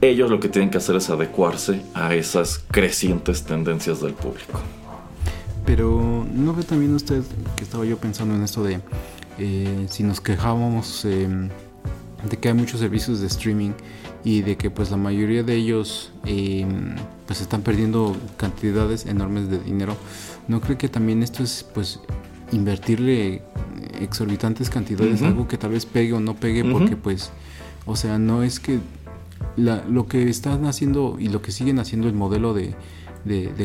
ellos 0.00 0.30
lo 0.30 0.40
que 0.40 0.48
tienen 0.48 0.70
que 0.70 0.78
hacer 0.78 0.96
es 0.96 1.10
adecuarse 1.10 1.82
a 1.94 2.14
esas 2.14 2.64
crecientes 2.70 3.44
tendencias 3.44 4.00
del 4.00 4.14
público. 4.14 4.60
Pero 5.66 6.26
¿no 6.32 6.54
ve 6.54 6.62
también 6.62 6.94
usted 6.94 7.22
que 7.56 7.64
estaba 7.64 7.84
yo 7.84 7.98
pensando 7.98 8.34
en 8.34 8.42
esto 8.42 8.62
de 8.62 8.80
eh, 9.38 9.86
si 9.90 10.02
nos 10.02 10.20
quejábamos 10.20 11.04
em, 11.04 11.48
de 12.28 12.36
que 12.38 12.48
hay 12.48 12.54
muchos 12.54 12.80
servicios 12.80 13.20
de 13.20 13.26
streaming 13.26 13.72
y 14.24 14.42
de 14.42 14.56
que 14.56 14.70
pues 14.70 14.90
la 14.90 14.96
mayoría 14.96 15.42
de 15.42 15.54
ellos 15.54 16.12
em, 16.24 16.96
pues 17.26 17.40
están 17.40 17.62
perdiendo 17.62 18.16
cantidades 18.36 19.06
enormes 19.06 19.50
de 19.50 19.58
dinero? 19.60 19.96
¿No 20.48 20.60
cree 20.60 20.76
que 20.76 20.88
también 20.88 21.22
esto 21.22 21.42
es 21.42 21.64
pues 21.74 22.00
invertirle 22.52 23.42
exorbitantes 24.00 24.70
cantidades, 24.70 25.22
algo 25.22 25.46
que 25.46 25.58
tal 25.58 25.70
vez 25.70 25.86
pegue 25.86 26.12
o 26.12 26.20
no 26.20 26.34
pegue, 26.34 26.64
porque 26.64 26.96
pues, 26.96 27.30
o 27.86 27.96
sea, 27.96 28.18
no 28.18 28.42
es 28.42 28.58
que 28.58 28.80
lo 29.56 30.06
que 30.06 30.28
están 30.28 30.66
haciendo 30.66 31.16
y 31.18 31.28
lo 31.28 31.42
que 31.42 31.52
siguen 31.52 31.78
haciendo 31.78 32.08
el 32.08 32.14
modelo 32.14 32.54
de, 32.54 32.74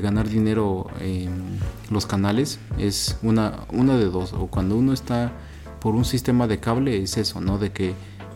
ganar 0.02 0.28
dinero 0.28 0.88
en 1.00 1.60
los 1.90 2.06
canales 2.06 2.60
es 2.78 3.18
una, 3.22 3.60
una 3.72 3.98
de 3.98 4.06
dos. 4.06 4.34
O 4.34 4.48
cuando 4.48 4.78
uno 4.78 4.94
está 4.94 5.32
por 5.80 5.96
un 5.96 6.06
sistema 6.06 6.48
de 6.48 6.60
cable 6.60 7.02
es 7.02 7.18
eso, 7.18 7.42
¿no? 7.42 7.58
De 7.58 7.72
que 7.72 7.94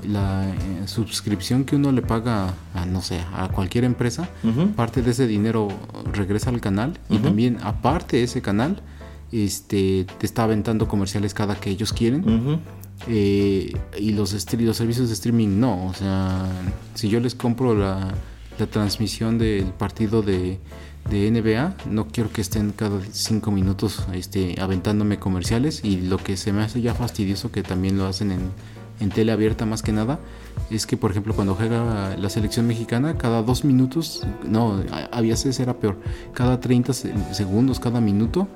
la 0.07 0.49
eh, 0.49 0.87
suscripción 0.87 1.65
que 1.65 1.75
uno 1.75 1.91
le 1.91 2.01
paga 2.01 2.53
a, 2.73 2.85
no 2.85 3.01
sé, 3.01 3.19
a 3.33 3.49
cualquier 3.49 3.83
empresa, 3.83 4.29
parte 4.75 5.01
de 5.01 5.11
ese 5.11 5.27
dinero 5.27 5.67
regresa 6.13 6.49
al 6.49 6.61
canal 6.61 6.97
y 7.09 7.17
también 7.17 7.57
aparte 7.61 8.17
de 8.17 8.23
ese 8.23 8.41
canal, 8.41 8.81
este, 9.31 10.05
te 10.17 10.25
está 10.25 10.43
aventando 10.43 10.87
comerciales 10.87 11.33
cada 11.33 11.55
que 11.55 11.69
ellos 11.69 11.93
quieren. 11.93 12.61
Eh, 13.07 13.73
y 13.97 14.11
los, 14.11 14.33
los 14.33 14.77
servicios 14.77 15.07
de 15.07 15.13
streaming 15.13 15.59
no. 15.59 15.87
O 15.87 15.93
sea, 15.93 16.45
si 16.95 17.09
yo 17.09 17.19
les 17.19 17.35
compro 17.35 17.75
la, 17.75 18.13
transmisión 18.71 19.37
del 19.37 19.67
partido 19.67 20.21
de, 20.21 20.59
NBA, 21.09 21.75
no 21.89 22.07
quiero 22.07 22.29
que 22.31 22.41
estén 22.41 22.71
cada 22.71 22.99
cinco 23.11 23.51
minutos 23.51 24.05
este, 24.13 24.55
aventándome 24.59 25.17
comerciales. 25.17 25.81
Y 25.83 26.01
lo 26.01 26.17
que 26.17 26.37
se 26.37 26.51
me 26.53 26.61
hace 26.61 26.81
ya 26.81 26.93
fastidioso, 26.93 27.51
que 27.51 27.63
también 27.63 27.97
lo 27.97 28.05
hacen 28.05 28.31
en, 28.31 28.51
en 28.99 29.09
tele 29.09 29.31
abierta 29.31 29.65
más 29.65 29.81
que 29.81 29.91
nada, 29.91 30.19
es 30.69 30.85
que, 30.85 30.97
por 30.97 31.11
ejemplo, 31.11 31.33
cuando 31.33 31.55
juega 31.55 32.15
la 32.17 32.29
selección 32.29 32.67
mexicana, 32.67 33.17
cada 33.17 33.41
dos 33.41 33.63
minutos, 33.63 34.25
no, 34.43 34.83
a 35.11 35.21
veces 35.21 35.59
era 35.59 35.73
peor, 35.73 35.97
cada 36.33 36.59
30 36.59 36.93
segundos, 36.93 37.79
cada 37.79 38.01
minuto 38.01 38.47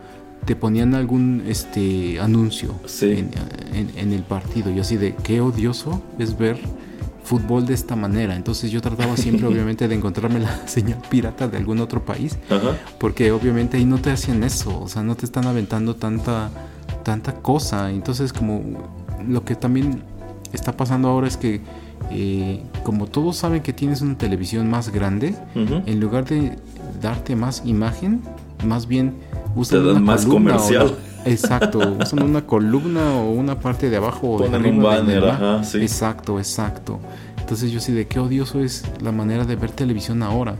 te 0.46 0.56
ponían 0.56 0.94
algún 0.96 1.44
este 1.48 2.20
anuncio 2.20 2.76
en, 3.02 4.12
el 4.12 4.24
partido. 4.24 4.72
Y 4.72 4.80
así 4.80 4.98
de 4.98 5.16
qué 5.16 5.42
odioso 5.42 6.02
es 6.20 6.38
ver 6.38 6.58
fútbol 7.24 7.66
de 7.66 7.74
esta 7.74 7.96
manera. 7.96 8.36
Entonces 8.36 8.72
yo 8.72 8.82
trataba 8.82 9.16
siempre 9.18 9.48
obviamente 9.52 9.88
de 9.88 9.96
encontrarme 9.96 10.40
la 10.40 10.68
señal 10.68 11.00
pirata 11.10 11.48
de 11.48 11.58
algún 11.58 11.80
otro 11.80 12.04
país. 12.04 12.38
Porque 12.98 13.32
obviamente 13.32 13.78
ahí 13.78 13.86
no 13.86 14.00
te 14.00 14.12
hacían 14.12 14.44
eso. 14.44 14.82
O 14.82 14.88
sea, 14.88 15.04
no 15.04 15.16
te 15.16 15.26
están 15.26 15.46
aventando 15.46 15.96
tanta, 15.96 16.50
tanta 17.04 17.36
cosa. 17.36 17.92
Entonces 17.92 18.34
como 18.34 18.62
lo 19.28 19.44
que 19.46 19.56
también 19.56 20.04
está 20.52 20.76
pasando 20.76 21.08
ahora 21.08 21.28
es 21.28 21.38
que 21.38 21.62
eh, 22.12 22.62
como 22.84 23.08
todos 23.08 23.38
saben 23.38 23.62
que 23.62 23.74
tienes 23.74 24.02
una 24.02 24.18
televisión 24.18 24.70
más 24.70 24.90
grande, 24.90 25.36
en 25.56 26.00
lugar 26.00 26.26
de 26.26 26.58
darte 27.02 27.36
más 27.36 27.64
imagen, 27.66 28.22
más 28.66 28.88
bien 28.88 29.14
usan 29.56 29.88
una 29.88 30.00
más 30.00 30.26
comercial. 30.26 30.96
exacto, 31.26 31.80
usan 32.02 32.24
una 32.24 32.46
columna 32.46 33.16
o 33.16 33.32
una 33.32 33.60
parte 33.60 33.90
de 33.90 33.98
abajo. 33.98 34.38
Ponen 34.38 34.66
un 34.66 34.84
banner, 34.84 35.26
ajá, 35.26 35.64
sí. 35.64 35.82
Exacto, 35.82 36.40
exacto. 36.40 37.00
Entonces 37.40 37.72
yo 37.72 37.80
sí 37.80 37.92
de 37.92 38.08
qué 38.08 38.20
odioso 38.20 38.62
es 38.62 38.84
la 39.02 39.12
manera 39.12 39.46
de 39.46 39.56
ver 39.56 39.72
televisión 39.72 40.24
ahora. 40.24 40.56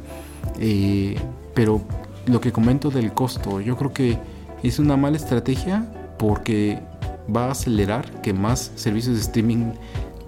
Eh, 0.60 1.18
pero 1.54 1.82
lo 2.26 2.42
que 2.42 2.52
comento 2.52 2.90
del 2.90 3.14
costo, 3.14 3.62
yo 3.62 3.78
creo 3.78 3.94
que 3.94 4.18
es 4.64 4.80
una 4.80 4.98
mala 4.98 5.18
estrategia 5.18 5.86
porque 6.18 6.80
va 7.34 7.46
a 7.46 7.52
acelerar 7.52 8.22
que 8.22 8.34
más 8.34 8.72
servicios 8.76 9.16
de 9.16 9.22
streaming 9.22 9.72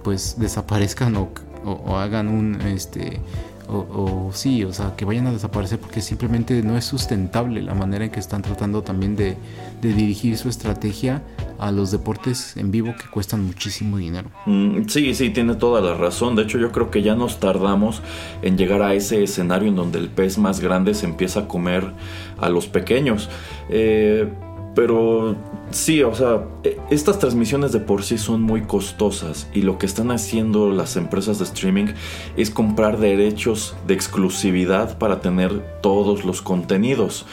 pues 0.02 0.36
desaparezcan 0.38 1.16
o, 1.16 1.28
o 1.64 1.96
hagan 1.96 2.28
un 2.28 2.60
este 2.62 3.20
o, 3.68 4.30
sí, 4.32 4.64
o 4.64 4.72
sea, 4.72 4.94
que 4.96 5.04
vayan 5.04 5.26
a 5.26 5.32
desaparecer 5.32 5.78
porque 5.78 6.00
simplemente 6.00 6.62
no 6.62 6.76
es 6.76 6.84
sustentable 6.84 7.62
la 7.62 7.74
manera 7.74 8.04
en 8.04 8.10
que 8.10 8.20
están 8.20 8.42
tratando 8.42 8.82
también 8.82 9.16
de, 9.16 9.36
dirigir 9.82 10.36
su 10.36 10.48
estrategia 10.48 11.22
a 11.58 11.70
los 11.70 11.92
deportes 11.92 12.56
en 12.56 12.70
vivo 12.72 12.94
que 13.00 13.08
cuestan 13.08 13.44
muchísimo 13.44 13.98
dinero. 13.98 14.30
Mm, 14.46 14.88
sí, 14.88 15.14
sí, 15.14 15.30
tiene 15.30 15.54
toda 15.54 15.80
la 15.80 15.94
razón. 15.94 16.34
De 16.34 16.42
hecho, 16.42 16.58
yo 16.58 16.72
creo 16.72 16.90
que 16.90 17.02
ya 17.02 17.14
nos 17.14 17.38
tardamos 17.38 18.02
en 18.42 18.58
llegar 18.58 18.82
a 18.82 18.94
ese 18.94 19.22
escenario 19.22 19.68
en 19.68 19.76
donde 19.76 19.98
el 19.98 20.08
pez 20.08 20.38
más 20.38 20.60
grande 20.60 20.94
se 20.94 21.06
empieza 21.06 21.40
a 21.40 21.48
comer 21.48 21.92
a 22.38 22.48
los 22.48 22.66
pequeños. 22.66 23.28
Eh, 23.68 24.28
pero 24.76 25.34
sí, 25.70 26.02
o 26.02 26.14
sea, 26.14 26.44
e, 26.62 26.78
estas 26.90 27.18
transmisiones 27.18 27.72
de 27.72 27.80
por 27.80 28.02
sí 28.02 28.18
son 28.18 28.42
muy 28.42 28.60
costosas 28.60 29.48
y 29.54 29.62
lo 29.62 29.78
que 29.78 29.86
están 29.86 30.10
haciendo 30.10 30.70
las 30.70 30.96
empresas 30.96 31.38
de 31.38 31.46
streaming 31.46 31.94
es 32.36 32.50
comprar 32.50 32.98
derechos 32.98 33.74
de 33.86 33.94
exclusividad 33.94 34.98
para 34.98 35.20
tener 35.20 35.80
todos 35.80 36.26
los 36.26 36.42
contenidos. 36.42 37.24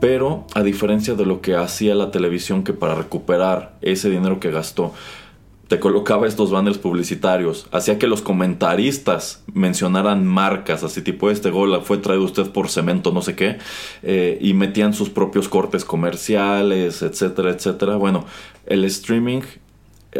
Pero 0.00 0.46
a 0.54 0.62
diferencia 0.62 1.14
de 1.14 1.26
lo 1.26 1.42
que 1.42 1.56
hacía 1.56 1.94
la 1.94 2.10
televisión 2.10 2.64
que 2.64 2.72
para 2.72 2.94
recuperar 2.94 3.74
ese 3.82 4.08
dinero 4.08 4.40
que 4.40 4.50
gastó 4.50 4.94
te 5.68 5.78
colocaba 5.78 6.26
estos 6.26 6.50
banners 6.50 6.78
publicitarios, 6.78 7.68
hacía 7.72 7.98
que 7.98 8.06
los 8.06 8.22
comentaristas 8.22 9.42
mencionaran 9.52 10.26
marcas, 10.26 10.82
así 10.82 11.02
tipo 11.02 11.30
este 11.30 11.50
gol 11.50 11.78
fue 11.84 11.98
traído 11.98 12.24
usted 12.24 12.46
por 12.50 12.70
cemento, 12.70 13.12
no 13.12 13.20
sé 13.20 13.36
qué, 13.36 13.58
eh, 14.02 14.38
y 14.40 14.54
metían 14.54 14.94
sus 14.94 15.10
propios 15.10 15.46
cortes 15.48 15.84
comerciales, 15.84 17.02
etcétera, 17.02 17.50
etcétera. 17.50 17.96
Bueno, 17.96 18.24
el 18.64 18.84
streaming, 18.84 19.42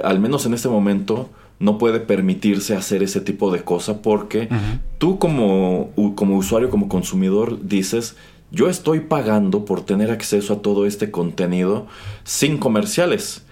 al 0.05 0.21
menos 0.21 0.45
en 0.45 0.53
este 0.53 0.69
momento, 0.69 1.31
no 1.61 1.79
puede 1.79 1.99
permitirse 1.99 2.77
hacer 2.77 3.03
ese 3.03 3.23
tipo 3.23 3.51
de 3.51 3.65
cosa 3.65 4.03
porque 4.03 4.49
tú 4.99 5.19
como, 5.19 5.91
como 6.15 6.37
usuario, 6.37 6.69
como 6.69 6.89
consumidor, 6.89 7.59
dices, 7.67 8.17
yo 8.51 8.69
estoy 8.69 9.01
pagando 9.01 9.65
por 9.65 9.81
tener 9.81 10.11
acceso 10.11 10.53
a 10.53 10.63
todo 10.63 10.87
este 10.87 11.11
contenido 11.11 11.87
sin 12.25 12.59
comerciales 12.59 13.43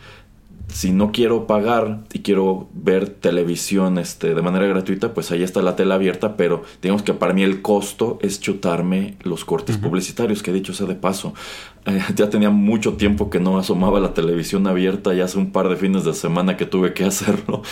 si 0.77 0.93
no 0.93 1.11
quiero 1.11 1.47
pagar 1.47 2.01
y 2.13 2.19
quiero 2.19 2.69
ver 2.75 3.09
televisión 3.09 3.97
este, 3.97 4.35
de 4.35 4.43
manera 4.43 4.67
gratuita, 4.67 5.15
pues 5.15 5.33
ahí 5.33 5.43
está 5.43 5.63
la 5.63 5.75
tela 5.75 5.95
abierta, 5.95 6.37
pero 6.37 6.65
digamos 6.83 7.03
que 7.03 7.15
para 7.15 7.33
mí 7.33 7.43
el 7.43 7.63
costo 7.63 8.19
es 8.21 8.41
chutarme 8.41 9.17
los 9.23 9.47
cortes 9.47 9.79
publicitarios, 9.79 10.43
que 10.43 10.51
he 10.51 10.55
dicho 10.55 10.75
sea 10.75 10.87
de 10.87 10.95
paso. 10.95 11.33
Eh, 11.89 12.03
ya 12.17 12.29
tenía 12.29 12.51
mucho 12.51 12.95
tiempo 12.95 13.31
que 13.31 13.39
no 13.39 13.59
asomaba 13.59 14.01
la 14.01 14.13
televisión 14.13 14.67
abierta, 14.67 15.15
ya 15.15 15.27
hace 15.27 15.39
un 15.39 15.53
par 15.53 15.69
de 15.69 15.77
fines 15.77 16.03
de 16.03 16.15
semana 16.15 16.57
que 16.57 16.67
tuve 16.67 16.95
que 16.95 17.05
hacerlo. 17.13 17.63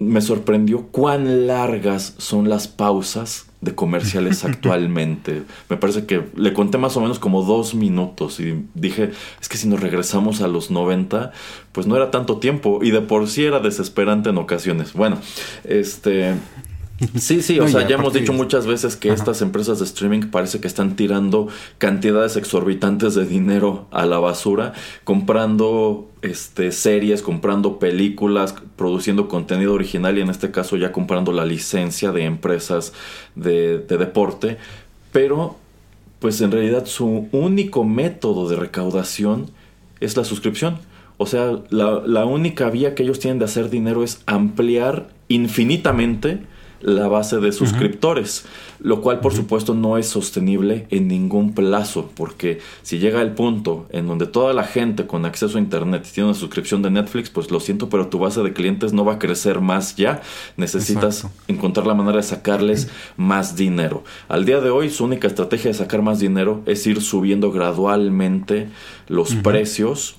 me 0.00 0.20
sorprendió 0.20 0.88
cuán 0.88 1.46
largas 1.46 2.16
son 2.18 2.48
las 2.48 2.66
pausas 2.66 3.45
de 3.60 3.74
comerciales 3.74 4.44
actualmente. 4.44 5.42
Me 5.68 5.76
parece 5.76 6.06
que 6.06 6.24
le 6.36 6.52
conté 6.52 6.78
más 6.78 6.96
o 6.96 7.00
menos 7.00 7.18
como 7.18 7.42
dos 7.42 7.74
minutos 7.74 8.40
y 8.40 8.64
dije, 8.74 9.10
es 9.40 9.48
que 9.48 9.56
si 9.56 9.68
nos 9.68 9.80
regresamos 9.80 10.40
a 10.40 10.48
los 10.48 10.70
90, 10.70 11.32
pues 11.72 11.86
no 11.86 11.96
era 11.96 12.10
tanto 12.10 12.38
tiempo 12.38 12.80
y 12.82 12.90
de 12.90 13.00
por 13.00 13.28
sí 13.28 13.44
era 13.44 13.60
desesperante 13.60 14.30
en 14.30 14.38
ocasiones. 14.38 14.92
Bueno, 14.92 15.18
este... 15.64 16.34
Sí, 17.18 17.42
sí, 17.42 17.60
o 17.60 17.68
sea, 17.68 17.86
ya 17.86 17.96
hemos 17.96 18.14
dicho 18.14 18.32
muchas 18.32 18.66
veces 18.66 18.96
que 18.96 19.10
estas 19.10 19.42
empresas 19.42 19.78
de 19.78 19.84
streaming 19.84 20.30
parece 20.30 20.60
que 20.60 20.66
están 20.66 20.96
tirando 20.96 21.48
cantidades 21.76 22.36
exorbitantes 22.36 23.14
de 23.14 23.26
dinero 23.26 23.86
a 23.90 24.06
la 24.06 24.18
basura, 24.18 24.72
comprando 25.04 26.08
este, 26.22 26.72
series, 26.72 27.20
comprando 27.20 27.78
películas, 27.78 28.54
produciendo 28.76 29.28
contenido 29.28 29.74
original 29.74 30.16
y 30.16 30.22
en 30.22 30.30
este 30.30 30.50
caso 30.50 30.76
ya 30.76 30.90
comprando 30.92 31.32
la 31.32 31.44
licencia 31.44 32.12
de 32.12 32.24
empresas 32.24 32.94
de, 33.34 33.78
de 33.78 33.98
deporte, 33.98 34.56
pero 35.12 35.56
pues 36.18 36.40
en 36.40 36.50
realidad 36.50 36.86
su 36.86 37.28
único 37.30 37.84
método 37.84 38.48
de 38.48 38.56
recaudación 38.56 39.50
es 40.00 40.16
la 40.16 40.24
suscripción. 40.24 40.78
O 41.18 41.26
sea, 41.26 41.58
la, 41.70 42.02
la 42.06 42.24
única 42.24 42.70
vía 42.70 42.94
que 42.94 43.02
ellos 43.02 43.18
tienen 43.18 43.38
de 43.38 43.44
hacer 43.44 43.68
dinero 43.68 44.02
es 44.02 44.22
ampliar 44.26 45.08
infinitamente 45.28 46.40
la 46.80 47.08
base 47.08 47.38
de 47.38 47.52
suscriptores, 47.52 48.44
lo 48.80 49.00
cual 49.00 49.20
por 49.20 49.34
supuesto 49.34 49.74
no 49.74 49.98
es 49.98 50.08
sostenible 50.08 50.86
en 50.90 51.08
ningún 51.08 51.54
plazo, 51.54 52.10
porque 52.14 52.60
si 52.82 52.98
llega 52.98 53.22
el 53.22 53.32
punto 53.32 53.86
en 53.90 54.06
donde 54.06 54.26
toda 54.26 54.52
la 54.52 54.64
gente 54.64 55.06
con 55.06 55.24
acceso 55.24 55.58
a 55.58 55.60
internet 55.60 56.06
tiene 56.12 56.30
una 56.30 56.38
suscripción 56.38 56.82
de 56.82 56.90
Netflix, 56.90 57.30
pues 57.30 57.50
lo 57.50 57.60
siento, 57.60 57.88
pero 57.88 58.08
tu 58.08 58.18
base 58.18 58.42
de 58.42 58.52
clientes 58.52 58.92
no 58.92 59.04
va 59.04 59.14
a 59.14 59.18
crecer 59.18 59.60
más 59.60 59.96
ya, 59.96 60.22
necesitas 60.56 61.26
encontrar 61.48 61.86
la 61.86 61.94
manera 61.94 62.18
de 62.18 62.22
sacarles 62.22 62.88
más 63.16 63.56
dinero. 63.56 64.04
Al 64.28 64.44
día 64.44 64.60
de 64.60 64.70
hoy 64.70 64.90
su 64.90 65.04
única 65.04 65.26
estrategia 65.26 65.70
de 65.70 65.74
sacar 65.74 66.02
más 66.02 66.18
dinero 66.18 66.62
es 66.66 66.86
ir 66.86 67.00
subiendo 67.00 67.50
gradualmente 67.50 68.68
los 69.08 69.34
precios 69.36 70.16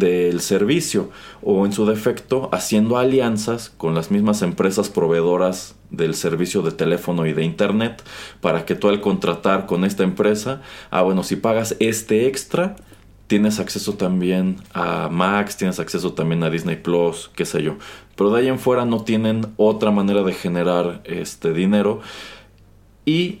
del 0.00 0.40
servicio 0.40 1.10
o 1.42 1.64
en 1.64 1.72
su 1.72 1.86
defecto 1.86 2.48
haciendo 2.52 2.98
alianzas 2.98 3.70
con 3.70 3.94
las 3.94 4.10
mismas 4.10 4.42
empresas 4.42 4.88
proveedoras 4.88 5.76
del 5.90 6.16
servicio 6.16 6.62
de 6.62 6.72
teléfono 6.72 7.26
y 7.26 7.32
de 7.32 7.44
internet 7.44 8.02
para 8.40 8.64
que 8.64 8.74
tú 8.74 8.88
al 8.88 9.00
contratar 9.00 9.66
con 9.66 9.84
esta 9.84 10.02
empresa, 10.02 10.62
ah 10.90 11.02
bueno, 11.02 11.22
si 11.22 11.36
pagas 11.36 11.76
este 11.78 12.26
extra, 12.26 12.74
tienes 13.28 13.60
acceso 13.60 13.94
también 13.94 14.56
a 14.74 15.08
Max, 15.08 15.56
tienes 15.56 15.78
acceso 15.78 16.14
también 16.14 16.42
a 16.42 16.50
Disney 16.50 16.74
Plus, 16.74 17.30
qué 17.36 17.44
sé 17.44 17.62
yo. 17.62 17.76
Pero 18.16 18.32
de 18.32 18.40
ahí 18.40 18.48
en 18.48 18.58
fuera 18.58 18.84
no 18.84 19.04
tienen 19.04 19.46
otra 19.56 19.92
manera 19.92 20.24
de 20.24 20.32
generar 20.32 21.00
este 21.04 21.52
dinero 21.52 22.00
y 23.04 23.40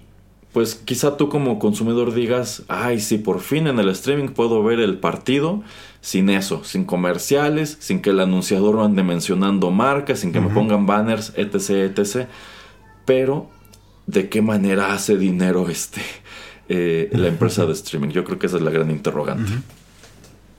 pues 0.52 0.74
quizá 0.74 1.16
tú 1.16 1.28
como 1.28 1.58
consumidor 1.58 2.12
digas, 2.12 2.64
ay, 2.68 3.00
si 3.00 3.18
por 3.18 3.40
fin 3.40 3.68
en 3.68 3.78
el 3.78 3.88
streaming 3.90 4.28
puedo 4.28 4.62
ver 4.62 4.80
el 4.80 4.98
partido 4.98 5.62
sin 6.00 6.28
eso, 6.28 6.64
sin 6.64 6.84
comerciales, 6.84 7.76
sin 7.80 8.02
que 8.02 8.10
el 8.10 8.20
anunciador 8.20 8.80
ande 8.80 9.02
mencionando 9.02 9.70
marcas, 9.70 10.20
sin 10.20 10.32
que 10.32 10.40
me 10.40 10.48
pongan 10.48 10.86
banners, 10.86 11.32
etc, 11.36 11.96
etc. 11.96 12.28
Pero, 13.04 13.48
¿de 14.06 14.28
qué 14.28 14.42
manera 14.42 14.92
hace 14.92 15.16
dinero 15.16 15.68
este 15.68 16.00
eh, 16.68 17.10
la 17.12 17.28
empresa 17.28 17.64
de 17.66 17.72
streaming? 17.74 18.08
Yo 18.08 18.24
creo 18.24 18.38
que 18.38 18.46
esa 18.46 18.56
es 18.56 18.62
la 18.62 18.70
gran 18.70 18.90
interrogante. 18.90 19.52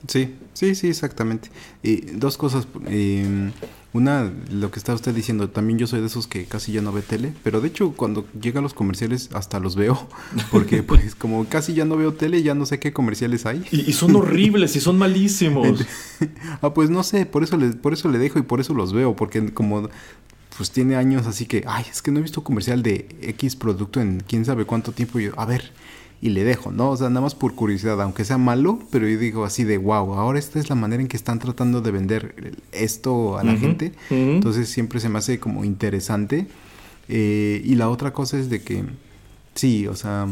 Sí, 0.08 0.34
sí, 0.54 0.74
sí, 0.74 0.88
exactamente. 0.88 1.50
Y 1.82 1.96
dos 2.12 2.38
cosas. 2.38 2.66
Eh, 2.86 3.50
una, 3.94 4.32
lo 4.50 4.70
que 4.70 4.78
está 4.78 4.94
usted 4.94 5.14
diciendo, 5.14 5.50
también 5.50 5.78
yo 5.78 5.86
soy 5.86 6.00
de 6.00 6.06
esos 6.06 6.26
que 6.26 6.46
casi 6.46 6.72
ya 6.72 6.80
no 6.80 6.92
ve 6.92 7.02
tele, 7.02 7.34
pero 7.42 7.60
de 7.60 7.68
hecho 7.68 7.92
cuando 7.92 8.26
llegan 8.40 8.62
los 8.62 8.72
comerciales 8.72 9.28
hasta 9.34 9.60
los 9.60 9.76
veo, 9.76 10.08
porque 10.50 10.82
pues 10.82 11.14
como 11.14 11.44
casi 11.46 11.74
ya 11.74 11.84
no 11.84 11.96
veo 11.96 12.14
tele, 12.14 12.42
ya 12.42 12.54
no 12.54 12.64
sé 12.64 12.78
qué 12.78 12.92
comerciales 12.92 13.44
hay. 13.44 13.64
Y, 13.70 13.92
son 13.92 14.16
horribles 14.16 14.76
y 14.76 14.80
son 14.80 14.96
malísimos. 14.96 15.84
ah, 16.62 16.72
pues 16.72 16.88
no 16.88 17.02
sé, 17.02 17.26
por 17.26 17.42
eso, 17.42 17.56
le, 17.56 17.68
por 17.68 17.92
eso 17.92 18.08
le 18.08 18.18
dejo 18.18 18.38
y 18.38 18.42
por 18.42 18.60
eso 18.60 18.72
los 18.72 18.92
veo, 18.92 19.14
porque 19.14 19.52
como 19.52 19.88
pues 20.56 20.70
tiene 20.70 20.96
años 20.96 21.26
así 21.26 21.46
que, 21.46 21.64
ay, 21.66 21.84
es 21.90 22.02
que 22.02 22.10
no 22.10 22.18
he 22.18 22.22
visto 22.22 22.42
comercial 22.42 22.82
de 22.82 23.06
X 23.22 23.56
producto 23.56 24.00
en 24.00 24.22
quién 24.26 24.44
sabe 24.44 24.64
cuánto 24.64 24.92
tiempo, 24.92 25.18
yo, 25.18 25.32
a 25.38 25.46
ver, 25.46 25.72
y 26.22 26.30
le 26.30 26.44
dejo, 26.44 26.70
¿no? 26.70 26.90
O 26.90 26.96
sea, 26.96 27.08
nada 27.08 27.20
más 27.20 27.34
por 27.34 27.56
curiosidad, 27.56 28.00
aunque 28.00 28.24
sea 28.24 28.38
malo, 28.38 28.78
pero 28.92 29.08
yo 29.08 29.18
digo 29.18 29.44
así 29.44 29.64
de, 29.64 29.76
wow, 29.76 30.14
ahora 30.14 30.38
esta 30.38 30.60
es 30.60 30.70
la 30.70 30.76
manera 30.76 31.02
en 31.02 31.08
que 31.08 31.16
están 31.16 31.40
tratando 31.40 31.80
de 31.80 31.90
vender 31.90 32.54
esto 32.70 33.38
a 33.38 33.42
la 33.42 33.56
gente. 33.56 33.92
Entonces 34.08 34.68
siempre 34.68 35.00
se 35.00 35.08
me 35.08 35.18
hace 35.18 35.40
como 35.40 35.64
interesante. 35.64 36.46
Eh, 37.08 37.60
y 37.64 37.74
la 37.74 37.90
otra 37.90 38.12
cosa 38.12 38.38
es 38.38 38.48
de 38.50 38.62
que, 38.62 38.84
sí, 39.56 39.88
o 39.88 39.96
sea, 39.96 40.28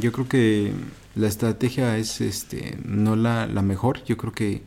yo 0.00 0.10
creo 0.10 0.26
que 0.26 0.72
la 1.14 1.28
estrategia 1.28 1.96
es 1.96 2.20
este 2.20 2.76
no 2.84 3.14
la, 3.14 3.46
la 3.46 3.62
mejor. 3.62 4.02
Yo 4.02 4.16
creo 4.16 4.32
que 4.32 4.62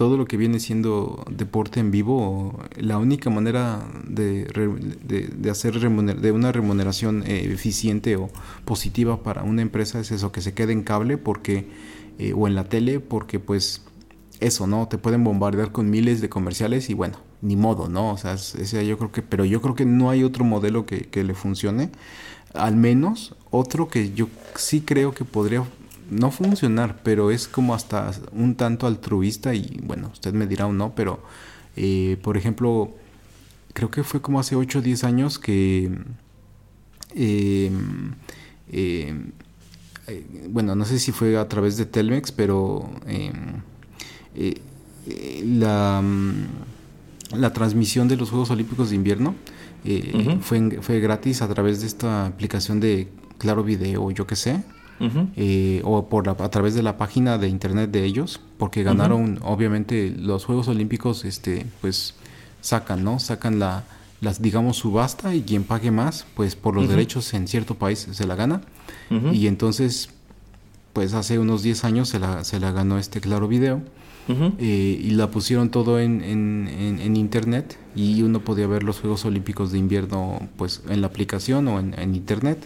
todo 0.00 0.16
lo 0.16 0.24
que 0.24 0.38
viene 0.38 0.60
siendo 0.60 1.26
deporte 1.30 1.78
en 1.78 1.90
vivo, 1.90 2.58
la 2.78 2.96
única 2.96 3.28
manera 3.28 3.86
de, 4.08 4.46
de, 5.04 5.50
hacer 5.50 5.78
de 5.78 6.32
una 6.32 6.52
remuneración 6.52 7.22
eh, 7.26 7.52
eficiente 7.52 8.16
o 8.16 8.30
positiva 8.64 9.22
para 9.22 9.42
una 9.42 9.60
empresa 9.60 10.00
es 10.00 10.10
eso, 10.10 10.32
que 10.32 10.40
se 10.40 10.54
quede 10.54 10.72
en 10.72 10.84
cable 10.84 11.18
porque 11.18 11.66
eh, 12.18 12.32
o 12.34 12.48
en 12.48 12.54
la 12.54 12.64
tele, 12.64 13.00
porque 13.00 13.40
pues 13.40 13.82
eso, 14.40 14.66
¿no? 14.66 14.88
Te 14.88 14.96
pueden 14.96 15.22
bombardear 15.22 15.70
con 15.70 15.90
miles 15.90 16.22
de 16.22 16.30
comerciales 16.30 16.88
y 16.88 16.94
bueno, 16.94 17.18
ni 17.42 17.56
modo, 17.56 17.90
¿no? 17.90 18.12
O 18.12 18.16
sea, 18.16 18.32
ese 18.32 18.86
yo 18.86 18.96
creo 18.96 19.12
que, 19.12 19.20
pero 19.20 19.44
yo 19.44 19.60
creo 19.60 19.74
que 19.74 19.84
no 19.84 20.08
hay 20.08 20.24
otro 20.24 20.46
modelo 20.46 20.86
que, 20.86 21.10
que 21.10 21.24
le 21.24 21.34
funcione. 21.34 21.90
Al 22.54 22.74
menos 22.74 23.34
otro 23.50 23.88
que 23.88 24.14
yo 24.14 24.28
sí 24.54 24.80
creo 24.80 25.12
que 25.12 25.26
podría 25.26 25.62
no 26.10 26.30
funcionar, 26.30 27.00
pero 27.02 27.30
es 27.30 27.48
como 27.48 27.74
hasta 27.74 28.10
un 28.32 28.56
tanto 28.56 28.86
altruista 28.86 29.54
y 29.54 29.80
bueno, 29.82 30.10
usted 30.12 30.34
me 30.34 30.46
dirá 30.46 30.66
o 30.66 30.72
no, 30.72 30.94
pero 30.94 31.20
eh, 31.76 32.18
por 32.22 32.36
ejemplo, 32.36 32.94
creo 33.72 33.90
que 33.90 34.02
fue 34.04 34.20
como 34.20 34.40
hace 34.40 34.56
8 34.56 34.78
o 34.78 34.82
10 34.82 35.04
años 35.04 35.38
que... 35.38 35.90
Em, 37.14 38.12
em, 38.70 39.32
eh, 40.06 40.48
bueno, 40.48 40.74
no 40.74 40.84
sé 40.84 40.98
si 40.98 41.12
fue 41.12 41.36
a 41.38 41.48
través 41.48 41.76
de 41.76 41.86
Telmex, 41.86 42.32
pero 42.32 42.90
em, 43.06 43.62
eh, 44.34 44.60
la, 45.44 46.02
la 47.34 47.52
transmisión 47.52 48.08
de 48.08 48.16
los 48.16 48.30
Juegos 48.30 48.50
Olímpicos 48.50 48.90
de 48.90 48.96
Invierno 48.96 49.34
fue, 50.42 50.78
fue 50.82 51.00
gratis 51.00 51.42
a 51.42 51.48
través 51.48 51.80
de 51.80 51.86
esta 51.86 52.26
aplicación 52.26 52.80
de 52.80 53.08
Claro 53.38 53.64
Video, 53.64 54.10
yo 54.10 54.26
qué 54.26 54.36
sé. 54.36 54.62
Eh, 55.36 55.80
o 55.84 56.08
por 56.08 56.28
a 56.28 56.50
través 56.50 56.74
de 56.74 56.82
la 56.82 56.98
página 56.98 57.38
de 57.38 57.48
internet 57.48 57.90
de 57.90 58.04
ellos, 58.04 58.40
porque 58.58 58.82
ganaron, 58.82 59.38
obviamente, 59.42 60.14
los 60.16 60.44
Juegos 60.44 60.68
Olímpicos, 60.68 61.24
este, 61.24 61.66
pues 61.80 62.14
sacan, 62.60 63.02
¿no? 63.02 63.18
Sacan 63.18 63.58
la, 63.58 63.84
las, 64.20 64.42
digamos, 64.42 64.76
subasta 64.78 65.34
y 65.34 65.42
quien 65.42 65.64
pague 65.64 65.90
más, 65.90 66.26
pues 66.34 66.54
por 66.54 66.74
los 66.74 66.88
derechos 66.88 67.32
en 67.34 67.48
cierto 67.48 67.74
país 67.76 68.08
se 68.10 68.26
la 68.26 68.34
gana. 68.34 68.60
Y 69.32 69.46
entonces, 69.46 70.10
pues 70.92 71.14
hace 71.14 71.38
unos 71.38 71.62
10 71.62 71.84
años 71.84 72.08
se 72.08 72.18
la, 72.18 72.44
se 72.44 72.60
la 72.60 72.70
ganó 72.72 72.98
este 72.98 73.20
Claro 73.20 73.48
Video. 73.48 73.82
Eh, 74.58 75.00
y 75.02 75.10
la 75.10 75.28
pusieron 75.32 75.70
todo 75.70 75.98
en, 75.98 76.22
en, 76.22 77.16
internet 77.16 77.76
y 77.96 78.22
uno 78.22 78.38
podía 78.38 78.68
ver 78.68 78.84
los 78.84 79.00
Juegos 79.00 79.24
Olímpicos 79.24 79.72
de 79.72 79.78
invierno 79.78 80.48
pues 80.56 80.82
en 80.88 81.00
la 81.00 81.08
aplicación 81.08 81.66
o 81.66 81.80
en, 81.80 82.14
internet 82.14 82.64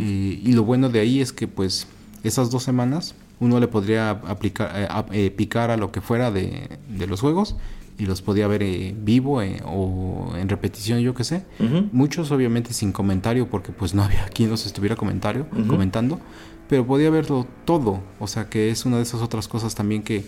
y, 0.00 0.52
lo 0.52 0.64
bueno 0.64 0.88
de 0.88 1.00
ahí 1.00 1.20
es 1.20 1.32
que 1.32 1.48
pues 1.48 1.86
esas 2.24 2.50
dos 2.50 2.62
semanas 2.62 3.14
uno 3.40 3.60
le 3.60 3.68
podría 3.68 4.10
aplicar, 4.10 4.72
eh, 4.74 4.88
eh, 5.12 5.30
picar 5.30 5.70
a 5.70 5.76
lo 5.76 5.92
que 5.92 6.00
fuera 6.00 6.30
de, 6.30 6.78
los 7.06 7.20
juegos 7.20 7.56
y 7.98 8.06
los 8.06 8.22
podía 8.22 8.46
ver 8.46 8.62
eh, 8.62 8.94
vivo 8.98 9.40
o 9.64 10.36
en 10.36 10.48
repetición, 10.48 11.00
yo 11.00 11.14
qué 11.14 11.24
sé. 11.24 11.44
Muchos 11.92 12.30
obviamente 12.30 12.72
sin 12.72 12.92
comentario 12.92 13.48
porque 13.48 13.72
pues 13.72 13.94
no 13.94 14.02
había 14.04 14.26
quien 14.28 14.50
los 14.50 14.66
estuviera 14.66 14.96
comentario, 14.96 15.46
comentando, 15.66 16.20
pero 16.68 16.86
podía 16.86 17.10
verlo 17.10 17.46
todo. 17.64 18.00
O 18.18 18.26
sea 18.26 18.48
que 18.48 18.70
es 18.70 18.86
una 18.86 18.96
de 18.96 19.02
esas 19.02 19.22
otras 19.22 19.48
cosas 19.48 19.74
también 19.74 20.02
que 20.02 20.24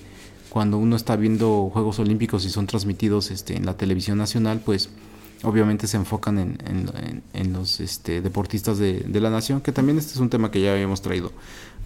cuando 0.48 0.78
uno 0.78 0.96
está 0.96 1.16
viendo 1.16 1.70
Juegos 1.72 1.98
Olímpicos 1.98 2.44
y 2.44 2.50
son 2.50 2.66
transmitidos 2.66 3.30
este, 3.30 3.56
en 3.56 3.66
la 3.66 3.76
televisión 3.76 4.18
nacional, 4.18 4.60
pues 4.64 4.90
obviamente 5.42 5.86
se 5.86 5.96
enfocan 5.96 6.38
en, 6.38 6.58
en, 7.32 7.52
los 7.52 7.80
este, 7.80 8.20
deportistas 8.20 8.78
de, 8.78 9.04
la 9.20 9.30
nación, 9.30 9.60
que 9.60 9.72
también 9.72 9.98
este 9.98 10.12
es 10.12 10.18
un 10.18 10.30
tema 10.30 10.50
que 10.50 10.60
ya 10.60 10.72
habíamos 10.72 11.02
traído. 11.02 11.32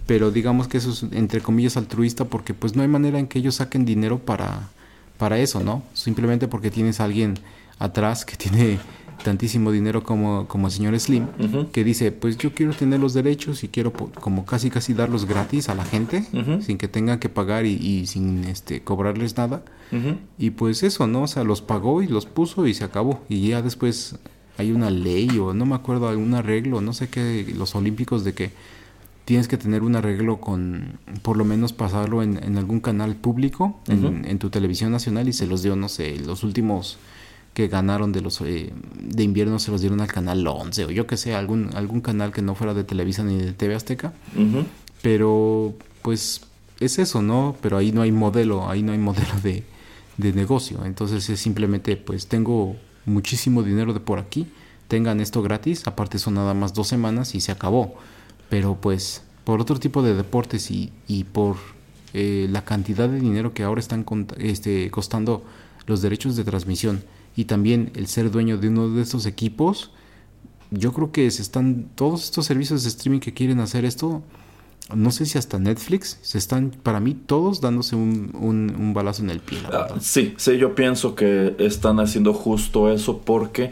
Pero 0.07 0.31
digamos 0.31 0.67
que 0.67 0.77
eso 0.77 0.91
es 0.91 1.03
entre 1.11 1.41
comillas 1.41 1.77
altruista 1.77 2.25
porque 2.25 2.53
pues 2.53 2.75
no 2.75 2.81
hay 2.81 2.87
manera 2.87 3.19
en 3.19 3.27
que 3.27 3.39
ellos 3.39 3.55
saquen 3.55 3.85
dinero 3.85 4.19
para, 4.19 4.69
para 5.17 5.39
eso, 5.39 5.61
¿no? 5.61 5.83
Simplemente 5.93 6.47
porque 6.47 6.71
tienes 6.71 6.99
a 6.99 7.05
alguien 7.05 7.39
atrás 7.79 8.25
que 8.25 8.35
tiene 8.35 8.79
tantísimo 9.23 9.71
dinero 9.71 10.03
como, 10.03 10.47
como 10.47 10.67
el 10.67 10.73
señor 10.73 10.99
Slim, 10.99 11.27
que 11.71 11.83
dice, 11.83 12.11
pues 12.11 12.37
yo 12.37 12.53
quiero 12.53 12.73
tener 12.73 12.99
los 12.99 13.13
derechos 13.13 13.63
y 13.63 13.67
quiero 13.69 13.91
como 13.93 14.45
casi 14.45 14.69
casi 14.69 14.93
darlos 14.93 15.25
gratis 15.25 15.69
a 15.69 15.75
la 15.75 15.85
gente, 15.85 16.23
sin 16.61 16.77
que 16.77 16.87
tengan 16.87 17.19
que 17.19 17.29
pagar 17.29 17.65
y, 17.65 18.05
sin 18.05 18.43
este 18.43 18.81
cobrarles 18.81 19.37
nada. 19.37 19.63
Y 20.37 20.51
pues 20.51 20.83
eso, 20.83 21.07
¿no? 21.07 21.23
O 21.23 21.27
sea, 21.27 21.43
los 21.43 21.61
pagó 21.61 22.01
y 22.01 22.07
los 22.07 22.25
puso 22.25 22.67
y 22.67 22.73
se 22.73 22.83
acabó. 22.83 23.23
Y 23.29 23.47
ya 23.47 23.61
después 23.61 24.15
hay 24.57 24.71
una 24.71 24.89
ley 24.89 25.29
o 25.39 25.53
no 25.53 25.65
me 25.65 25.75
acuerdo, 25.75 26.09
algún 26.09 26.33
arreglo, 26.33 26.81
no 26.81 26.93
sé 26.93 27.09
qué, 27.09 27.51
los 27.55 27.75
olímpicos 27.75 28.23
de 28.23 28.33
que 28.33 28.51
tienes 29.25 29.47
que 29.47 29.57
tener 29.57 29.83
un 29.83 29.95
arreglo 29.95 30.41
con, 30.41 30.99
por 31.21 31.37
lo 31.37 31.45
menos 31.45 31.73
pasarlo 31.73 32.23
en, 32.23 32.57
algún 32.57 32.81
canal 32.81 33.15
público, 33.15 33.79
en, 33.87 34.25
en, 34.25 34.37
tu 34.39 34.49
televisión 34.49 34.91
nacional 34.91 35.27
y 35.29 35.33
se 35.33 35.47
los 35.47 35.63
dio, 35.63 35.75
no 35.75 35.87
sé, 35.87 36.19
los 36.19 36.43
últimos 36.43 36.97
que 37.53 37.67
ganaron 37.67 38.11
de 38.11 38.21
los 38.21 38.41
eh, 38.41 38.73
de 38.95 39.23
invierno 39.23 39.59
se 39.59 39.71
los 39.71 39.81
dieron 39.81 40.01
al 40.01 40.07
canal 40.07 40.45
11 40.45 40.85
o 40.85 40.91
yo 40.91 41.05
que 41.05 41.17
sé, 41.17 41.35
algún, 41.35 41.69
algún 41.75 42.01
canal 42.01 42.31
que 42.31 42.41
no 42.41 42.55
fuera 42.55 42.73
de 42.73 42.83
Televisa 42.83 43.23
ni 43.23 43.37
de 43.37 43.53
TV 43.53 43.75
Azteca. 43.75 44.13
Pero 45.01 45.73
pues 46.01 46.41
es 46.79 46.99
eso, 46.99 47.21
¿no? 47.21 47.55
Pero 47.61 47.77
ahí 47.77 47.91
no 47.91 48.01
hay 48.01 48.11
modelo, 48.11 48.69
ahí 48.69 48.81
no 48.81 48.91
hay 48.91 48.97
modelo 48.97 49.33
de, 49.43 49.63
de 50.17 50.33
negocio. 50.33 50.85
Entonces 50.85 51.29
es 51.29 51.39
simplemente 51.39 51.95
pues 51.97 52.27
tengo 52.27 52.75
muchísimo 53.05 53.63
dinero 53.63 53.93
de 53.93 53.99
por 53.99 54.19
aquí, 54.19 54.47
tengan 54.87 55.19
esto 55.19 55.41
gratis, 55.41 55.85
aparte 55.87 56.19
son 56.19 56.35
nada 56.35 56.53
más 56.53 56.73
dos 56.73 56.87
semanas 56.87 57.35
y 57.35 57.41
se 57.41 57.51
acabó. 57.51 57.95
Pero 58.49 58.77
pues 58.79 59.23
por 59.43 59.61
otro 59.61 59.79
tipo 59.79 60.01
de 60.01 60.15
deportes 60.15 60.71
y, 60.71 60.91
y 61.07 61.25
por 61.25 61.57
eh, 62.13 62.47
la 62.49 62.63
cantidad 62.63 63.09
de 63.09 63.19
dinero 63.19 63.53
que 63.53 63.63
ahora 63.63 63.79
están 63.79 64.05
este, 64.37 64.89
costando 64.89 65.43
los 65.85 66.01
derechos 66.01 66.35
de 66.35 66.43
transmisión 66.43 67.03
y 67.35 67.45
también 67.45 67.91
el 67.95 68.07
ser 68.07 68.31
dueño 68.31 68.57
de 68.57 68.69
uno 68.69 68.89
de 68.89 69.01
estos 69.01 69.25
equipos, 69.25 69.91
yo 70.71 70.93
creo 70.93 71.11
que 71.11 71.29
se 71.31 71.41
están 71.41 71.89
todos 71.95 72.23
estos 72.23 72.45
servicios 72.45 72.83
de 72.83 72.89
streaming 72.89 73.19
que 73.19 73.33
quieren 73.33 73.59
hacer 73.59 73.85
esto, 73.85 74.23
no 74.93 75.11
sé 75.11 75.25
si 75.25 75.37
hasta 75.37 75.59
Netflix, 75.59 76.19
se 76.21 76.37
están, 76.37 76.71
para 76.71 76.99
mí, 76.99 77.13
todos 77.13 77.61
dándose 77.61 77.95
un, 77.95 78.35
un, 78.35 78.93
balazo 78.93 79.23
en 79.23 79.29
el 79.29 79.39
pie. 79.39 79.59
Ah, 79.71 79.87
sí, 79.99 80.33
sí, 80.37 80.57
yo 80.57 80.75
pienso 80.75 81.15
que 81.15 81.55
están 81.57 81.99
haciendo 81.99 82.33
justo 82.33 82.91
eso 82.91 83.19
porque 83.19 83.71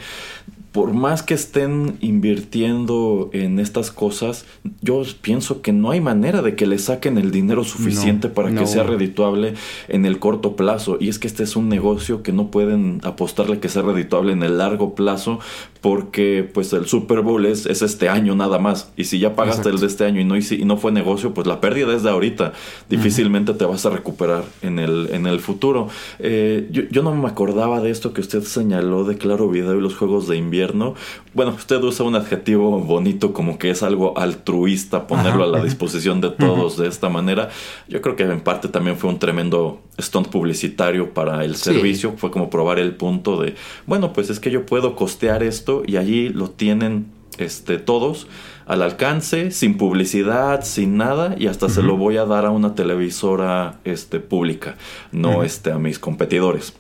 por 0.72 0.93
más 0.93 1.22
que 1.22 1.34
estén 1.34 1.97
invirtiendo 1.99 3.30
en 3.34 3.59
estas 3.59 3.91
cosas, 3.91 4.45
yo 4.82 5.03
pienso 5.22 5.61
que 5.61 5.74
no 5.74 5.91
hay 5.91 5.99
manera 5.99 6.41
de 6.41 6.55
que 6.55 6.65
le 6.65 6.80
saquen 6.80 7.17
el 7.17 7.32
dinero 7.32 7.65
suficiente 7.65 8.30
para 8.30 8.53
que 8.53 8.65
sea 8.65 8.84
redituable 8.84 9.55
en 9.89 10.05
el 10.05 10.19
corto 10.19 10.55
plazo. 10.55 10.97
Y 10.99 11.09
es 11.09 11.19
que 11.19 11.28
este 11.28 11.43
es 11.43 11.57
un 11.57 11.67
negocio 11.67 12.24
que 12.24 12.32
no 12.32 12.51
pueden 12.51 13.01
apostarle 13.03 13.59
que 13.59 13.67
sea 13.67 13.82
redituable 13.82 14.32
en 14.32 14.43
el 14.43 14.59
largo 14.59 14.95
plazo 14.95 15.39
porque 15.82 16.47
pues 16.53 16.71
el 16.73 16.86
Super 16.86 17.21
Bowl 17.21 17.43
es, 17.45 17.65
es 17.65 17.82
este 17.82 18.07
año 18.07 18.36
nada 18.36 18.59
más. 18.59 18.91
Y 18.95 19.05
si 19.05 19.17
ya 19.17 19.36
pagaste 19.36 19.69
el 19.69 19.79
de 19.79 19.88
este 19.88 20.05
año 20.05 20.21
y 20.21 20.23
no, 20.23 20.38
y 20.38 20.63
no 20.63 20.77
fue 20.77 20.91
negocio, 20.91 21.34
pues 21.34 21.47
la 21.47 21.59
pérdida 21.59 21.95
es 21.95 22.03
de 22.03 22.11
ahorita. 22.11 22.53
Difícilmente 22.88 23.55
te 23.55 23.65
vas 23.65 23.84
a 23.88 23.89
recuperar 23.89 24.43
en 24.61 24.77
el, 24.77 25.09
en 25.11 25.25
el 25.25 25.39
futuro. 25.39 25.89
Eh, 26.19 26.67
yo, 26.71 26.84
yo 26.91 27.01
no 27.01 27.15
me 27.15 27.27
acordaba 27.27 27.82
de 27.82 27.89
esto 27.89 28.13
que 28.13 28.21
usted 28.21 28.43
señaló 28.43 29.05
de 29.05 29.17
Claro 29.17 29.49
Video 29.49 29.75
y 29.75 29.82
los 29.82 29.95
juegos 29.95 30.27
de 30.27 30.38
invierno 30.38 30.93
bueno, 31.34 31.53
usted 31.53 31.82
usa 31.82 32.05
un 32.05 32.15
adjetivo 32.15 32.79
bonito 32.79 33.32
como 33.32 33.57
que 33.57 33.69
es 33.69 33.84
algo 33.84 34.17
altruista 34.17 35.07
ponerlo 35.07 35.45
a 35.45 35.47
la 35.47 35.63
disposición 35.63 36.19
de 36.19 36.29
todos 36.29 36.77
de 36.77 36.88
esta 36.88 37.07
manera. 37.07 37.49
Yo 37.88 38.01
creo 38.01 38.15
que 38.17 38.23
en 38.23 38.41
parte 38.41 38.67
también 38.67 38.97
fue 38.97 39.09
un 39.09 39.17
tremendo 39.17 39.82
stunt 39.99 40.27
publicitario 40.27 41.13
para 41.13 41.45
el 41.45 41.55
servicio. 41.55 42.15
Fue 42.17 42.32
como 42.32 42.49
probar 42.49 42.79
el 42.79 42.95
punto 42.95 43.41
de, 43.41 43.55
bueno, 43.86 44.11
pues 44.11 44.29
es 44.29 44.39
que 44.41 44.51
yo 44.51 44.65
puedo 44.65 44.95
costear 44.95 45.41
esto 45.41 45.84
y 45.86 45.95
allí 45.95 46.29
lo 46.29 46.49
tienen 46.49 47.07
este, 47.38 47.77
todos 47.77 48.27
al 48.65 48.82
alcance, 48.82 49.51
sin 49.51 49.77
publicidad, 49.77 50.63
sin 50.63 50.97
nada, 50.97 51.36
y 51.38 51.47
hasta 51.47 51.67
se 51.67 51.82
lo 51.82 51.97
voy 51.97 52.17
a 52.17 52.25
dar 52.25 52.45
a 52.45 52.51
una 52.51 52.75
televisora 52.75 53.79
este, 53.84 54.19
pública, 54.19 54.75
no 55.11 55.43
este, 55.43 55.71
a 55.71 55.77
mis 55.77 55.99
competidores. 55.99 56.73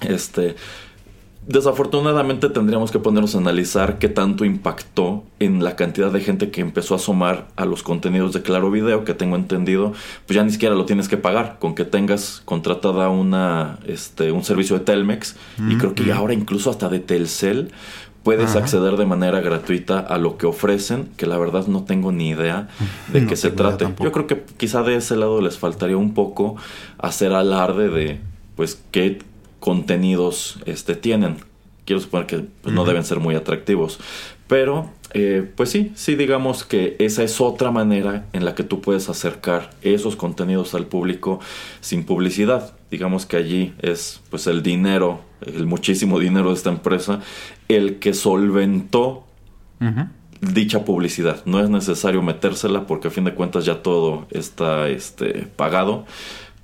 Este, 0.00 0.56
Desafortunadamente 1.46 2.48
tendríamos 2.50 2.92
que 2.92 3.00
ponernos 3.00 3.34
a 3.34 3.38
analizar 3.38 3.98
qué 3.98 4.08
tanto 4.08 4.44
impactó 4.44 5.24
en 5.40 5.64
la 5.64 5.74
cantidad 5.74 6.12
de 6.12 6.20
gente 6.20 6.52
que 6.52 6.60
empezó 6.60 6.94
a 6.94 6.98
asomar 6.98 7.48
a 7.56 7.64
los 7.64 7.82
contenidos 7.82 8.32
de 8.32 8.42
Claro 8.42 8.70
Video, 8.70 9.04
que 9.04 9.12
tengo 9.12 9.34
entendido, 9.34 9.92
pues 10.26 10.36
ya 10.36 10.44
ni 10.44 10.52
siquiera 10.52 10.76
lo 10.76 10.84
tienes 10.84 11.08
que 11.08 11.16
pagar, 11.16 11.56
con 11.58 11.74
que 11.74 11.84
tengas 11.84 12.42
contratada 12.44 13.08
una, 13.08 13.80
este, 13.86 14.30
un 14.30 14.44
servicio 14.44 14.78
de 14.78 14.84
Telmex, 14.84 15.34
y 15.68 15.76
creo 15.78 15.94
que 15.94 16.12
ahora 16.12 16.32
incluso 16.32 16.70
hasta 16.70 16.88
de 16.88 17.00
Telcel, 17.00 17.72
puedes 18.22 18.54
acceder 18.54 18.96
de 18.96 19.06
manera 19.06 19.40
gratuita 19.40 19.98
a 19.98 20.18
lo 20.18 20.38
que 20.38 20.46
ofrecen, 20.46 21.10
que 21.16 21.26
la 21.26 21.38
verdad 21.38 21.66
no 21.66 21.82
tengo 21.82 22.12
ni 22.12 22.28
idea 22.28 22.68
de 23.12 23.26
qué 23.26 23.34
se 23.34 23.50
trate. 23.50 23.92
Yo 24.00 24.12
creo 24.12 24.28
que 24.28 24.44
quizá 24.56 24.84
de 24.84 24.94
ese 24.94 25.16
lado 25.16 25.40
les 25.40 25.58
faltaría 25.58 25.96
un 25.96 26.14
poco 26.14 26.56
hacer 26.98 27.32
alarde 27.32 27.88
de, 27.88 28.20
pues, 28.54 28.80
qué 28.92 29.18
contenidos 29.62 30.58
este, 30.66 30.96
tienen. 30.96 31.36
Quiero 31.84 32.00
suponer 32.02 32.26
que 32.26 32.40
pues, 32.40 32.74
no 32.74 32.84
deben 32.84 33.04
ser 33.04 33.20
muy 33.20 33.36
atractivos. 33.36 34.00
Pero, 34.48 34.90
eh, 35.14 35.48
pues 35.54 35.70
sí, 35.70 35.92
sí 35.94 36.16
digamos 36.16 36.64
que 36.64 36.96
esa 36.98 37.22
es 37.22 37.40
otra 37.40 37.70
manera 37.70 38.26
en 38.32 38.44
la 38.44 38.56
que 38.56 38.64
tú 38.64 38.80
puedes 38.80 39.08
acercar 39.08 39.70
esos 39.82 40.16
contenidos 40.16 40.74
al 40.74 40.86
público 40.86 41.38
sin 41.80 42.04
publicidad. 42.04 42.74
Digamos 42.90 43.24
que 43.24 43.36
allí 43.36 43.72
es 43.80 44.20
pues 44.30 44.48
el 44.48 44.64
dinero, 44.64 45.20
el 45.46 45.66
muchísimo 45.66 46.18
dinero 46.18 46.48
de 46.48 46.54
esta 46.54 46.70
empresa, 46.70 47.20
el 47.68 48.00
que 48.00 48.14
solventó 48.14 49.24
dicha 50.40 50.84
publicidad. 50.84 51.44
No 51.44 51.60
es 51.60 51.70
necesario 51.70 52.20
metérsela 52.20 52.88
porque 52.88 53.08
a 53.08 53.10
fin 53.12 53.24
de 53.24 53.34
cuentas 53.34 53.64
ya 53.64 53.80
todo 53.80 54.26
está 54.32 54.88
este, 54.88 55.46
pagado 55.54 56.04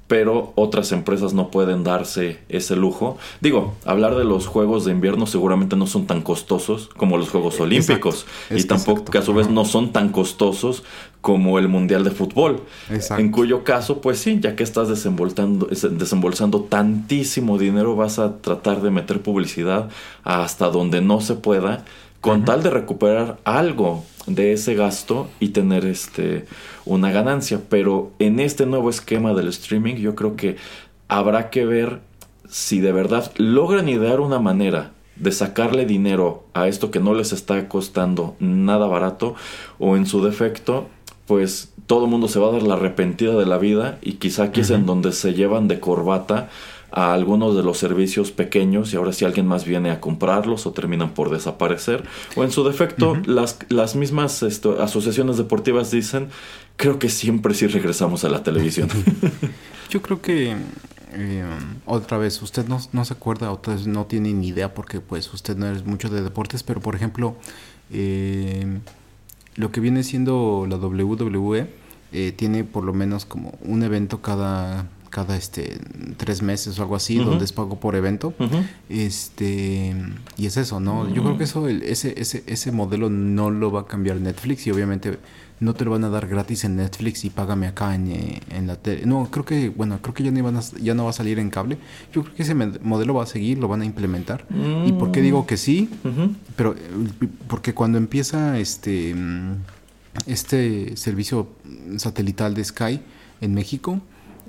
pero 0.08 0.52
otras 0.56 0.90
empresas 0.92 1.34
no 1.34 1.50
pueden 1.50 1.84
darse 1.84 2.40
ese 2.48 2.74
lujo. 2.74 3.18
Digo, 3.42 3.74
hablar 3.84 4.16
de 4.16 4.24
los 4.24 4.46
Juegos 4.46 4.86
de 4.86 4.92
invierno 4.92 5.26
seguramente 5.26 5.76
no 5.76 5.86
son 5.86 6.06
tan 6.06 6.22
costosos 6.22 6.88
como 6.96 7.18
los 7.18 7.28
Juegos 7.28 7.60
Olímpicos. 7.60 8.26
y 8.50 8.64
tampoco 8.64 9.04
que 9.04 9.18
a 9.18 9.22
su 9.22 9.34
vez 9.34 9.50
no 9.50 9.66
son 9.66 9.92
tan 9.92 10.08
costosos 10.08 10.82
como 11.20 11.58
el 11.58 11.68
Mundial 11.68 12.04
de 12.04 12.10
Fútbol. 12.10 12.62
En 13.18 13.30
cuyo 13.30 13.64
caso, 13.64 14.00
pues 14.00 14.18
sí, 14.18 14.38
ya 14.40 14.56
que 14.56 14.62
estás 14.62 14.88
desembolsando 14.88 16.62
tantísimo 16.62 17.58
dinero, 17.58 17.94
vas 17.94 18.18
a 18.18 18.38
tratar 18.38 18.80
de 18.80 18.90
meter 18.90 19.20
publicidad 19.20 19.90
hasta 20.24 20.70
donde 20.70 21.02
no 21.02 21.20
se 21.20 21.34
pueda 21.34 21.84
con 22.20 22.44
tal 22.44 22.62
de 22.62 22.70
recuperar 22.70 23.38
algo 23.44 24.04
de 24.26 24.52
ese 24.52 24.74
gasto 24.74 25.28
y 25.40 25.48
tener 25.48 25.86
este 25.86 26.46
una 26.88 27.10
ganancia. 27.12 27.60
Pero 27.68 28.10
en 28.18 28.40
este 28.40 28.66
nuevo 28.66 28.90
esquema 28.90 29.34
del 29.34 29.48
streaming, 29.48 29.96
yo 29.96 30.14
creo 30.14 30.36
que 30.36 30.56
habrá 31.08 31.50
que 31.50 31.64
ver 31.64 32.00
si 32.48 32.80
de 32.80 32.92
verdad 32.92 33.30
logran 33.36 33.88
idear 33.88 34.20
una 34.20 34.38
manera 34.38 34.92
de 35.16 35.32
sacarle 35.32 35.84
dinero 35.84 36.44
a 36.54 36.68
esto 36.68 36.90
que 36.90 37.00
no 37.00 37.14
les 37.14 37.32
está 37.32 37.68
costando 37.68 38.36
nada 38.38 38.86
barato 38.86 39.34
o 39.78 39.96
en 39.96 40.06
su 40.06 40.24
defecto 40.24 40.86
pues 41.26 41.74
todo 41.86 42.04
el 42.04 42.10
mundo 42.10 42.28
se 42.28 42.38
va 42.38 42.48
a 42.48 42.52
dar 42.52 42.62
la 42.62 42.74
arrepentida 42.74 43.34
de 43.34 43.44
la 43.44 43.58
vida 43.58 43.98
y 44.00 44.14
quizá 44.14 44.44
aquí 44.44 44.60
es 44.60 44.70
en 44.70 44.86
donde 44.86 45.12
se 45.12 45.34
llevan 45.34 45.68
de 45.68 45.80
corbata 45.80 46.48
a 46.90 47.12
algunos 47.12 47.54
de 47.54 47.62
los 47.62 47.76
servicios 47.76 48.30
pequeños 48.30 48.92
y 48.92 48.96
ahora 48.96 49.12
si 49.12 49.26
alguien 49.26 49.46
más 49.46 49.66
viene 49.66 49.90
a 49.90 50.00
comprarlos 50.00 50.66
o 50.66 50.72
terminan 50.72 51.10
por 51.10 51.28
desaparecer 51.28 52.04
o 52.34 52.44
en 52.44 52.50
su 52.50 52.64
defecto 52.64 53.14
las, 53.26 53.58
las 53.68 53.94
mismas 53.94 54.42
asociaciones 54.42 55.36
deportivas 55.36 55.90
dicen 55.90 56.28
creo 56.78 56.98
que 56.98 57.10
siempre 57.10 57.52
sí 57.52 57.66
regresamos 57.66 58.24
a 58.24 58.30
la 58.30 58.42
televisión. 58.42 58.88
Yo 59.90 60.00
creo 60.00 60.22
que 60.22 60.56
eh, 61.12 61.44
otra 61.84 62.16
vez 62.16 62.40
usted 62.40 62.66
no, 62.66 62.80
no 62.92 63.04
se 63.04 63.12
acuerda 63.12 63.52
o 63.52 63.60
no 63.86 64.06
tiene 64.06 64.32
ni 64.32 64.48
idea 64.48 64.72
porque 64.72 65.00
pues 65.00 65.32
usted 65.34 65.56
no 65.56 65.70
es 65.70 65.84
mucho 65.84 66.10
de 66.10 66.22
deportes 66.22 66.62
pero 66.62 66.80
por 66.80 66.94
ejemplo 66.94 67.34
eh, 67.90 68.80
lo 69.56 69.72
que 69.72 69.80
viene 69.80 70.02
siendo 70.02 70.66
la 70.68 70.76
WWE 70.76 71.66
eh, 72.12 72.32
tiene 72.36 72.62
por 72.64 72.84
lo 72.84 72.92
menos 72.92 73.24
como 73.24 73.58
un 73.62 73.82
evento 73.82 74.20
cada 74.20 74.86
cada 75.10 75.36
este 75.36 75.78
tres 76.16 76.42
meses 76.42 76.78
o 76.78 76.82
algo 76.82 76.96
así, 76.96 77.16
donde 77.16 77.44
es 77.44 77.52
pago 77.52 77.80
por 77.80 77.96
evento. 77.96 78.34
Este 78.88 79.94
y 80.36 80.46
es 80.46 80.56
eso, 80.56 80.80
¿no? 80.80 81.12
Yo 81.12 81.22
creo 81.22 81.38
que 81.38 81.44
eso, 81.44 81.68
ese, 81.68 82.14
ese, 82.20 82.44
ese 82.46 82.72
modelo 82.72 83.10
no 83.10 83.50
lo 83.50 83.70
va 83.70 83.82
a 83.82 83.86
cambiar 83.86 84.16
Netflix 84.20 84.66
y 84.66 84.70
obviamente 84.70 85.18
no 85.60 85.74
te 85.74 85.84
lo 85.84 85.90
van 85.90 86.04
a 86.04 86.08
dar 86.08 86.28
gratis 86.28 86.64
en 86.64 86.76
Netflix 86.76 87.24
y 87.24 87.30
págame 87.30 87.66
acá 87.66 87.94
en, 87.94 88.12
eh, 88.12 88.40
la 88.64 88.76
tele. 88.76 89.06
No, 89.06 89.28
creo 89.30 89.44
que, 89.44 89.68
bueno, 89.70 89.98
creo 90.00 90.14
que 90.14 90.22
ya 90.22 90.30
no, 90.30 90.38
iban 90.38 90.60
ya 90.80 90.94
no 90.94 91.04
va 91.04 91.10
a 91.10 91.12
salir 91.12 91.38
en 91.38 91.50
cable. 91.50 91.78
Yo 92.12 92.22
creo 92.22 92.34
que 92.34 92.42
ese 92.42 92.54
modelo 92.54 93.14
va 93.14 93.24
a 93.24 93.26
seguir, 93.26 93.58
lo 93.58 93.68
van 93.68 93.82
a 93.82 93.84
implementar. 93.84 94.46
¿Y 94.86 94.92
por 94.92 95.10
qué 95.10 95.20
digo 95.20 95.46
que 95.46 95.56
sí? 95.56 95.88
Pero 96.56 96.74
porque 97.48 97.74
cuando 97.74 97.98
empieza 97.98 98.58
este, 98.58 99.14
este 100.26 100.96
servicio 100.96 101.48
satelital 101.96 102.54
de 102.54 102.64
Sky 102.64 103.00
en 103.40 103.54
México, 103.54 104.00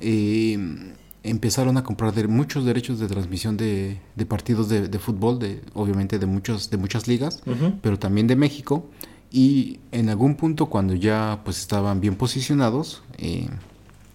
eh, 0.02 0.94
empezaron 1.24 1.78
a 1.78 1.84
comprar 1.84 2.14
de 2.14 2.28
muchos 2.28 2.66
derechos 2.66 3.00
de 3.00 3.08
transmisión 3.08 3.58
de, 3.58 4.00
de 4.16 4.26
partidos 4.26 4.70
de, 4.70 4.88
de, 4.88 5.00
fútbol, 5.00 5.40
de, 5.40 5.62
obviamente 5.74 6.20
de, 6.20 6.26
muchos, 6.26 6.70
de 6.70 6.78
muchas 6.78 7.08
ligas, 7.08 7.42
pero 7.82 8.00
también 8.00 8.28
de 8.28 8.36
México. 8.36 8.86
Y 9.32 9.80
en 9.92 10.10
algún 10.10 10.36
punto 10.36 10.68
cuando 10.68 10.96
ya 10.96 11.42
pues 11.44 11.60
estaban 11.60 12.02
bien 12.02 12.16
posicionados, 12.16 13.04
eh, 13.18 13.48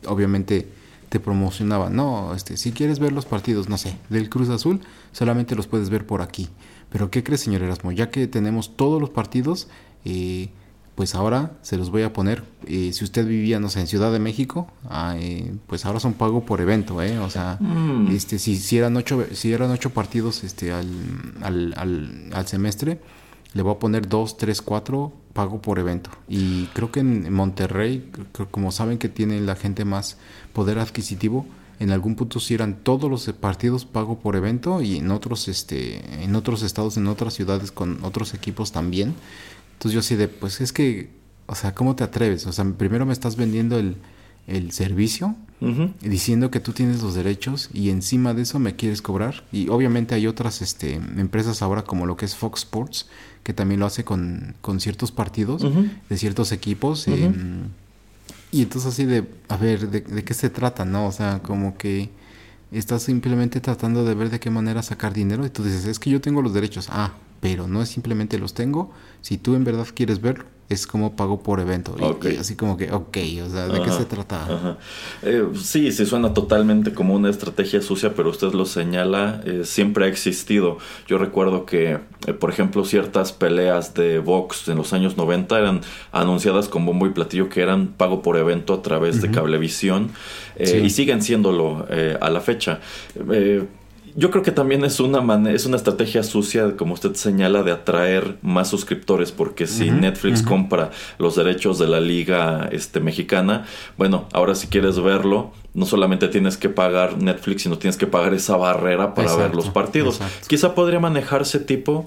obviamente 0.06 0.68
te 1.08 1.20
promocionaban, 1.20 1.94
no, 1.94 2.34
este, 2.34 2.56
si 2.56 2.72
quieres 2.72 2.98
ver 2.98 3.12
los 3.12 3.24
partidos, 3.24 3.68
no 3.68 3.78
sé, 3.78 3.96
del 4.08 4.28
Cruz 4.28 4.48
Azul, 4.48 4.80
solamente 5.12 5.54
los 5.54 5.68
puedes 5.68 5.88
ver 5.88 6.06
por 6.06 6.22
aquí. 6.22 6.48
Pero 6.90 7.10
¿qué 7.10 7.22
crees, 7.22 7.42
señor 7.42 7.62
Erasmo? 7.62 7.92
Ya 7.92 8.10
que 8.10 8.26
tenemos 8.26 8.76
todos 8.76 9.00
los 9.00 9.10
partidos, 9.10 9.68
eh, 10.04 10.48
pues 10.94 11.14
ahora 11.14 11.52
se 11.62 11.76
los 11.76 11.90
voy 11.90 12.02
a 12.02 12.12
poner. 12.12 12.44
Eh, 12.66 12.92
si 12.92 13.04
usted 13.04 13.26
vivía, 13.26 13.58
no 13.58 13.68
sé, 13.68 13.80
en 13.80 13.86
Ciudad 13.86 14.12
de 14.12 14.18
México, 14.18 14.68
ah, 14.88 15.16
eh, 15.18 15.54
pues 15.66 15.84
ahora 15.86 16.00
son 16.00 16.14
pago 16.14 16.44
por 16.44 16.60
evento, 16.60 17.02
¿eh? 17.02 17.18
O 17.18 17.30
sea, 17.30 17.58
mm. 17.60 18.08
este, 18.14 18.38
si, 18.38 18.56
si, 18.56 18.78
eran 18.78 18.96
ocho, 18.96 19.26
si 19.32 19.52
eran 19.52 19.70
ocho 19.70 19.90
partidos 19.90 20.44
este, 20.44 20.72
al, 20.72 20.88
al, 21.42 21.74
al, 21.76 22.30
al, 22.32 22.46
semestre, 22.46 23.00
le 23.54 23.62
voy 23.62 23.74
a 23.74 23.78
poner 23.78 24.08
dos, 24.08 24.36
tres, 24.36 24.62
cuatro 24.62 25.12
pago 25.32 25.60
por 25.60 25.78
evento. 25.78 26.10
Y 26.28 26.66
creo 26.66 26.92
que 26.92 27.00
en 27.00 27.32
Monterrey, 27.32 28.10
como 28.50 28.70
saben 28.70 28.98
que 28.98 29.08
tiene 29.08 29.40
la 29.40 29.56
gente 29.56 29.84
más 29.84 30.16
poder 30.52 30.78
adquisitivo, 30.78 31.44
en 31.80 31.90
algún 31.90 32.14
punto 32.14 32.38
si 32.38 32.54
eran 32.54 32.76
todos 32.76 33.10
los 33.10 33.26
partidos 33.32 33.84
pago 33.84 34.20
por 34.20 34.36
evento 34.36 34.80
y 34.80 34.96
en 34.96 35.10
otros, 35.10 35.48
este, 35.48 36.22
en 36.22 36.36
otros 36.36 36.62
estados, 36.62 36.96
en 36.96 37.08
otras 37.08 37.34
ciudades 37.34 37.72
con 37.72 38.02
otros 38.04 38.32
equipos 38.34 38.70
también. 38.70 39.14
Entonces 39.74 39.92
yo 39.92 40.00
así 40.00 40.16
de, 40.16 40.28
pues 40.28 40.60
es 40.60 40.72
que, 40.72 41.10
o 41.46 41.54
sea, 41.54 41.74
¿cómo 41.74 41.94
te 41.94 42.04
atreves? 42.04 42.46
O 42.46 42.52
sea, 42.52 42.64
primero 42.64 43.06
me 43.06 43.12
estás 43.12 43.36
vendiendo 43.36 43.78
el, 43.78 43.96
el 44.46 44.72
servicio, 44.72 45.36
diciendo 46.02 46.50
que 46.50 46.60
tú 46.60 46.72
tienes 46.72 47.02
los 47.02 47.14
derechos 47.14 47.70
y 47.72 47.88
encima 47.88 48.34
de 48.34 48.42
eso 48.42 48.58
me 48.58 48.76
quieres 48.76 49.00
cobrar. 49.00 49.44
Y 49.50 49.70
obviamente 49.70 50.14
hay 50.14 50.26
otras 50.26 50.60
este, 50.60 50.94
empresas 50.94 51.62
ahora 51.62 51.84
como 51.84 52.04
lo 52.04 52.18
que 52.18 52.26
es 52.26 52.36
Fox 52.36 52.60
Sports, 52.60 53.06
que 53.42 53.54
también 53.54 53.80
lo 53.80 53.86
hace 53.86 54.04
con, 54.04 54.56
con 54.60 54.78
ciertos 54.80 55.10
partidos 55.10 55.64
de 56.08 56.18
ciertos 56.18 56.52
equipos. 56.52 57.08
Em, 57.08 57.68
y 58.52 58.62
entonces 58.62 58.92
así 58.92 59.06
de, 59.06 59.24
a 59.48 59.56
ver, 59.56 59.88
de, 59.88 60.02
¿de 60.02 60.24
qué 60.24 60.34
se 60.34 60.50
trata? 60.50 60.84
¿No? 60.84 61.06
O 61.06 61.12
sea, 61.12 61.40
como 61.42 61.78
que 61.78 62.10
estás 62.70 63.02
simplemente 63.02 63.60
tratando 63.60 64.04
de 64.04 64.14
ver 64.14 64.28
de 64.28 64.40
qué 64.40 64.50
manera 64.50 64.82
sacar 64.82 65.14
dinero 65.14 65.46
y 65.46 65.50
tú 65.50 65.64
dices, 65.64 65.86
es 65.86 65.98
que 65.98 66.10
yo 66.10 66.20
tengo 66.20 66.42
los 66.42 66.52
derechos. 66.52 66.88
Ah, 66.90 67.14
pero 67.44 67.68
no 67.68 67.82
es 67.82 67.90
simplemente 67.90 68.38
los 68.38 68.54
tengo. 68.54 68.90
Si 69.20 69.36
tú 69.36 69.54
en 69.54 69.64
verdad 69.64 69.86
quieres 69.94 70.22
verlo, 70.22 70.46
es 70.70 70.86
como 70.86 71.14
pago 71.14 71.42
por 71.42 71.60
evento. 71.60 71.94
Y, 72.00 72.36
así 72.36 72.56
como 72.56 72.78
que, 72.78 72.90
ok, 72.90 73.18
o 73.46 73.50
sea, 73.50 73.68
¿de 73.68 73.82
qué 73.82 73.90
se 73.90 74.06
trata? 74.06 74.78
Eh, 75.22 75.48
sí, 75.62 75.92
sí 75.92 76.06
suena 76.06 76.32
totalmente 76.32 76.94
como 76.94 77.14
una 77.14 77.28
estrategia 77.28 77.82
sucia, 77.82 78.14
pero 78.14 78.30
usted 78.30 78.54
lo 78.54 78.64
señala, 78.64 79.42
eh, 79.44 79.60
siempre 79.64 80.06
ha 80.06 80.08
existido. 80.08 80.78
Yo 81.06 81.18
recuerdo 81.18 81.66
que, 81.66 81.98
eh, 82.26 82.32
por 82.32 82.48
ejemplo, 82.48 82.82
ciertas 82.86 83.32
peleas 83.32 83.92
de 83.92 84.20
box 84.20 84.68
en 84.68 84.78
los 84.78 84.94
años 84.94 85.18
90 85.18 85.58
eran 85.58 85.82
anunciadas 86.12 86.68
con 86.68 86.86
bombo 86.86 87.04
y 87.04 87.10
platillo 87.10 87.50
que 87.50 87.60
eran 87.60 87.88
pago 87.88 88.22
por 88.22 88.38
evento 88.38 88.72
a 88.72 88.80
través 88.80 89.20
de 89.20 89.30
cablevisión 89.30 90.12
y 90.58 90.88
siguen 90.88 91.20
siéndolo 91.20 91.86
a 92.20 92.30
la 92.30 92.40
fecha 92.40 92.80
yo 94.16 94.30
creo 94.30 94.42
que 94.42 94.52
también 94.52 94.84
es 94.84 95.00
una, 95.00 95.50
es 95.50 95.66
una 95.66 95.76
estrategia 95.76 96.22
sucia, 96.22 96.76
como 96.76 96.94
usted 96.94 97.14
señala, 97.14 97.62
de 97.62 97.72
atraer 97.72 98.38
más 98.42 98.68
suscriptores, 98.68 99.32
porque 99.32 99.66
si 99.66 99.90
Netflix 99.90 100.42
compra 100.42 100.90
los 101.18 101.34
derechos 101.34 101.78
de 101.78 101.88
la 101.88 102.00
liga 102.00 102.68
este, 102.70 103.00
mexicana, 103.00 103.64
bueno, 103.96 104.26
ahora 104.32 104.54
si 104.54 104.68
quieres 104.68 105.00
verlo, 105.00 105.52
no 105.74 105.84
solamente 105.86 106.28
tienes 106.28 106.56
que 106.56 106.68
pagar 106.68 107.20
Netflix, 107.20 107.62
sino 107.62 107.76
tienes 107.78 107.96
que 107.96 108.06
pagar 108.06 108.34
esa 108.34 108.56
barrera 108.56 109.14
para 109.14 109.34
ver 109.34 109.54
los 109.54 109.68
partidos. 109.68 110.20
Quizá 110.46 110.74
podría 110.74 111.00
manejarse 111.00 111.58
tipo, 111.58 112.06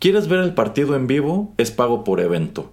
¿quieres 0.00 0.26
ver 0.26 0.40
el 0.40 0.54
partido 0.54 0.96
en 0.96 1.06
vivo? 1.06 1.52
Es 1.56 1.70
pago 1.70 2.02
por 2.02 2.20
evento. 2.20 2.72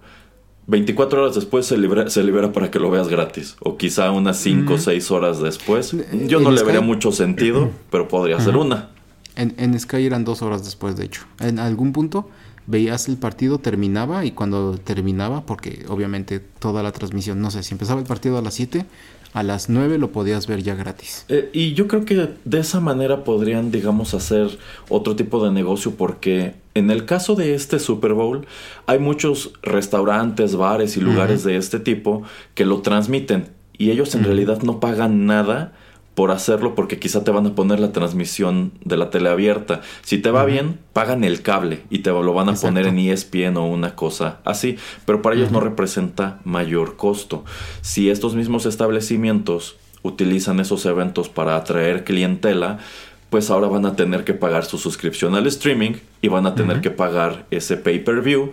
24 0.66 1.22
horas 1.22 1.34
después 1.34 1.66
se 1.66 1.76
libera, 1.76 2.08
se 2.08 2.22
libera 2.22 2.52
para 2.52 2.70
que 2.70 2.78
lo 2.78 2.90
veas 2.90 3.08
gratis. 3.08 3.56
O 3.60 3.76
quizá 3.76 4.10
unas 4.10 4.38
5 4.38 4.74
o 4.74 4.78
6 4.78 5.10
horas 5.10 5.40
después. 5.40 5.96
Yo 6.26 6.40
no 6.40 6.50
le 6.50 6.62
vería 6.62 6.80
mucho 6.80 7.12
sentido, 7.12 7.70
pero 7.90 8.08
podría 8.08 8.38
ser 8.40 8.56
una. 8.56 8.90
En, 9.34 9.54
en 9.56 9.78
Sky 9.78 10.06
eran 10.06 10.24
dos 10.24 10.42
horas 10.42 10.64
después, 10.64 10.96
de 10.96 11.04
hecho. 11.04 11.22
En 11.40 11.58
algún 11.58 11.92
punto 11.92 12.28
veías 12.66 13.08
el 13.08 13.16
partido, 13.16 13.58
terminaba 13.58 14.24
y 14.24 14.32
cuando 14.32 14.78
terminaba, 14.78 15.44
porque 15.46 15.84
obviamente 15.88 16.40
toda 16.40 16.82
la 16.82 16.92
transmisión, 16.92 17.40
no 17.40 17.50
sé, 17.50 17.62
si 17.62 17.74
empezaba 17.74 18.00
el 18.00 18.06
partido 18.06 18.38
a 18.38 18.42
las 18.42 18.54
7, 18.54 18.86
a 19.32 19.42
las 19.42 19.68
9 19.68 19.98
lo 19.98 20.12
podías 20.12 20.46
ver 20.46 20.62
ya 20.62 20.74
gratis. 20.74 21.24
Eh, 21.28 21.50
y 21.52 21.74
yo 21.74 21.88
creo 21.88 22.04
que 22.04 22.28
de 22.44 22.58
esa 22.58 22.80
manera 22.80 23.24
podrían, 23.24 23.70
digamos, 23.70 24.14
hacer 24.14 24.58
otro 24.88 25.16
tipo 25.16 25.44
de 25.44 25.50
negocio 25.50 25.92
porque 25.92 26.54
en 26.74 26.90
el 26.90 27.04
caso 27.04 27.34
de 27.34 27.54
este 27.54 27.78
Super 27.78 28.12
Bowl 28.12 28.46
hay 28.86 28.98
muchos 28.98 29.52
restaurantes, 29.62 30.56
bares 30.56 30.96
y 30.96 31.00
lugares 31.00 31.44
de 31.44 31.56
este 31.56 31.80
tipo 31.80 32.22
que 32.54 32.66
lo 32.66 32.82
transmiten 32.82 33.48
y 33.76 33.90
ellos 33.90 34.14
en 34.14 34.24
realidad 34.24 34.62
no 34.62 34.80
pagan 34.80 35.26
nada 35.26 35.72
por 36.14 36.30
hacerlo 36.30 36.74
porque 36.74 36.98
quizá 36.98 37.24
te 37.24 37.30
van 37.30 37.46
a 37.46 37.54
poner 37.54 37.80
la 37.80 37.92
transmisión 37.92 38.72
de 38.84 38.96
la 38.96 39.10
tele 39.10 39.30
abierta. 39.30 39.80
Si 40.02 40.18
te 40.18 40.30
va 40.30 40.44
bien, 40.44 40.78
pagan 40.92 41.24
el 41.24 41.42
cable 41.42 41.82
y 41.90 42.00
te 42.00 42.10
lo 42.10 42.34
van 42.34 42.50
a 42.50 42.54
poner 42.54 42.86
en 42.86 42.98
ESPN 42.98 43.56
o 43.56 43.66
una 43.66 43.94
cosa 43.94 44.40
así, 44.44 44.76
pero 45.06 45.22
para 45.22 45.36
ellos 45.36 45.50
no 45.50 45.60
representa 45.60 46.40
mayor 46.44 46.96
costo. 46.96 47.44
Si 47.80 48.10
estos 48.10 48.34
mismos 48.34 48.66
establecimientos 48.66 49.76
utilizan 50.02 50.60
esos 50.60 50.84
eventos 50.84 51.28
para 51.28 51.56
atraer 51.56 52.04
clientela, 52.04 52.78
pues 53.30 53.50
ahora 53.50 53.68
van 53.68 53.86
a 53.86 53.96
tener 53.96 54.24
que 54.24 54.34
pagar 54.34 54.66
su 54.66 54.76
suscripción 54.76 55.34
al 55.34 55.46
streaming 55.46 55.92
y 56.20 56.28
van 56.28 56.46
a 56.46 56.54
tener 56.54 56.82
que 56.82 56.90
pagar 56.90 57.46
ese 57.50 57.78
pay-per-view. 57.78 58.52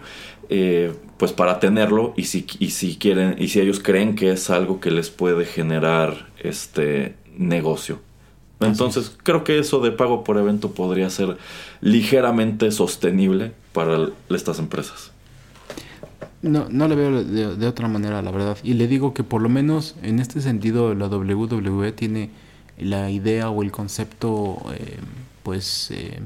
Eh, 0.51 0.93
pues 1.17 1.31
para 1.31 1.59
tenerlo 1.59 2.13
y 2.15 2.23
si, 2.23 2.47
y 2.57 2.71
si 2.71 2.95
quieren 2.95 3.35
y 3.37 3.49
si 3.49 3.59
ellos 3.59 3.81
creen 3.81 4.15
que 4.15 4.31
es 4.31 4.49
algo 4.49 4.79
que 4.79 4.89
les 4.89 5.11
puede 5.11 5.45
generar 5.45 6.29
este 6.39 7.13
negocio. 7.39 7.99
Entonces, 8.59 9.15
creo 9.23 9.45
que 9.45 9.57
eso 9.57 9.79
de 9.79 9.91
pago 9.91 10.23
por 10.25 10.37
evento 10.37 10.71
podría 10.71 11.09
ser 11.09 11.37
ligeramente 11.79 12.71
sostenible 12.71 13.53
para 13.71 14.09
estas 14.29 14.59
empresas. 14.59 15.11
No, 16.41 16.67
no 16.69 16.87
le 16.87 16.95
veo 16.95 17.23
de, 17.23 17.67
otra 17.67 17.87
manera, 17.87 18.21
la 18.21 18.31
verdad. 18.31 18.57
Y 18.63 18.73
le 18.73 18.87
digo 18.87 19.13
que 19.13 19.23
por 19.23 19.41
lo 19.41 19.49
menos 19.49 19.95
en 20.03 20.19
este 20.19 20.41
sentido 20.41 20.93
la 20.93 21.07
WWE 21.07 21.93
tiene 21.93 22.29
la 22.77 23.09
idea 23.09 23.49
o 23.49 23.63
el 23.63 23.71
concepto, 23.71 24.57
eh, 24.73 24.97
pues, 25.43 25.91
eh, 25.91 26.19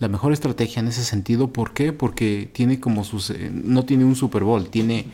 la 0.00 0.08
mejor 0.08 0.32
estrategia 0.32 0.80
en 0.80 0.88
ese 0.88 1.04
sentido. 1.04 1.48
¿Por 1.48 1.72
qué? 1.72 1.92
Porque 1.92 2.48
tiene 2.52 2.80
como 2.80 3.04
sus... 3.04 3.30
Eh, 3.30 3.50
no 3.52 3.84
tiene 3.84 4.04
un 4.04 4.16
Super 4.16 4.42
Bowl, 4.42 4.68
tiene 4.68 5.06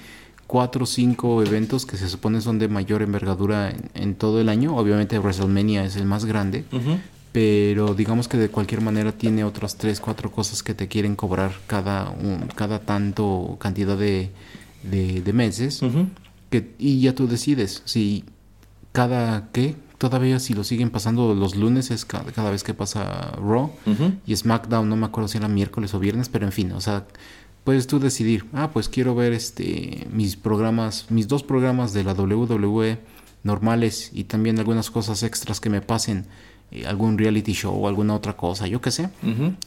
cuatro 0.52 0.84
o 0.84 0.86
cinco 0.86 1.42
eventos 1.42 1.86
que 1.86 1.96
se 1.96 2.10
supone 2.10 2.42
son 2.42 2.58
de 2.58 2.68
mayor 2.68 3.00
envergadura 3.00 3.72
en, 3.94 4.14
todo 4.14 4.38
el 4.38 4.50
año. 4.50 4.76
Obviamente 4.76 5.18
WrestleMania 5.18 5.82
es 5.82 5.96
el 5.96 6.04
más 6.04 6.26
grande, 6.26 6.66
pero 7.32 7.94
digamos 7.94 8.28
que 8.28 8.36
de 8.36 8.50
cualquier 8.50 8.82
manera 8.82 9.12
tiene 9.12 9.44
otras 9.44 9.78
tres, 9.78 9.98
cuatro 9.98 10.30
cosas 10.30 10.62
que 10.62 10.74
te 10.74 10.88
quieren 10.88 11.16
cobrar 11.16 11.52
cada, 11.66 12.10
un, 12.10 12.48
cada 12.54 12.80
tanto 12.80 13.56
cantidad 13.60 13.96
de, 13.96 14.30
de, 14.82 15.32
meses. 15.32 15.80
que, 16.50 16.74
y 16.78 17.00
ya 17.00 17.14
tú 17.14 17.26
decides 17.28 17.80
si 17.86 18.26
cada 18.92 19.48
qué 19.52 19.74
todavía 19.96 20.38
si 20.38 20.52
lo 20.52 20.64
siguen 20.64 20.90
pasando 20.90 21.34
los 21.34 21.56
lunes 21.56 21.90
es 21.90 22.04
cada, 22.04 22.30
cada 22.30 22.50
vez 22.50 22.62
que 22.62 22.74
pasa 22.74 23.32
Raw 23.38 23.70
y 24.26 24.36
SmackDown 24.36 24.86
no 24.86 24.96
me 24.96 25.06
acuerdo 25.06 25.28
si 25.28 25.38
era 25.38 25.48
miércoles 25.48 25.94
o 25.94 25.98
viernes 25.98 26.28
pero 26.28 26.44
en 26.44 26.52
fin 26.52 26.72
o 26.72 26.80
sea 26.82 27.06
puedes 27.64 27.86
tú 27.86 27.98
decidir, 27.98 28.46
ah, 28.52 28.70
pues 28.72 28.88
quiero 28.88 29.14
ver 29.14 29.32
este 29.32 30.06
mis 30.12 30.36
programas, 30.36 31.06
mis 31.10 31.28
dos 31.28 31.42
programas 31.42 31.92
de 31.92 32.04
la 32.04 32.12
WWE 32.12 32.98
normales 33.44 34.10
y 34.12 34.24
también 34.24 34.58
algunas 34.58 34.90
cosas 34.90 35.22
extras 35.22 35.60
que 35.60 35.70
me 35.70 35.80
pasen, 35.80 36.26
eh, 36.70 36.86
algún 36.86 37.18
reality 37.18 37.52
show 37.52 37.74
o 37.74 37.88
alguna 37.88 38.14
otra 38.14 38.36
cosa, 38.36 38.66
yo 38.66 38.80
qué 38.80 38.90
sé. 38.90 39.10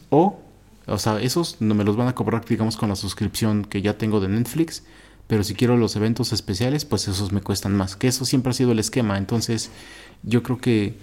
O, 0.09 0.39
o 0.87 0.97
sea, 0.97 1.19
esos 1.21 1.57
no 1.59 1.75
me 1.75 1.83
los 1.83 1.95
van 1.95 2.07
a 2.07 2.15
cobrar, 2.15 2.45
digamos, 2.45 2.77
con 2.77 2.89
la 2.89 2.95
suscripción 2.95 3.65
que 3.65 3.81
ya 3.81 3.97
tengo 3.97 4.19
de 4.19 4.29
Netflix. 4.29 4.83
Pero 5.27 5.43
si 5.43 5.55
quiero 5.55 5.75
los 5.75 5.95
eventos 5.95 6.33
especiales, 6.33 6.85
pues 6.85 7.07
esos 7.07 7.31
me 7.31 7.41
cuestan 7.41 7.75
más. 7.75 7.95
Que 7.95 8.07
eso 8.07 8.25
siempre 8.25 8.51
ha 8.51 8.53
sido 8.53 8.73
el 8.73 8.79
esquema. 8.79 9.17
Entonces, 9.17 9.71
yo 10.21 10.43
creo 10.43 10.59
que 10.59 10.99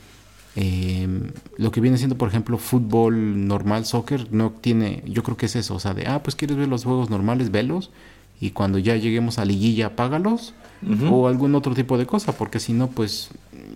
eh, 0.55 1.09
lo 1.57 1.71
que 1.71 1.81
viene 1.81 1.97
siendo, 1.97 2.17
por 2.19 2.29
ejemplo, 2.29 2.59
fútbol 2.59 3.47
normal, 3.47 3.87
soccer, 3.87 4.33
no 4.33 4.51
tiene, 4.51 5.03
yo 5.07 5.23
creo 5.23 5.37
que 5.37 5.47
es 5.47 5.57
eso, 5.57 5.75
o 5.75 5.81
sea, 5.81 5.95
de, 5.95 6.07
ah, 6.07 6.23
pues 6.23 6.37
quieres 6.37 6.57
ver 6.57 6.69
los 6.69 6.85
juegos 6.85 7.09
normales, 7.09 7.51
velos, 7.51 7.91
y 8.41 8.51
cuando 8.51 8.79
ya 8.79 8.97
lleguemos 8.97 9.39
a 9.39 9.45
liguilla, 9.45 9.97
págalos, 9.97 10.55
o 11.09 11.29
algún 11.29 11.55
otro 11.55 11.77
tipo 11.77 11.97
de 11.97 12.07
cosa, 12.07 12.33
porque 12.33 12.59
si 12.59 12.73
no, 12.73 12.89
pues 12.89 13.31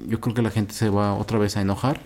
yo 0.08 0.20
creo 0.20 0.34
que 0.34 0.42
la 0.42 0.50
gente 0.50 0.74
se 0.74 0.88
va 0.90 1.14
otra 1.14 1.38
vez 1.38 1.56
a 1.56 1.60
enojar, 1.60 2.00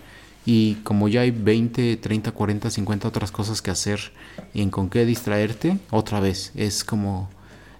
y 0.45 0.75
como 0.83 1.07
ya 1.07 1.21
hay 1.21 1.31
20, 1.31 1.97
30, 1.97 2.31
40, 2.31 2.69
50 2.69 3.07
otras 3.07 3.31
cosas 3.31 3.61
que 3.61 3.71
hacer 3.71 3.99
y 4.53 4.61
en 4.61 4.69
con 4.69 4.89
qué 4.89 5.05
distraerte, 5.05 5.77
otra 5.89 6.19
vez, 6.19 6.51
es 6.55 6.83
como, 6.83 7.29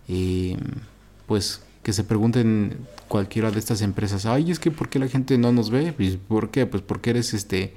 eh, 0.07 0.57
pues 1.27 1.61
que 1.83 1.93
se 1.93 2.03
pregunten 2.03 2.77
cualquiera 3.11 3.51
de 3.51 3.59
estas 3.59 3.81
empresas, 3.81 4.25
ay, 4.25 4.51
es 4.51 4.59
que 4.59 4.71
¿por 4.71 4.87
qué 4.87 4.97
la 4.97 5.09
gente 5.09 5.37
no 5.37 5.51
nos 5.51 5.69
ve? 5.69 5.91
Pues, 5.91 6.15
¿Por 6.15 6.49
qué? 6.49 6.65
Pues 6.65 6.81
porque 6.81 7.09
eres 7.09 7.33
este 7.33 7.73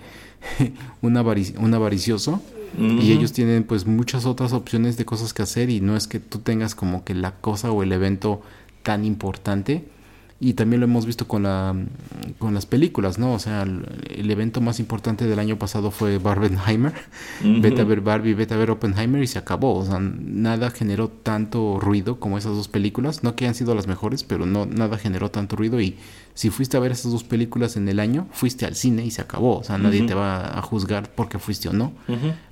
un, 1.02 1.16
un 1.16 1.74
avaricioso 1.74 2.40
y 2.78 3.10
ellos 3.10 3.32
tienen 3.32 3.64
pues 3.64 3.84
muchas 3.84 4.26
otras 4.26 4.52
opciones 4.52 4.96
de 4.96 5.04
cosas 5.04 5.32
que 5.32 5.42
hacer 5.42 5.70
y 5.70 5.80
no 5.80 5.96
es 5.96 6.06
que 6.06 6.20
tú 6.20 6.38
tengas 6.38 6.76
como 6.76 7.02
que 7.02 7.14
la 7.14 7.32
cosa 7.32 7.72
o 7.72 7.82
el 7.82 7.90
evento 7.90 8.42
tan 8.84 9.04
importante 9.04 9.84
y 10.40 10.54
también 10.54 10.80
lo 10.80 10.84
hemos 10.84 11.06
visto 11.06 11.28
con, 11.28 11.44
la, 11.44 11.74
con 12.38 12.54
las 12.54 12.66
películas, 12.66 13.18
¿no? 13.18 13.32
O 13.34 13.38
sea, 13.38 13.62
el, 13.62 14.30
evento 14.30 14.60
más 14.60 14.80
importante 14.80 15.26
del 15.26 15.38
año 15.38 15.58
pasado 15.58 15.90
fue 15.90 16.18
Barbenheimer. 16.18 16.92
Vete 17.42 17.80
a 17.80 17.84
ver 17.84 18.00
Barbie, 18.00 18.34
vete 18.34 18.52
a 18.52 18.56
ver 18.56 18.70
Oppenheimer 18.70 19.22
y 19.22 19.26
se 19.28 19.38
acabó. 19.38 19.76
O 19.76 19.86
sea, 19.86 20.00
nada 20.00 20.70
generó 20.70 21.08
tanto 21.08 21.78
ruido 21.80 22.18
como 22.18 22.36
esas 22.36 22.56
dos 22.56 22.68
películas. 22.68 23.22
No 23.22 23.36
que 23.36 23.46
han 23.46 23.54
sido 23.54 23.74
las 23.74 23.86
mejores, 23.86 24.24
pero 24.24 24.44
no, 24.44 24.66
nada 24.66 24.98
generó 24.98 25.30
tanto 25.30 25.54
ruido. 25.54 25.80
Y 25.80 25.96
si 26.34 26.50
fuiste 26.50 26.76
a 26.76 26.80
ver 26.80 26.92
esas 26.92 27.12
dos 27.12 27.22
películas 27.22 27.76
en 27.76 27.88
el 27.88 28.00
año, 28.00 28.26
fuiste 28.32 28.66
al 28.66 28.74
cine 28.74 29.06
y 29.06 29.12
se 29.12 29.22
acabó. 29.22 29.58
O 29.58 29.64
sea, 29.64 29.78
nadie 29.78 30.02
te 30.02 30.14
va 30.14 30.58
a 30.58 30.62
juzgar 30.62 31.10
porque 31.14 31.38
fuiste 31.38 31.68
o 31.68 31.72
no. 31.72 31.92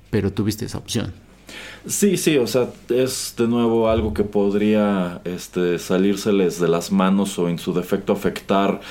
Pero 0.09 0.31
tuviste 0.31 0.65
esa 0.65 0.77
opción. 0.77 1.13
Sí, 1.85 2.17
sí, 2.17 2.37
o 2.37 2.47
sea, 2.47 2.69
es 2.89 3.35
de 3.37 3.47
nuevo 3.47 3.89
algo 3.89 4.13
que 4.13 4.23
podría 4.23 5.21
este, 5.25 5.79
salírseles 5.79 6.59
de 6.59 6.67
las 6.67 6.91
manos 6.91 7.37
o 7.39 7.49
en 7.49 7.59
su 7.59 7.73
defecto 7.73 8.13
afectar 8.13 8.81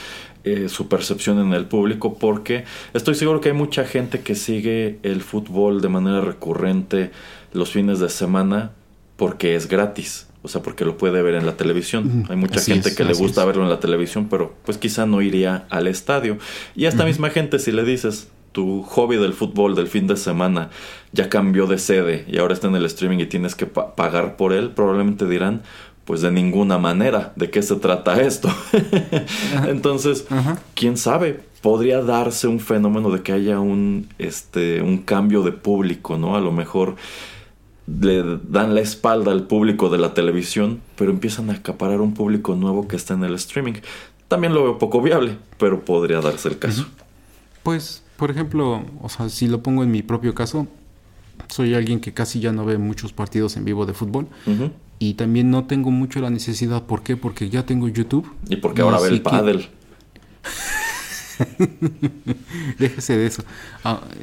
eh, 0.44 0.68
su 0.68 0.88
percepción 0.88 1.38
en 1.38 1.54
el 1.54 1.66
público 1.66 2.14
porque 2.18 2.64
estoy 2.94 3.14
seguro 3.14 3.40
que 3.40 3.50
hay 3.50 3.54
mucha 3.54 3.84
gente 3.84 4.20
que 4.20 4.34
sigue 4.34 4.98
el 5.04 5.22
fútbol 5.22 5.80
de 5.80 5.88
manera 5.88 6.20
recurrente 6.20 7.12
los 7.52 7.70
fines 7.70 8.00
de 8.00 8.08
semana 8.08 8.72
porque 9.16 9.54
es 9.54 9.68
gratis. 9.68 10.26
O 10.44 10.48
sea, 10.48 10.60
porque 10.60 10.84
lo 10.84 10.98
puede 10.98 11.22
ver 11.22 11.36
en 11.36 11.46
la 11.46 11.56
televisión. 11.56 12.26
Hay 12.28 12.34
mucha 12.34 12.60
gente 12.60 12.92
que 12.96 13.04
le 13.04 13.14
gusta 13.14 13.44
verlo 13.44 13.62
en 13.62 13.70
la 13.70 13.78
televisión, 13.78 14.26
pero 14.28 14.56
pues 14.64 14.76
quizá 14.76 15.06
no 15.06 15.22
iría 15.22 15.66
al 15.70 15.86
estadio. 15.86 16.38
Y 16.74 16.86
a 16.86 16.88
esta 16.88 17.04
misma 17.04 17.30
gente, 17.30 17.60
si 17.60 17.70
le 17.70 17.84
dices, 17.84 18.28
tu 18.52 18.82
hobby 18.82 19.16
del 19.16 19.32
fútbol 19.32 19.74
del 19.74 19.88
fin 19.88 20.06
de 20.06 20.16
semana 20.16 20.70
ya 21.12 21.28
cambió 21.28 21.66
de 21.66 21.78
sede 21.78 22.24
y 22.28 22.38
ahora 22.38 22.54
está 22.54 22.68
en 22.68 22.76
el 22.76 22.84
streaming 22.84 23.18
y 23.18 23.26
tienes 23.26 23.54
que 23.54 23.66
pagar 23.66 24.36
por 24.36 24.52
él, 24.52 24.70
probablemente 24.70 25.26
dirán, 25.26 25.62
pues 26.04 26.20
de 26.20 26.30
ninguna 26.30 26.78
manera, 26.78 27.32
¿de 27.36 27.50
qué 27.50 27.62
se 27.62 27.76
trata 27.76 28.20
esto? 28.20 28.50
Entonces, 29.68 30.26
quién 30.74 30.96
sabe, 30.96 31.40
podría 31.60 32.02
darse 32.02 32.48
un 32.48 32.60
fenómeno 32.60 33.10
de 33.10 33.22
que 33.22 33.32
haya 33.32 33.60
un, 33.60 34.08
este, 34.18 34.82
un 34.82 34.98
cambio 34.98 35.42
de 35.42 35.52
público, 35.52 36.18
¿no? 36.18 36.36
A 36.36 36.40
lo 36.40 36.50
mejor 36.52 36.96
le 37.86 38.38
dan 38.48 38.74
la 38.74 38.80
espalda 38.80 39.32
al 39.32 39.46
público 39.46 39.88
de 39.88 39.98
la 39.98 40.14
televisión, 40.14 40.80
pero 40.96 41.10
empiezan 41.10 41.50
a 41.50 41.54
acaparar 41.54 42.00
un 42.00 42.14
público 42.14 42.54
nuevo 42.56 42.88
que 42.88 42.96
está 42.96 43.14
en 43.14 43.24
el 43.24 43.34
streaming. 43.34 43.74
También 44.28 44.54
lo 44.54 44.64
veo 44.64 44.78
poco 44.78 45.02
viable, 45.02 45.36
pero 45.58 45.84
podría 45.84 46.20
darse 46.20 46.48
el 46.48 46.58
caso. 46.58 46.86
Pues 47.62 48.01
por 48.16 48.30
ejemplo, 48.30 48.84
o 49.00 49.08
sea, 49.08 49.28
si 49.28 49.48
lo 49.48 49.62
pongo 49.62 49.82
en 49.82 49.90
mi 49.90 50.02
propio 50.02 50.34
caso, 50.34 50.66
soy 51.48 51.74
alguien 51.74 52.00
que 52.00 52.12
casi 52.12 52.40
ya 52.40 52.52
no 52.52 52.64
ve 52.64 52.78
muchos 52.78 53.12
partidos 53.12 53.56
en 53.56 53.64
vivo 53.64 53.86
de 53.86 53.92
fútbol. 53.92 54.28
Y 54.98 55.14
también 55.14 55.50
no 55.50 55.64
tengo 55.64 55.90
mucho 55.90 56.20
la 56.20 56.30
necesidad. 56.30 56.84
¿Por 56.84 57.02
qué? 57.02 57.16
Porque 57.16 57.50
ya 57.50 57.66
tengo 57.66 57.88
YouTube. 57.88 58.30
Y 58.48 58.56
porque 58.56 58.82
ahora 58.82 59.00
ve 59.00 59.08
el 59.08 59.22
pádel. 59.22 59.68
Déjese 62.78 63.16
de 63.16 63.26
eso. 63.26 63.42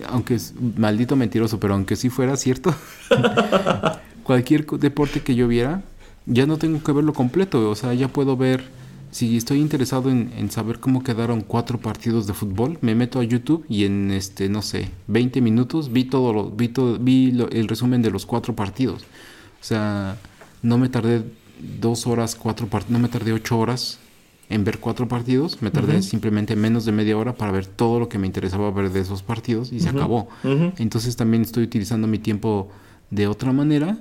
aunque 0.07 0.35
es 0.35 0.53
maldito 0.77 1.15
mentiroso, 1.15 1.59
pero 1.59 1.73
aunque 1.73 1.95
sí 1.95 2.09
fuera 2.09 2.37
cierto, 2.37 2.73
cualquier 4.23 4.65
deporte 4.65 5.21
que 5.21 5.35
yo 5.35 5.47
viera, 5.47 5.81
ya 6.25 6.45
no 6.45 6.57
tengo 6.57 6.81
que 6.81 6.91
verlo 6.93 7.13
completo. 7.13 7.69
O 7.69 7.75
sea, 7.75 7.93
ya 7.93 8.07
puedo 8.07 8.37
ver 8.37 8.63
si 9.11 9.37
estoy 9.37 9.59
interesado 9.59 10.09
en, 10.09 10.51
saber 10.51 10.79
cómo 10.79 11.03
quedaron 11.03 11.41
cuatro 11.41 11.79
partidos 11.79 12.27
de 12.27 12.33
fútbol, 12.33 12.77
me 12.81 12.95
meto 12.95 13.19
a 13.19 13.23
YouTube 13.23 13.65
y 13.67 13.85
en 13.85 14.11
este, 14.11 14.49
no 14.49 14.61
sé, 14.61 14.89
20 15.07 15.41
minutos 15.41 15.91
vi 15.91 16.05
todo 16.05 16.33
lo, 16.33 16.49
vi, 16.51 16.71
vi 16.99 17.45
el 17.51 17.67
resumen 17.67 18.01
de 18.01 18.11
los 18.11 18.25
cuatro 18.25 18.55
partidos. 18.55 19.03
O 19.61 19.63
sea, 19.63 20.17
no 20.61 20.77
me 20.77 20.89
tardé 20.89 21.23
dos 21.79 22.07
horas, 22.07 22.35
cuatro 22.35 22.67
partidos, 22.67 22.91
no 22.91 22.99
me 22.99 23.09
tardé 23.09 23.33
ocho 23.33 23.57
horas 23.57 23.99
en 24.49 24.63
ver 24.63 24.79
cuatro 24.79 25.07
partidos, 25.07 25.61
me 25.61 25.69
tardé 25.69 26.01
simplemente 26.01 26.55
menos 26.55 26.85
de 26.85 26.91
media 26.91 27.15
hora 27.17 27.35
para 27.35 27.51
ver 27.51 27.67
todo 27.67 27.99
lo 27.99 28.09
que 28.09 28.17
me 28.17 28.25
interesaba 28.25 28.71
ver 28.71 28.91
de 28.91 29.01
esos 29.01 29.21
partidos 29.21 29.71
y 29.71 29.79
se 29.79 29.89
acabó. 29.89 30.27
Entonces 30.77 31.15
también 31.15 31.43
estoy 31.43 31.63
utilizando 31.63 32.07
mi 32.07 32.17
tiempo 32.17 32.69
de 33.11 33.27
otra 33.27 33.53
manera 33.53 33.99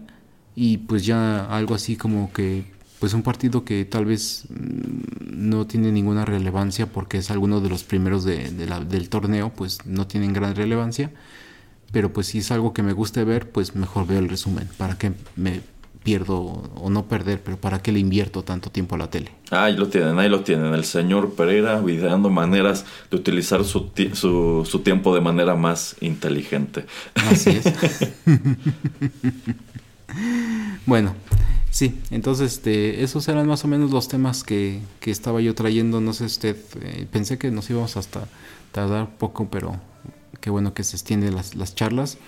y 0.55 0.79
pues 0.79 1.05
ya 1.05 1.45
algo 1.55 1.75
así 1.75 1.97
como 1.97 2.33
que 2.33 2.65
pues 2.99 3.15
un 3.15 3.23
partido 3.23 3.65
que 3.65 3.85
tal 3.85 4.05
vez 4.05 4.45
mm, 4.49 5.49
no 5.49 5.67
tiene 5.67 5.93
ninguna 5.93 6.25
relevancia 6.25 6.87
porque 6.87 7.19
es 7.19 7.31
alguno 7.31 7.61
de 7.61 7.69
los 7.69 7.85
primeros 7.85 8.25
de, 8.25 8.51
del 8.51 9.09
torneo, 9.09 9.53
pues 9.55 9.79
no 9.87 10.07
tienen 10.07 10.33
gran 10.33 10.55
relevancia. 10.55 11.11
Pero 11.93 12.13
pues 12.13 12.27
si 12.27 12.39
es 12.39 12.51
algo 12.51 12.75
que 12.75 12.83
me 12.83 12.93
guste 12.93 13.25
ver, 13.25 13.51
pues 13.51 13.75
mejor 13.75 14.07
veo 14.07 14.19
el 14.19 14.29
resumen. 14.29 14.69
¿Para 14.77 14.99
qué 14.99 15.13
me 15.37 15.63
pierdo 16.03 16.37
o 16.37 16.91
no 16.91 17.07
perder? 17.07 17.41
Pero 17.43 17.57
¿para 17.57 17.81
qué 17.81 17.93
le 17.93 17.99
invierto 17.99 18.43
tanto 18.43 18.71
tiempo 18.71 18.95
a 18.95 18.99
la 18.99 19.09
tele? 19.09 19.33
Ahí 19.51 19.75
lo 19.75 19.89
tienen, 19.89 20.19
ahí 20.19 20.29
lo 20.29 20.43
tienen. 20.43 20.75
El 20.75 20.85
señor 20.85 21.35
Pereira 21.35 21.83
ideando 21.87 22.29
maneras 22.29 22.85
de 23.11 23.17
utilizar 23.17 23.65
su, 23.65 23.91
su, 24.13 24.69
su 24.69 24.79
tiempo 24.81 25.15
de 25.15 25.23
manera 25.23 25.55
más 25.55 25.97
inteligente. 26.01 26.85
Así 27.15 27.51
es. 27.51 27.73
bueno, 30.87 31.15
Sí, 31.71 32.01
entonces 32.11 32.55
este, 32.55 33.03
esos 33.03 33.29
eran 33.29 33.47
más 33.47 33.65
o 33.65 33.69
menos 33.69 33.91
los 33.91 34.09
temas 34.09 34.43
que, 34.43 34.81
que 35.01 35.11
estaba 35.11 35.41
yo 35.41 35.55
trayendo. 35.55 36.01
No 36.01 36.13
sé 36.13 36.25
usted, 36.25 36.57
eh, 36.81 37.07
pensé 37.11 37.39
que 37.39 37.51
nos 37.51 37.69
íbamos 37.71 37.97
hasta 37.97 38.27
tardar 38.73 39.17
poco, 39.17 39.49
pero 39.51 39.79
qué 40.41 40.51
bueno 40.51 40.75
que 40.75 40.85
se 40.85 40.97
extienden 40.97 41.35
las, 41.35 41.55
las 41.55 41.75
charlas. 41.75 42.19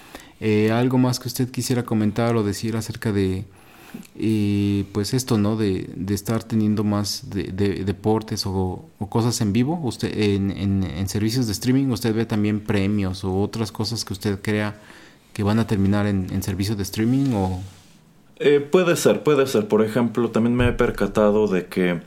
Eh, 0.40 0.72
¿Algo 0.72 0.98
más 0.98 1.18
que 1.20 1.28
usted 1.28 1.50
quisiera 1.50 1.84
comentar 1.84 2.36
o 2.36 2.42
decir 2.42 2.76
acerca 2.76 3.12
de, 3.12 3.44
eh, 4.16 4.84
pues 4.92 5.14
esto, 5.14 5.38
¿no? 5.38 5.56
De, 5.56 5.90
de 5.94 6.14
estar 6.14 6.44
teniendo 6.44 6.84
más 6.84 7.30
de, 7.30 7.52
deportes 7.84 8.44
o, 8.46 8.84
cosas 9.08 9.40
en 9.40 9.52
vivo. 9.52 9.80
Usted 9.82 10.16
en, 10.16 10.50
en, 10.50 11.08
servicios 11.08 11.46
de 11.46 11.52
streaming 11.52 11.86
usted 11.90 12.14
ve 12.14 12.26
también 12.26 12.60
premios 12.60 13.24
o 13.24 13.40
otras 13.40 13.72
cosas 13.72 14.04
que 14.04 14.12
usted 14.12 14.40
crea 14.40 14.80
que 15.32 15.42
van 15.42 15.58
a 15.58 15.66
terminar 15.66 16.06
en, 16.06 16.26
en 16.30 16.42
servicios 16.42 16.76
de 16.76 16.82
streaming 16.82 17.32
o, 17.32 17.60
eh, 18.40 18.60
puede 18.60 18.96
ser, 18.96 19.22
puede 19.22 19.46
ser. 19.46 19.68
Por 19.68 19.84
ejemplo, 19.84 20.30
también 20.30 20.56
me 20.56 20.68
he 20.68 20.72
percatado 20.72 21.46
de 21.46 21.66
que 21.66 22.00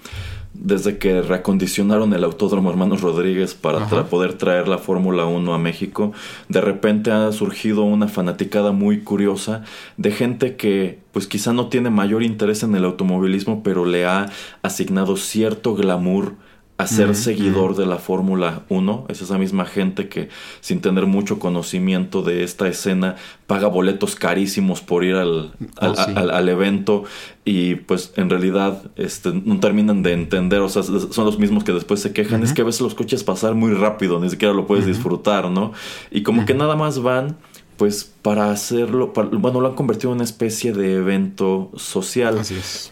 desde 0.53 0.97
que 0.97 1.21
reacondicionaron 1.21 2.13
el 2.13 2.23
Autódromo 2.23 2.69
Hermanos 2.69 3.01
Rodríguez 3.01 3.55
para 3.55 3.87
poder 3.87 4.33
traer 4.33 4.67
la 4.67 4.77
Fórmula 4.77 5.25
1 5.25 5.53
a 5.53 5.57
México, 5.57 6.13
de 6.47 6.61
repente 6.61 7.11
ha 7.11 7.31
surgido 7.31 7.83
una 7.83 8.07
fanaticada 8.07 8.71
muy 8.71 9.01
curiosa 9.01 9.63
de 9.97 10.11
gente 10.11 10.55
que 10.55 10.99
pues 11.11 11.27
quizá 11.27 11.53
no 11.53 11.69
tiene 11.69 11.89
mayor 11.89 12.23
interés 12.23 12.63
en 12.63 12.75
el 12.75 12.85
automovilismo, 12.85 13.63
pero 13.63 13.85
le 13.85 14.05
ha 14.05 14.27
asignado 14.61 15.17
cierto 15.17 15.75
glamour 15.75 16.35
a 16.83 16.87
ser 16.87 17.15
seguidor 17.15 17.75
de 17.75 17.85
la 17.85 17.97
Fórmula 17.97 18.63
1. 18.69 19.05
Es 19.09 19.21
esa 19.21 19.37
misma 19.37 19.65
gente 19.65 20.07
que 20.07 20.29
sin 20.61 20.81
tener 20.81 21.05
mucho 21.05 21.39
conocimiento 21.39 22.21
de 22.21 22.43
esta 22.43 22.67
escena 22.67 23.15
paga 23.47 23.67
boletos 23.67 24.15
carísimos 24.15 24.81
por 24.81 25.03
ir 25.03 25.15
al, 25.15 25.53
oh, 25.81 25.95
al, 26.15 26.49
evento. 26.49 27.03
Y 27.45 27.75
pues 27.75 28.13
en 28.15 28.29
realidad 28.29 28.83
este, 28.95 29.31
no 29.33 29.59
terminan 29.59 30.03
de 30.03 30.13
entender, 30.13 30.59
o 30.59 30.69
sea, 30.69 30.83
son 30.83 31.25
los 31.25 31.39
mismos 31.39 31.63
que 31.63 31.73
después 31.73 31.99
se 31.99 32.13
quejan, 32.13 32.43
es 32.43 32.53
que 32.53 32.61
a 32.61 32.65
veces 32.65 32.81
los 32.81 32.95
coches 32.95 33.23
pasan 33.23 33.57
muy 33.57 33.73
rápido, 33.73 34.19
ni 34.19 34.29
siquiera 34.29 34.53
lo 34.53 34.65
puedes 34.65 34.85
disfrutar, 34.85 35.49
¿no? 35.49 35.73
Y 36.11 36.23
como 36.23 36.45
que 36.45 36.53
nada 36.53 36.75
más 36.75 37.01
van 37.01 37.35
pues 37.77 38.03
para 38.21 38.51
hacerlo, 38.51 39.13
bueno, 39.13 39.59
lo 39.59 39.67
han 39.67 39.75
convertido 39.75 40.11
en 40.11 40.17
una 40.17 40.23
especie 40.23 40.73
de 40.73 40.95
evento 40.95 41.71
social. 41.75 42.39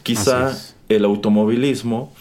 Quizá 0.03 0.57
el 0.89 1.05
automovilismo 1.05 2.13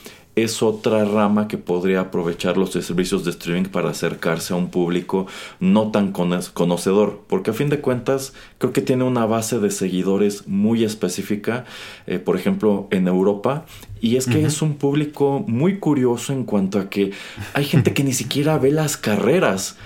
es 0.42 0.62
otra 0.62 1.04
rama 1.04 1.48
que 1.48 1.58
podría 1.58 2.00
aprovechar 2.00 2.56
los 2.56 2.70
servicios 2.70 3.24
de 3.24 3.30
streaming 3.30 3.68
para 3.70 3.90
acercarse 3.90 4.52
a 4.52 4.56
un 4.56 4.70
público 4.70 5.26
no 5.58 5.90
tan 5.90 6.12
conocedor, 6.12 7.22
porque 7.26 7.50
a 7.50 7.54
fin 7.54 7.68
de 7.68 7.80
cuentas 7.80 8.32
creo 8.58 8.72
que 8.72 8.80
tiene 8.80 9.04
una 9.04 9.26
base 9.26 9.58
de 9.58 9.70
seguidores 9.70 10.46
muy 10.46 10.84
específica, 10.84 11.64
eh, 12.06 12.18
por 12.18 12.36
ejemplo 12.36 12.88
en 12.90 13.08
Europa, 13.08 13.64
y 14.00 14.16
es 14.16 14.26
que 14.26 14.42
es 14.44 14.62
un 14.62 14.76
público 14.76 15.44
muy 15.46 15.78
curioso 15.78 16.32
en 16.32 16.44
cuanto 16.44 16.78
a 16.78 16.88
que 16.88 17.12
hay 17.52 17.64
gente 17.64 17.92
que 17.92 18.02
ni 18.02 18.14
siquiera 18.14 18.58
ve 18.58 18.70
las 18.70 18.96
carreras. 18.96 19.76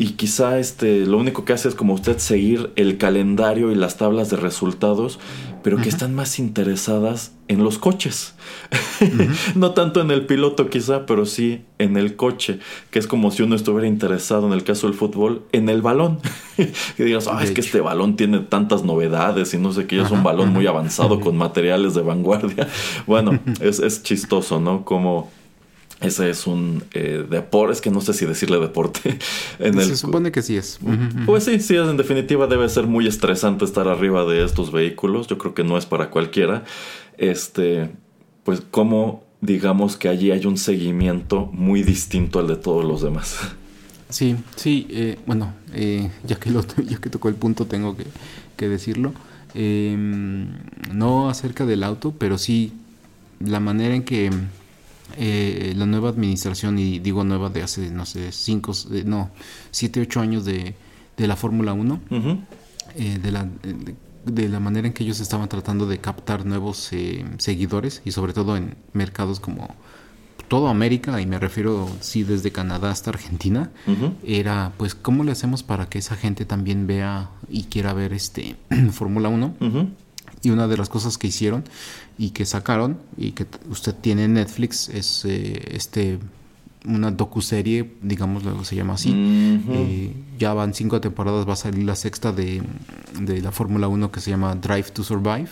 Y 0.00 0.10
quizá 0.10 0.58
este, 0.58 1.06
lo 1.06 1.18
único 1.18 1.44
que 1.44 1.52
hace 1.52 1.68
es 1.68 1.74
como 1.74 1.94
usted 1.94 2.18
seguir 2.18 2.72
el 2.76 2.98
calendario 2.98 3.70
y 3.70 3.74
las 3.74 3.96
tablas 3.96 4.28
de 4.28 4.36
resultados, 4.36 5.18
pero 5.62 5.76
que 5.78 5.88
están 5.88 6.14
más 6.14 6.38
interesadas 6.38 7.32
en 7.48 7.62
los 7.62 7.78
coches. 7.78 8.34
no 9.54 9.72
tanto 9.72 10.00
en 10.00 10.10
el 10.10 10.26
piloto 10.26 10.68
quizá, 10.68 11.06
pero 11.06 11.26
sí 11.26 11.62
en 11.78 11.96
el 11.96 12.16
coche, 12.16 12.58
que 12.90 12.98
es 12.98 13.06
como 13.06 13.30
si 13.30 13.42
uno 13.42 13.54
estuviera 13.54 13.86
interesado 13.86 14.46
en 14.46 14.52
el 14.52 14.64
caso 14.64 14.88
del 14.88 14.96
fútbol, 14.96 15.44
en 15.52 15.68
el 15.68 15.80
balón. 15.80 16.18
que 16.56 17.04
digas, 17.04 17.28
ah, 17.28 17.42
es 17.42 17.52
que 17.52 17.60
este 17.60 17.80
balón 17.80 18.16
tiene 18.16 18.40
tantas 18.40 18.84
novedades 18.84 19.54
y 19.54 19.58
no 19.58 19.72
sé 19.72 19.86
qué, 19.86 20.00
es 20.00 20.10
un 20.10 20.22
balón 20.22 20.52
muy 20.52 20.66
avanzado 20.66 21.20
con 21.20 21.36
materiales 21.36 21.94
de 21.94 22.02
vanguardia. 22.02 22.68
bueno, 23.06 23.38
es, 23.60 23.78
es 23.78 24.02
chistoso, 24.02 24.60
¿no? 24.60 24.84
Como 24.84 25.30
ese 26.02 26.30
es 26.30 26.46
un 26.46 26.84
eh, 26.92 27.24
deporte, 27.28 27.74
es 27.74 27.80
que 27.80 27.90
no 27.90 28.00
sé 28.00 28.12
si 28.14 28.26
decirle 28.26 28.58
deporte. 28.58 29.18
En 29.58 29.80
Se 29.80 29.96
supone 29.96 30.32
que 30.32 30.42
sí 30.42 30.56
es. 30.56 30.78
Pues 31.26 31.44
sí, 31.44 31.60
sí, 31.60 31.76
en 31.76 31.96
definitiva 31.96 32.46
debe 32.46 32.68
ser 32.68 32.86
muy 32.86 33.06
estresante 33.06 33.64
estar 33.64 33.88
arriba 33.88 34.24
de 34.24 34.44
estos 34.44 34.72
vehículos. 34.72 35.26
Yo 35.28 35.38
creo 35.38 35.54
que 35.54 35.64
no 35.64 35.78
es 35.78 35.86
para 35.86 36.10
cualquiera. 36.10 36.64
Este, 37.18 37.90
pues 38.44 38.62
como 38.70 39.24
digamos 39.40 39.96
que 39.96 40.08
allí 40.08 40.30
hay 40.30 40.46
un 40.46 40.56
seguimiento 40.56 41.50
muy 41.52 41.82
distinto 41.82 42.38
al 42.38 42.46
de 42.46 42.56
todos 42.56 42.84
los 42.84 43.02
demás. 43.02 43.38
Sí, 44.08 44.36
sí, 44.56 44.86
eh, 44.90 45.18
bueno, 45.26 45.54
eh, 45.74 46.10
ya, 46.24 46.36
que 46.36 46.50
lo, 46.50 46.64
ya 46.86 46.98
que 46.98 47.10
tocó 47.10 47.28
el 47.28 47.34
punto 47.34 47.66
tengo 47.66 47.96
que, 47.96 48.04
que 48.56 48.68
decirlo. 48.68 49.12
Em, 49.54 50.48
no 50.92 51.28
acerca 51.28 51.66
del 51.66 51.82
auto, 51.82 52.14
pero 52.16 52.38
sí 52.38 52.72
la 53.40 53.60
manera 53.60 53.94
en 53.94 54.04
que 54.04 54.30
eh, 55.16 55.72
la 55.76 55.86
nueva 55.86 56.10
administración, 56.10 56.78
y 56.78 56.98
digo 56.98 57.24
nueva 57.24 57.48
de 57.50 57.62
hace, 57.62 57.90
no 57.90 58.06
sé, 58.06 58.32
5, 58.32 58.72
eh, 58.92 59.02
no, 59.04 59.30
7, 59.70 60.00
8 60.00 60.20
años 60.20 60.44
de, 60.44 60.74
de 61.16 61.26
la 61.26 61.36
Fórmula 61.36 61.72
1, 61.72 62.00
eh, 62.96 63.18
de, 63.22 63.32
la, 63.32 63.48
de, 64.24 64.48
la 64.48 64.60
manera 64.60 64.86
en 64.86 64.92
que 64.92 65.04
ellos 65.04 65.20
estaban 65.20 65.48
tratando 65.48 65.86
de 65.86 65.98
captar 65.98 66.46
nuevos 66.46 66.90
seguidores, 67.38 68.02
y 68.04 68.12
sobre 68.12 68.32
todo 68.32 68.56
en 68.56 68.76
mercados 68.92 69.40
como 69.40 69.74
toda 70.48 70.70
América, 70.70 71.20
y 71.20 71.26
me 71.26 71.38
refiero, 71.38 71.88
sí, 72.00 72.24
desde 72.24 72.50
Canadá 72.50 72.90
hasta 72.90 73.10
Argentina, 73.10 73.70
era, 74.24 74.72
pues, 74.76 74.94
¿cómo 74.94 75.24
le 75.24 75.32
hacemos 75.32 75.62
para 75.62 75.86
que 75.88 75.98
esa 75.98 76.16
gente 76.16 76.44
también 76.44 76.86
vea 76.86 77.30
y 77.48 77.64
quiera 77.64 77.94
ver 77.94 78.12
este 78.12 78.56
Fórmula 78.92 79.28
1? 79.28 79.54
Y 80.42 80.50
una 80.50 80.66
de 80.66 80.76
las 80.76 80.88
cosas 80.88 81.18
que 81.18 81.28
hicieron 81.28 81.64
y 82.18 82.30
que 82.30 82.44
sacaron 82.46 82.98
y 83.16 83.32
que 83.32 83.46
usted 83.70 83.94
tiene 83.94 84.24
en 84.24 84.34
Netflix 84.34 84.88
es 84.88 85.24
eh, 85.24 85.62
este 85.72 86.18
una 86.84 87.10
docuserie, 87.12 87.92
digamos, 88.02 88.42
luego 88.42 88.64
se 88.64 88.74
llama 88.74 88.94
así. 88.94 89.12
Eh, 89.14 90.12
ya 90.38 90.52
van 90.52 90.74
cinco 90.74 91.00
temporadas, 91.00 91.48
va 91.48 91.52
a 91.52 91.56
salir 91.56 91.84
la 91.84 91.94
sexta 91.94 92.32
de, 92.32 92.62
de 93.20 93.40
la 93.40 93.52
Fórmula 93.52 93.88
1 93.88 94.10
que 94.10 94.20
se 94.20 94.30
llama 94.30 94.54
Drive 94.56 94.90
to 94.90 95.04
Survive. 95.04 95.48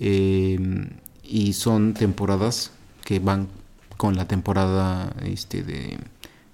Eh, 0.00 0.88
y 1.24 1.52
son 1.54 1.94
temporadas 1.94 2.70
que 3.04 3.18
van 3.18 3.48
con 3.96 4.16
la 4.16 4.26
temporada 4.26 5.12
este, 5.24 5.62
de, 5.62 5.98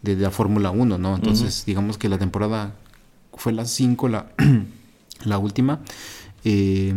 de, 0.02 0.16
la 0.16 0.30
Fórmula 0.30 0.70
1, 0.70 0.98
¿no? 0.98 1.16
Entonces, 1.16 1.64
digamos 1.66 1.98
que 1.98 2.08
la 2.08 2.18
temporada 2.18 2.74
fue 3.34 3.52
la 3.52 3.64
5, 3.64 4.08
la, 4.08 4.26
la 5.24 5.38
última. 5.38 5.80
Eh, 6.44 6.94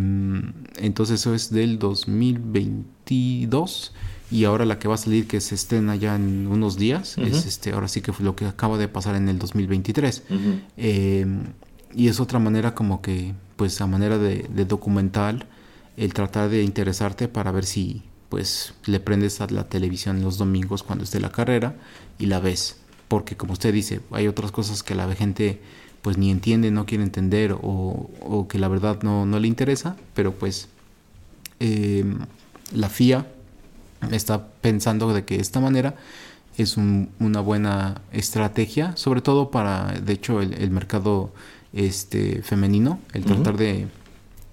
entonces 0.78 1.20
eso 1.20 1.36
es 1.36 1.52
del 1.52 1.78
2022 1.80 3.92
y 4.32 4.46
ahora 4.46 4.64
la 4.66 4.80
que 4.80 4.88
va 4.88 4.96
a 4.96 4.98
salir 4.98 5.28
que 5.28 5.42
se 5.42 5.54
estrena 5.56 5.98
ya 5.98 6.16
en 6.16 6.48
unos 6.48 6.78
días 6.78 7.18
es 7.18 7.46
este 7.46 7.74
ahora 7.74 7.90
sí 7.90 8.00
que 8.02 8.14
fue 8.14 8.24
lo 8.26 8.38
que 8.38 8.46
acaba 8.46 8.78
de 8.78 8.88
pasar 8.88 9.16
en 9.16 9.28
el 9.28 9.38
2023 9.38 10.24
eh, 10.78 11.26
y 11.94 12.08
es 12.08 12.20
otra 12.20 12.40
manera 12.40 12.74
como 12.74 13.02
que 13.02 13.34
pues 13.56 13.80
a 13.82 13.88
manera 13.88 14.18
de, 14.18 14.48
documental 14.66 15.46
el 15.98 16.14
tratar 16.14 16.50
de 16.50 16.64
interesarte 16.64 17.28
para 17.28 17.52
ver 17.52 17.66
si 17.66 18.04
pues 18.30 18.74
le 18.86 19.00
prendes 19.00 19.42
a 19.42 19.48
la 19.48 19.70
televisión 19.70 20.22
los 20.22 20.38
domingos 20.38 20.82
cuando 20.82 21.04
esté 21.04 21.20
la 21.20 21.32
carrera 21.32 21.76
y 22.18 22.26
la 22.26 22.40
ves. 22.40 22.78
Porque 23.08 23.38
como 23.38 23.54
usted 23.54 23.72
dice 23.72 24.02
hay 24.12 24.28
otras 24.28 24.52
cosas 24.52 24.82
que 24.82 24.96
la 24.96 25.14
gente 25.14 25.62
pues 26.04 26.18
ni 26.18 26.30
entiende, 26.30 26.70
no 26.70 26.86
quiere 26.86 27.04
entender 27.04 27.56
o, 27.60 28.46
que 28.50 28.60
la 28.60 28.68
verdad 28.68 29.02
no, 29.02 29.26
le 29.26 29.48
interesa, 29.48 29.96
pero 30.14 30.34
pues 30.34 30.68
em, 31.60 32.20
la 32.74 32.90
FIA 32.90 33.26
está 34.12 34.48
pensando 34.62 35.14
de 35.14 35.24
que 35.24 35.36
de 35.36 35.42
esta 35.42 35.62
manera 35.62 35.96
es 36.58 36.78
una 36.78 37.40
buena 37.40 38.02
estrategia, 38.12 38.96
sobre 38.98 39.22
todo 39.22 39.50
para, 39.50 39.94
de 39.94 40.14
hecho, 40.14 40.42
el, 40.42 40.70
mercado 40.70 41.34
este, 41.72 42.44
femenino, 42.44 43.00
el 43.14 43.24
tratar 43.24 43.58
de 43.58 43.88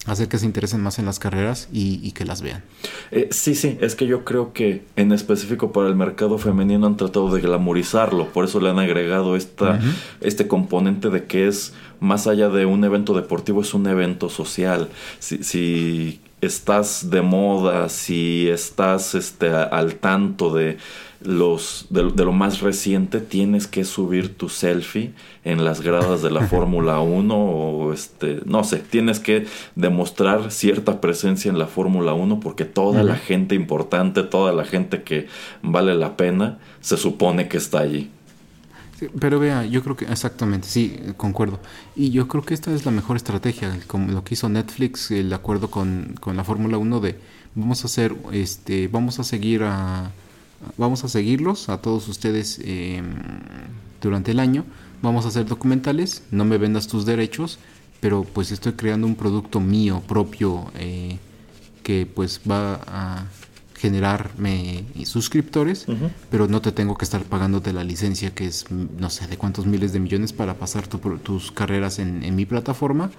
hacer 0.07 0.29
que 0.29 0.39
se 0.39 0.47
interesen 0.47 0.81
más 0.81 0.99
en 0.99 1.07
las 1.07 1.19
carreras 1.19 1.69
y, 1.73 2.11
que 2.13 2.25
las 2.25 2.41
vean. 2.41 2.63
Eh, 3.11 3.29
sí, 3.31 3.55
sí, 3.55 3.77
es 3.81 3.95
que 3.95 4.07
yo 4.07 4.25
creo 4.25 4.53
que 4.53 4.85
en 4.97 5.13
específico 5.13 5.73
para 5.73 5.89
el 5.89 5.95
mercado 5.95 6.39
femenino 6.39 6.87
han 6.87 6.97
tratado 6.97 7.31
de 7.31 7.41
glamorizarlo, 7.41 8.29
por 8.29 8.45
eso 8.45 8.61
le 8.61 8.71
han 8.71 8.79
agregado 8.79 9.37
esta, 9.37 9.79
este 10.21 10.49
componente 10.49 11.11
de 11.11 11.25
que 11.25 11.47
es 11.47 11.75
más 12.01 12.27
allá 12.27 12.49
de 12.49 12.65
un 12.65 12.83
evento 12.85 13.15
deportivo, 13.15 13.61
es 13.61 13.75
un 13.75 13.87
evento 13.87 14.31
social. 14.31 14.89
Si, 15.19 15.45
si 15.45 16.21
estás 16.41 17.11
de 17.11 17.21
moda, 17.21 17.89
si 17.89 18.49
estás 18.49 19.15
este, 19.15 19.51
al 19.51 19.97
tanto 19.97 20.55
de 20.55 20.79
los 21.23 21.87
de, 21.91 22.03
lo 22.03 22.33
más 22.33 22.61
reciente 22.61 23.21
tienes 23.21 23.67
que 23.67 23.85
subir 23.85 24.37
tu 24.37 24.49
selfie 24.49 25.13
en 25.45 25.65
las 25.65 25.83
gradas 25.83 26.23
de 26.23 26.31
la 26.31 26.41
Fórmula 26.47 27.01
1 27.01 27.35
o 27.37 27.93
este 27.93 28.41
no 28.47 28.65
sé, 28.65 28.79
tienes 28.79 29.21
que 29.21 29.47
demostrar 29.75 30.51
cierta 30.51 31.01
presencia 31.01 31.51
en 31.51 31.59
la 31.59 31.67
Fórmula 31.67 32.15
1 32.15 32.41
porque 32.41 32.65
toda 32.65 33.03
la 33.03 33.17
gente 33.17 33.55
importante, 33.55 34.23
toda 34.23 34.53
la 34.53 34.65
gente 34.65 35.03
que 35.03 35.27
vale 35.63 35.95
la 35.95 36.17
pena 36.17 36.59
se 36.81 36.97
supone 36.97 37.49
que 37.49 37.59
está 37.59 37.81
allí. 37.81 38.11
pero 39.19 39.39
vea, 39.39 39.67
yo 39.67 39.83
creo 39.83 39.97
que 39.97 40.07
exactamente, 40.07 40.69
sí, 40.69 40.99
concuerdo. 41.17 41.61
Y 41.97 42.11
yo 42.11 42.29
creo 42.29 42.45
que 42.45 42.55
esta 42.55 42.73
es 42.73 42.87
la 42.87 42.93
mejor 42.93 43.17
estrategia, 43.17 43.79
como 43.87 44.11
lo 44.13 44.25
que 44.25 44.35
hizo 44.35 44.49
Netflix, 44.49 45.11
el 45.11 45.33
acuerdo 45.33 45.71
con, 45.71 46.15
con 46.21 46.37
la 46.37 46.45
Fórmula 46.45 46.79
1 46.79 47.01
de 47.01 47.17
vamos 47.55 47.83
a 47.83 47.87
hacer, 47.87 48.15
este, 48.33 48.89
vamos 48.89 49.19
a 49.19 49.25
seguir 49.25 49.63
a 49.65 50.13
vamos 50.77 51.05
a 51.05 51.09
seguirlos 51.09 51.69
a 51.69 51.79
todos 51.79 52.09
ustedes 52.09 52.61
em, 52.65 53.05
durante 54.01 54.33
el 54.33 54.41
año. 54.41 54.65
Vamos 55.03 55.25
a 55.25 55.29
hacer 55.29 55.47
documentales, 55.47 56.23
no 56.31 56.45
me 56.45 56.59
vendas 56.59 56.87
tus 56.87 57.07
derechos, 57.07 57.59
pero 58.01 58.25
pues 58.25 58.51
estoy 58.51 58.73
creando 58.73 59.07
un 59.07 59.15
producto 59.15 59.61
mío 59.61 60.03
propio 60.07 60.71
eh, 60.75 61.19
que 61.83 62.07
pues 62.07 62.41
va 62.49 62.81
a 62.87 63.25
generarme 63.81 64.85
suscriptores, 65.07 65.87
pero 66.31 66.49
no 66.49 66.61
te 66.61 66.71
tengo 66.71 66.99
que 66.99 67.05
estar 67.07 67.23
pagándote 67.23 67.73
la 67.73 67.83
licencia 67.83 68.35
que 68.35 68.47
es 68.47 68.67
no 68.71 69.09
sé 69.09 69.27
de 69.27 69.39
cuántos 69.39 69.65
miles 69.65 69.95
de 69.95 70.01
millones 70.01 70.35
para 70.35 70.55
pasar 70.59 70.87
tus 70.87 71.51
carreras 71.51 71.99
en, 71.99 72.35
mi 72.37 72.45
plataforma. 72.45 73.11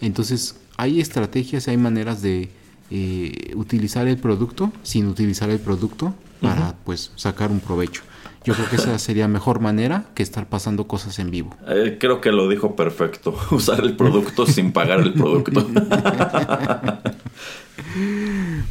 Entonces 0.00 0.54
hay 0.76 1.00
estrategias, 1.00 1.66
hay 1.66 1.76
maneras 1.76 2.22
de 2.22 2.50
eh, 2.92 3.52
utilizar 3.56 4.06
el 4.06 4.18
producto 4.18 4.72
sin 4.84 5.08
utilizar 5.08 5.50
el 5.50 5.58
producto 5.58 6.14
para 6.40 6.74
pues 6.84 7.12
sacar 7.16 7.50
un 7.50 7.60
provecho. 7.60 8.02
Yo 8.46 8.54
creo 8.54 8.70
que 8.70 8.76
esa 8.76 8.98
sería 9.00 9.26
mejor 9.28 9.60
manera 9.60 10.04
que 10.14 10.22
estar 10.22 10.48
pasando 10.48 10.86
cosas 10.86 11.18
en 11.18 11.30
vivo. 11.30 11.54
Eh, 11.66 11.96
creo 11.98 12.20
que 12.20 12.30
lo 12.30 12.48
dijo 12.48 12.76
perfecto. 12.76 13.36
Usar 13.50 13.80
el 13.80 13.96
producto 13.96 14.46
sin 14.46 14.72
pagar 14.72 15.00
el 15.00 15.12
producto. 15.12 15.68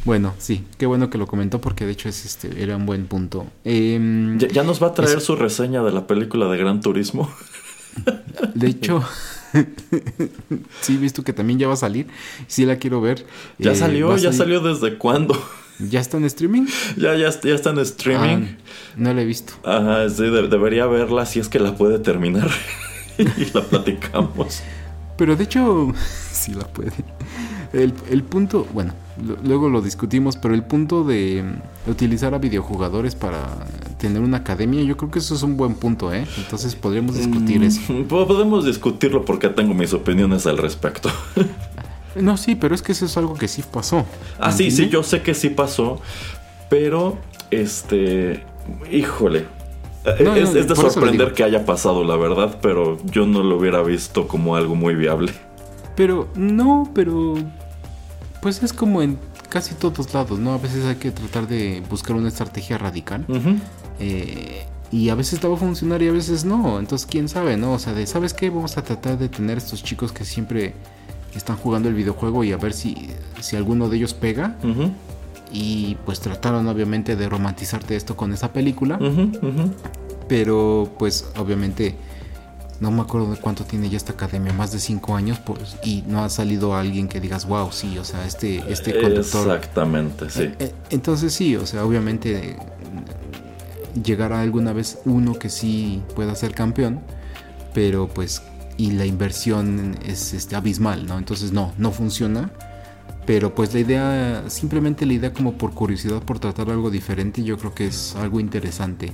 bueno, 0.04 0.34
sí, 0.38 0.64
qué 0.78 0.86
bueno 0.86 1.10
que 1.10 1.18
lo 1.18 1.26
comentó 1.26 1.60
porque 1.60 1.84
de 1.84 1.92
hecho 1.92 2.08
es 2.08 2.24
este 2.24 2.62
era 2.62 2.76
un 2.76 2.86
buen 2.86 3.06
punto. 3.06 3.46
Em, 3.64 4.38
¿Ya, 4.38 4.62
nos 4.62 4.82
va 4.82 4.88
a 4.88 4.94
traer 4.94 5.20
su 5.20 5.36
reseña 5.36 5.82
de 5.82 5.92
la 5.92 6.06
película 6.06 6.48
de 6.48 6.56
Gran 6.56 6.80
Turismo. 6.80 7.30
de 8.54 8.66
hecho, 8.66 9.02
sí, 10.80 10.96
visto 10.96 11.22
que 11.22 11.34
también 11.34 11.58
ya 11.58 11.68
va 11.68 11.74
a 11.74 11.78
salir. 11.78 12.06
Sí 12.46 12.64
la 12.64 12.76
quiero 12.76 13.02
ver. 13.02 13.26
¿Ya 13.58 13.72
eh, 13.72 13.76
salió? 13.76 14.16
¿Ya 14.16 14.32
salió 14.32 14.60
desde 14.60 14.96
cuándo? 14.96 15.38
¿Ya 15.78 16.00
está 16.00 16.16
en 16.16 16.24
streaming? 16.24 16.66
Ya, 16.96 17.14
ya, 17.14 17.28
ya 17.28 17.54
está 17.54 17.70
en 17.70 17.78
streaming. 17.80 18.46
Ah, 18.46 18.56
no 18.96 19.14
la 19.14 19.22
he 19.22 19.24
visto. 19.24 19.52
Ajá, 19.64 20.08
sí, 20.08 20.24
debería 20.24 20.86
verla 20.86 21.26
si 21.26 21.40
es 21.40 21.48
que 21.48 21.58
la 21.58 21.76
puede 21.76 21.98
terminar. 21.98 22.50
y 23.18 23.52
la 23.52 23.62
platicamos. 23.62 24.62
Pero 25.16 25.36
de 25.36 25.44
hecho, 25.44 25.92
sí 26.32 26.52
la 26.52 26.66
puede. 26.66 26.92
El, 27.72 27.92
el 28.10 28.22
punto, 28.22 28.66
bueno, 28.72 28.94
luego 29.44 29.68
lo 29.68 29.82
discutimos, 29.82 30.36
pero 30.36 30.54
el 30.54 30.62
punto 30.62 31.04
de 31.04 31.44
utilizar 31.86 32.32
a 32.34 32.38
videojugadores 32.38 33.14
para 33.14 33.66
tener 33.98 34.22
una 34.22 34.38
academia, 34.38 34.82
yo 34.82 34.96
creo 34.96 35.10
que 35.10 35.18
eso 35.18 35.34
es 35.34 35.42
un 35.42 35.56
buen 35.56 35.74
punto, 35.74 36.12
¿eh? 36.12 36.26
Entonces 36.38 36.74
podríamos 36.74 37.16
discutir 37.16 37.62
eso. 37.62 37.80
Mm, 37.92 38.04
podemos 38.04 38.64
discutirlo 38.64 39.24
porque 39.24 39.48
tengo 39.48 39.74
mis 39.74 39.92
opiniones 39.92 40.46
al 40.46 40.58
respecto. 40.58 41.10
No, 42.20 42.36
sí, 42.36 42.54
pero 42.54 42.74
es 42.74 42.82
que 42.82 42.92
eso 42.92 43.06
es 43.06 43.16
algo 43.16 43.34
que 43.34 43.48
sí 43.48 43.62
pasó. 43.70 44.04
Ah, 44.38 44.52
sí, 44.52 44.70
sí, 44.70 44.88
yo 44.88 45.02
sé 45.02 45.22
que 45.22 45.34
sí 45.34 45.50
pasó, 45.50 46.00
pero 46.68 47.18
este, 47.50 48.44
híjole, 48.90 49.46
es, 50.18 50.54
de 50.54 50.76
sorprender 50.76 51.32
que 51.32 51.44
haya 51.44 51.64
pasado, 51.64 52.04
la 52.04 52.16
verdad, 52.16 52.58
pero 52.62 52.98
yo 53.04 53.26
no 53.26 53.42
lo 53.42 53.56
hubiera 53.56 53.82
visto 53.82 54.28
como 54.28 54.56
algo 54.56 54.74
muy 54.74 54.94
viable. 54.94 55.32
Pero, 55.96 56.28
no, 56.34 56.90
pero. 56.94 57.34
Pues 58.40 58.62
es 58.62 58.72
como 58.72 59.02
en 59.02 59.18
casi 59.48 59.74
todos 59.74 60.12
lados, 60.14 60.38
¿no? 60.38 60.52
A 60.52 60.58
veces 60.58 60.84
hay 60.84 60.96
que 60.96 61.10
tratar 61.10 61.48
de 61.48 61.82
buscar 61.88 62.14
una 62.16 62.28
estrategia 62.28 62.78
radical. 62.78 63.24
eh, 63.98 64.66
y 64.92 65.08
a 65.08 65.16
veces 65.16 65.40
te 65.40 65.48
va 65.48 65.54
a 65.54 65.58
funcionar 65.58 66.00
y 66.02 66.08
a 66.08 66.12
veces 66.12 66.44
no. 66.44 66.78
Entonces, 66.78 67.08
quién 67.10 67.28
sabe, 67.28 67.56
¿no? 67.56 67.72
O 67.72 67.78
sea, 67.78 67.92
de, 67.92 68.06
¿sabes 68.06 68.34
qué? 68.34 68.50
Vamos 68.50 68.76
a 68.76 68.84
tratar 68.84 69.18
de 69.18 69.28
tener 69.28 69.58
estos 69.58 69.82
chicos 69.82 70.12
que 70.12 70.24
siempre 70.24 70.74
están 71.38 71.56
jugando 71.56 71.88
el 71.88 71.94
videojuego 71.94 72.44
y 72.44 72.52
a 72.52 72.56
ver 72.56 72.72
si, 72.72 73.10
si 73.40 73.56
alguno 73.56 73.88
de 73.88 73.96
ellos 73.96 74.14
pega. 74.14 74.56
Y 75.52 75.96
pues 76.04 76.20
trataron 76.20 76.66
obviamente 76.68 77.16
de 77.16 77.28
romantizarte 77.28 77.96
esto 77.96 78.16
con 78.16 78.32
esa 78.32 78.52
película. 78.52 78.98
Pero 80.28 80.92
pues 80.98 81.26
obviamente 81.38 81.94
no 82.80 82.90
me 82.90 83.02
acuerdo 83.02 83.30
de 83.30 83.38
cuánto 83.38 83.64
tiene 83.64 83.88
ya 83.88 83.96
esta 83.96 84.12
academia, 84.12 84.52
más 84.52 84.72
de 84.72 84.78
cinco 84.80 85.16
años, 85.16 85.38
pues, 85.38 85.76
y 85.82 86.04
no 86.06 86.22
ha 86.22 86.28
salido 86.28 86.74
alguien 86.74 87.08
que 87.08 87.20
digas, 87.20 87.46
wow, 87.46 87.72
sí, 87.72 87.96
o 87.98 88.04
sea, 88.04 88.26
este, 88.26 88.62
este 88.70 89.00
conductor. 89.00 89.46
Exactamente, 89.46 90.28
sí. 90.28 90.42
Eh, 90.42 90.54
eh, 90.58 90.74
entonces 90.90 91.32
sí, 91.32 91.56
o 91.56 91.66
sea, 91.66 91.84
obviamente 91.84 92.56
llegará 94.02 94.42
alguna 94.42 94.72
vez 94.72 94.98
uno 95.04 95.34
que 95.34 95.48
sí 95.48 96.02
pueda 96.14 96.34
ser 96.34 96.54
campeón, 96.54 97.00
pero 97.72 98.08
pues 98.08 98.42
y 98.76 98.92
la 98.92 99.06
inversión 99.06 99.96
es 100.04 100.34
este, 100.34 100.56
abismal, 100.56 101.06
¿no? 101.06 101.18
Entonces 101.18 101.52
no, 101.52 101.72
no 101.78 101.92
funciona. 101.92 102.50
Pero 103.26 103.56
pues 103.56 103.74
la 103.74 103.80
idea, 103.80 104.44
simplemente 104.46 105.04
la 105.04 105.14
idea 105.14 105.32
como 105.32 105.54
por 105.58 105.72
curiosidad, 105.72 106.22
por 106.22 106.38
tratar 106.38 106.70
algo 106.70 106.92
diferente, 106.92 107.42
yo 107.42 107.58
creo 107.58 107.74
que 107.74 107.88
es 107.88 108.14
algo 108.14 108.38
interesante. 108.38 109.12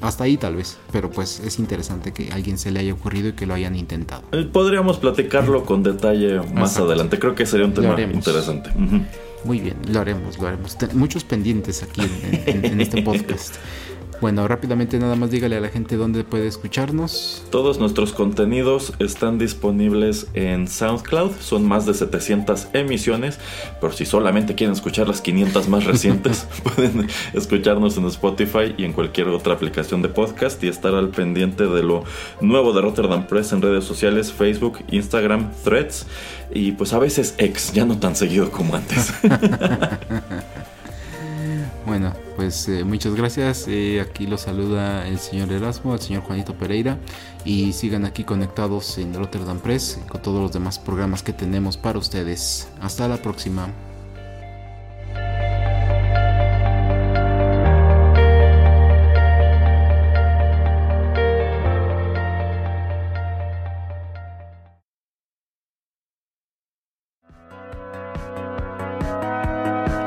hasta, 0.00 0.24
ahí 0.24 0.36
tal 0.36 0.56
vez, 0.56 0.76
pero 0.90 1.08
pues 1.08 1.38
es 1.38 1.60
interesante 1.60 2.12
que 2.12 2.32
a 2.32 2.34
alguien 2.34 2.58
se 2.58 2.72
le 2.72 2.80
haya 2.80 2.92
ocurrido 2.92 3.28
y 3.28 3.32
que 3.34 3.46
lo 3.46 3.54
hayan 3.54 3.76
intentado. 3.76 4.24
Eh, 4.32 4.48
podríamos 4.52 4.98
platicarlo 4.98 5.64
con 5.64 5.84
detalle 5.84 6.40
más 6.52 6.78
adelante, 6.78 7.20
creo 7.20 7.36
que 7.36 7.46
sería 7.46 7.66
un 7.66 7.74
tema 7.74 8.00
interesante. 8.00 8.70
Muy 9.44 9.60
bien, 9.60 9.76
lo 9.88 10.00
haremos, 10.00 10.36
lo 10.40 10.48
haremos. 10.48 10.76
muchos 10.94 11.22
pendientes 11.22 11.84
aquí 11.84 12.02
en 12.46 12.80
este 12.80 13.02
podcast. 13.04 13.54
Bueno, 14.20 14.48
rápidamente 14.48 14.98
nada 14.98 15.14
más 15.14 15.30
dígale 15.30 15.56
a 15.56 15.60
la 15.60 15.68
gente 15.68 15.96
dónde 15.96 16.24
puede 16.24 16.46
escucharnos. 16.46 17.44
Todos 17.50 17.78
nuestros 17.78 18.12
contenidos 18.12 18.94
están 18.98 19.38
disponibles 19.38 20.28
en 20.34 20.68
SoundCloud, 20.68 21.32
son 21.40 21.66
más 21.66 21.84
de 21.84 21.94
700 21.94 22.68
emisiones, 22.72 23.38
pero 23.80 23.92
si 23.92 24.06
solamente 24.06 24.54
quieren 24.54 24.74
escuchar 24.74 25.08
las 25.08 25.20
500 25.20 25.68
más 25.68 25.84
recientes, 25.84 26.46
pueden 26.62 27.08
escucharnos 27.34 27.98
en 27.98 28.06
Spotify 28.06 28.74
y 28.78 28.84
en 28.84 28.92
cualquier 28.92 29.28
otra 29.28 29.54
aplicación 29.54 30.00
de 30.00 30.08
podcast 30.08 30.62
y 30.64 30.68
estar 30.68 30.94
al 30.94 31.10
pendiente 31.10 31.66
de 31.66 31.82
lo 31.82 32.04
nuevo 32.40 32.72
de 32.72 32.80
Rotterdam 32.80 33.26
Press 33.26 33.52
en 33.52 33.60
redes 33.60 33.84
sociales, 33.84 34.32
Facebook, 34.32 34.78
Instagram, 34.90 35.52
Threads 35.62 36.06
y 36.54 36.72
pues 36.72 36.92
a 36.92 36.98
veces 36.98 37.34
ex, 37.38 37.72
ya 37.72 37.84
no 37.84 37.98
tan 37.98 38.16
seguido 38.16 38.50
como 38.50 38.76
antes. 38.76 39.12
Bueno, 41.86 42.12
pues 42.36 42.68
eh, 42.68 42.84
muchas 42.84 43.14
gracias. 43.14 43.66
Eh, 43.66 44.00
aquí 44.00 44.26
los 44.26 44.42
saluda 44.42 45.08
el 45.08 45.18
señor 45.18 45.50
Erasmo, 45.50 45.94
el 45.94 46.00
señor 46.00 46.22
Juanito 46.22 46.54
Pereira. 46.54 46.98
Y 47.44 47.72
sigan 47.72 48.04
aquí 48.04 48.24
conectados 48.24 48.98
en 48.98 49.14
Rotterdam 49.14 49.58
Press 49.58 49.98
con 50.08 50.20
todos 50.22 50.40
los 50.40 50.52
demás 50.52 50.78
programas 50.78 51.22
que 51.22 51.32
tenemos 51.32 51.76
para 51.76 51.98
ustedes. 51.98 52.68
Hasta 52.80 53.08
la 53.08 53.16
próxima. 53.16 53.68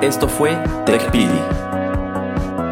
Esto 0.01 0.27
fue 0.27 0.57
TechPili 0.85 1.68